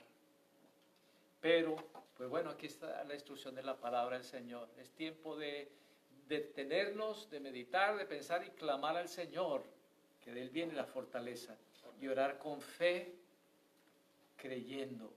Pero, 1.40 1.76
pues 2.16 2.30
bueno, 2.30 2.50
aquí 2.50 2.66
está 2.66 3.04
la 3.04 3.14
instrucción 3.14 3.54
de 3.54 3.62
la 3.62 3.76
palabra 3.76 4.16
del 4.16 4.24
Señor. 4.24 4.68
Es 4.78 4.90
tiempo 4.92 5.36
de 5.36 5.70
detenernos, 6.28 7.28
de 7.28 7.40
meditar, 7.40 7.98
de 7.98 8.06
pensar 8.06 8.44
y 8.44 8.50
clamar 8.50 8.96
al 8.96 9.08
Señor, 9.08 9.64
que 10.24 10.32
de 10.32 10.40
Él 10.40 10.50
viene 10.50 10.72
la 10.72 10.86
fortaleza, 10.86 11.56
y 12.00 12.08
orar 12.08 12.38
con 12.38 12.60
fe 12.60 13.14
creyendo. 14.36 15.12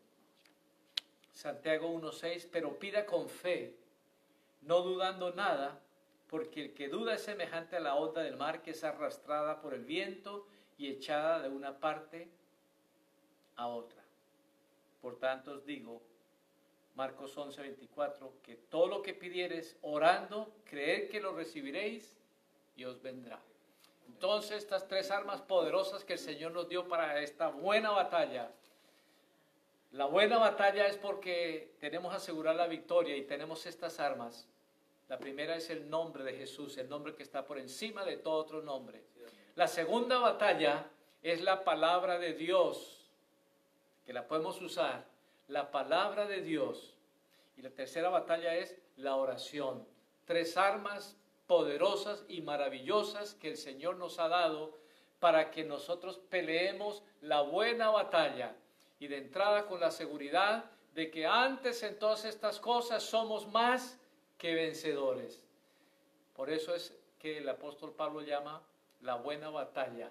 Santiago 1.31 1.89
1.6, 1.89 2.47
pero 2.51 2.77
pida 2.77 3.05
con 3.05 3.29
fe, 3.29 3.75
no 4.63 4.81
dudando 4.81 5.31
nada, 5.33 5.79
porque 6.27 6.65
el 6.65 6.73
que 6.73 6.89
duda 6.89 7.13
es 7.13 7.21
semejante 7.21 7.77
a 7.77 7.79
la 7.79 7.95
onda 7.95 8.21
del 8.21 8.35
mar 8.35 8.63
que 8.63 8.71
es 8.71 8.83
arrastrada 8.83 9.61
por 9.61 9.75
el 9.75 9.85
viento 9.85 10.47
y 10.77 10.89
echada 10.89 11.39
de 11.39 11.49
una 11.49 11.79
parte 11.79 12.27
a 13.57 13.67
otra. 13.67 14.01
Por 15.01 15.19
tanto 15.19 15.51
os 15.51 15.65
digo, 15.65 16.01
Marcos 16.95 17.37
11.24, 17.37 18.41
que 18.41 18.55
todo 18.55 18.87
lo 18.87 19.01
que 19.01 19.13
pidieres 19.13 19.77
orando, 19.81 20.51
creed 20.65 21.09
que 21.09 21.19
lo 21.19 21.33
recibiréis 21.35 22.17
y 22.75 22.85
os 22.85 23.01
vendrá. 23.01 23.39
Entonces, 24.07 24.57
estas 24.57 24.87
tres 24.87 25.11
armas 25.11 25.41
poderosas 25.41 26.03
que 26.03 26.13
el 26.13 26.19
Señor 26.19 26.53
nos 26.53 26.69
dio 26.69 26.87
para 26.87 27.21
esta 27.21 27.49
buena 27.49 27.91
batalla, 27.91 28.51
la 29.91 30.05
buena 30.05 30.37
batalla 30.37 30.87
es 30.87 30.97
porque 30.97 31.75
tenemos 31.79 32.13
asegurar 32.13 32.55
la 32.55 32.67
victoria 32.67 33.15
y 33.15 33.23
tenemos 33.23 33.65
estas 33.65 33.99
armas. 33.99 34.47
La 35.07 35.17
primera 35.17 35.55
es 35.55 35.69
el 35.69 35.89
nombre 35.89 36.23
de 36.23 36.33
Jesús, 36.33 36.77
el 36.77 36.89
nombre 36.89 37.15
que 37.15 37.23
está 37.23 37.45
por 37.45 37.57
encima 37.57 38.03
de 38.03 38.17
todo 38.17 38.35
otro 38.35 38.61
nombre. 38.61 39.03
La 39.55 39.67
segunda 39.67 40.19
batalla 40.19 40.89
es 41.21 41.41
la 41.41 41.63
palabra 41.63 42.19
de 42.19 42.33
Dios, 42.33 42.96
que 44.07 44.13
la 44.13 44.25
podemos 44.25 44.61
usar, 44.61 45.03
la 45.49 45.69
palabra 45.69 46.25
de 46.25 46.41
Dios. 46.41 46.95
Y 47.57 47.61
la 47.61 47.71
tercera 47.71 48.07
batalla 48.07 48.55
es 48.55 48.73
la 48.95 49.17
oración. 49.17 49.85
Tres 50.23 50.55
armas 50.55 51.17
poderosas 51.45 52.23
y 52.29 52.39
maravillosas 52.41 53.33
que 53.33 53.49
el 53.49 53.57
Señor 53.57 53.97
nos 53.97 54.17
ha 54.19 54.29
dado 54.29 54.77
para 55.19 55.51
que 55.51 55.65
nosotros 55.65 56.21
peleemos 56.29 57.03
la 57.19 57.41
buena 57.41 57.89
batalla 57.89 58.55
y 58.97 59.07
de 59.07 59.17
entrada 59.17 59.65
con 59.65 59.81
la 59.81 59.91
seguridad 59.91 60.71
de 60.93 61.11
que 61.11 61.25
antes 61.25 61.83
en 61.83 61.99
todas 61.99 62.23
estas 62.23 62.61
cosas 62.61 63.03
somos 63.03 63.45
más 63.49 63.99
que 64.37 64.55
vencedores. 64.55 65.43
Por 66.33 66.49
eso 66.49 66.73
es 66.73 66.97
que 67.19 67.39
el 67.39 67.49
apóstol 67.49 67.91
Pablo 67.91 68.21
llama 68.21 68.61
la 69.01 69.15
buena 69.15 69.49
batalla. 69.49 70.09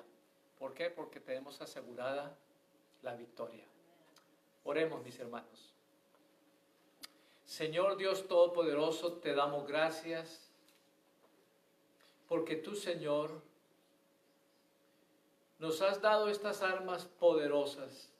¿Por 0.58 0.74
qué? 0.74 0.90
Porque 0.90 1.18
tenemos 1.18 1.62
asegurada 1.62 2.36
la 3.02 3.14
victoria. 3.14 3.64
Oremos, 4.66 5.00
mis 5.04 5.16
hermanos. 5.20 5.72
Señor 7.44 7.96
Dios 7.96 8.26
Todopoderoso, 8.26 9.12
te 9.18 9.32
damos 9.32 9.64
gracias 9.68 10.50
porque 12.28 12.56
tú, 12.56 12.74
Señor, 12.74 13.30
nos 15.60 15.80
has 15.82 16.02
dado 16.02 16.28
estas 16.28 16.62
armas 16.62 17.04
poderosas 17.04 18.10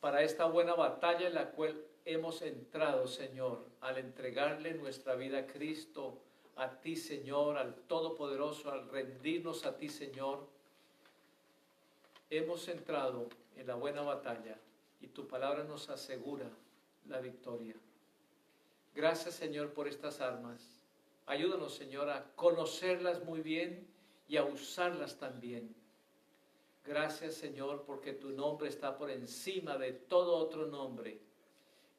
para 0.00 0.24
esta 0.24 0.46
buena 0.46 0.74
batalla 0.74 1.28
en 1.28 1.34
la 1.34 1.52
cual 1.52 1.80
hemos 2.04 2.42
entrado, 2.42 3.06
Señor, 3.06 3.64
al 3.80 3.98
entregarle 3.98 4.74
nuestra 4.74 5.14
vida 5.14 5.38
a 5.38 5.46
Cristo, 5.46 6.18
a 6.56 6.68
ti, 6.80 6.96
Señor, 6.96 7.56
al 7.56 7.76
Todopoderoso, 7.86 8.72
al 8.72 8.88
rendirnos 8.88 9.64
a 9.64 9.76
ti, 9.76 9.88
Señor. 9.88 10.44
Hemos 12.30 12.66
entrado 12.66 13.28
en 13.54 13.68
la 13.68 13.76
buena 13.76 14.02
batalla 14.02 14.58
y 15.02 15.08
tu 15.08 15.28
palabra 15.28 15.64
nos 15.64 15.90
asegura 15.90 16.48
la 17.06 17.20
victoria. 17.20 17.74
Gracias, 18.94 19.34
Señor, 19.34 19.74
por 19.74 19.88
estas 19.88 20.20
armas. 20.20 20.82
Ayúdanos, 21.26 21.74
Señor, 21.74 22.08
a 22.08 22.24
conocerlas 22.34 23.22
muy 23.24 23.42
bien 23.42 23.86
y 24.28 24.38
a 24.38 24.44
usarlas 24.44 25.18
también 25.18 25.74
Gracias 26.84 27.34
Señor 27.34 27.84
porque 27.86 28.12
tu 28.12 28.30
nombre 28.30 28.68
está 28.68 28.98
por 28.98 29.10
encima 29.10 29.78
de 29.78 29.92
todo 29.92 30.34
otro 30.36 30.66
nombre. 30.66 31.20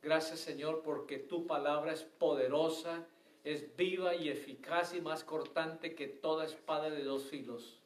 Gracias 0.01 0.41
Señor 0.41 0.81
porque 0.83 1.17
tu 1.17 1.47
palabra 1.47 1.93
es 1.93 2.03
poderosa, 2.03 3.07
es 3.45 3.75
viva 3.77 4.13
y 4.13 4.27
eficaz 4.27 4.93
y 4.93 4.99
más 4.99 5.23
cortante 5.23 5.95
que 5.95 6.07
toda 6.07 6.43
espada 6.43 6.89
de 6.89 7.03
dos 7.03 7.23
filos. 7.23 7.79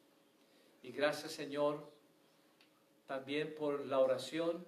Y 0.82 0.90
gracias 0.90 1.32
Señor 1.32 1.88
también 3.06 3.54
por 3.54 3.86
la 3.86 4.00
oración, 4.00 4.66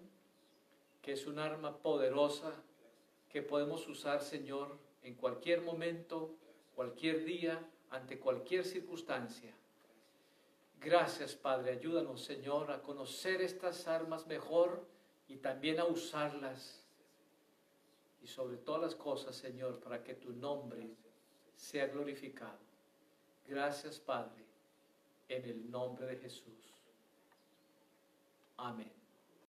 que 1.03 1.13
es 1.13 1.27
un 1.27 1.39
arma 1.39 1.77
poderosa 1.79 2.53
que 3.29 3.43
podemos 3.43 3.87
usar 3.89 4.23
Señor 4.23 4.77
en 5.03 5.15
cualquier 5.15 5.63
momento, 5.63 6.35
cualquier 6.75 7.25
día, 7.25 7.65
ante 7.91 8.19
cualquier 8.19 8.65
circunstancia. 8.65 9.55
Gracias, 10.81 11.35
Padre. 11.35 11.73
Ayúdanos, 11.73 12.23
Señor, 12.23 12.71
a 12.71 12.81
conocer 12.81 13.43
estas 13.43 13.87
armas 13.87 14.27
mejor 14.27 14.87
y 15.29 15.37
también 15.37 15.79
a 15.79 15.85
usarlas. 15.85 16.83
Y 18.23 18.27
sobre 18.27 18.57
todas 18.57 18.83
las 18.83 18.95
cosas, 18.95 19.37
Señor, 19.37 19.81
para 19.81 20.03
que 20.03 20.15
tu 20.15 20.33
nombre 20.33 20.91
sea 21.55 21.87
glorificado. 21.87 22.59
Gracias, 23.47 23.99
Padre, 23.99 24.45
en 25.29 25.45
el 25.45 25.71
nombre 25.71 26.07
de 26.07 26.17
Jesús. 26.17 26.75
Amén. 28.57 29.00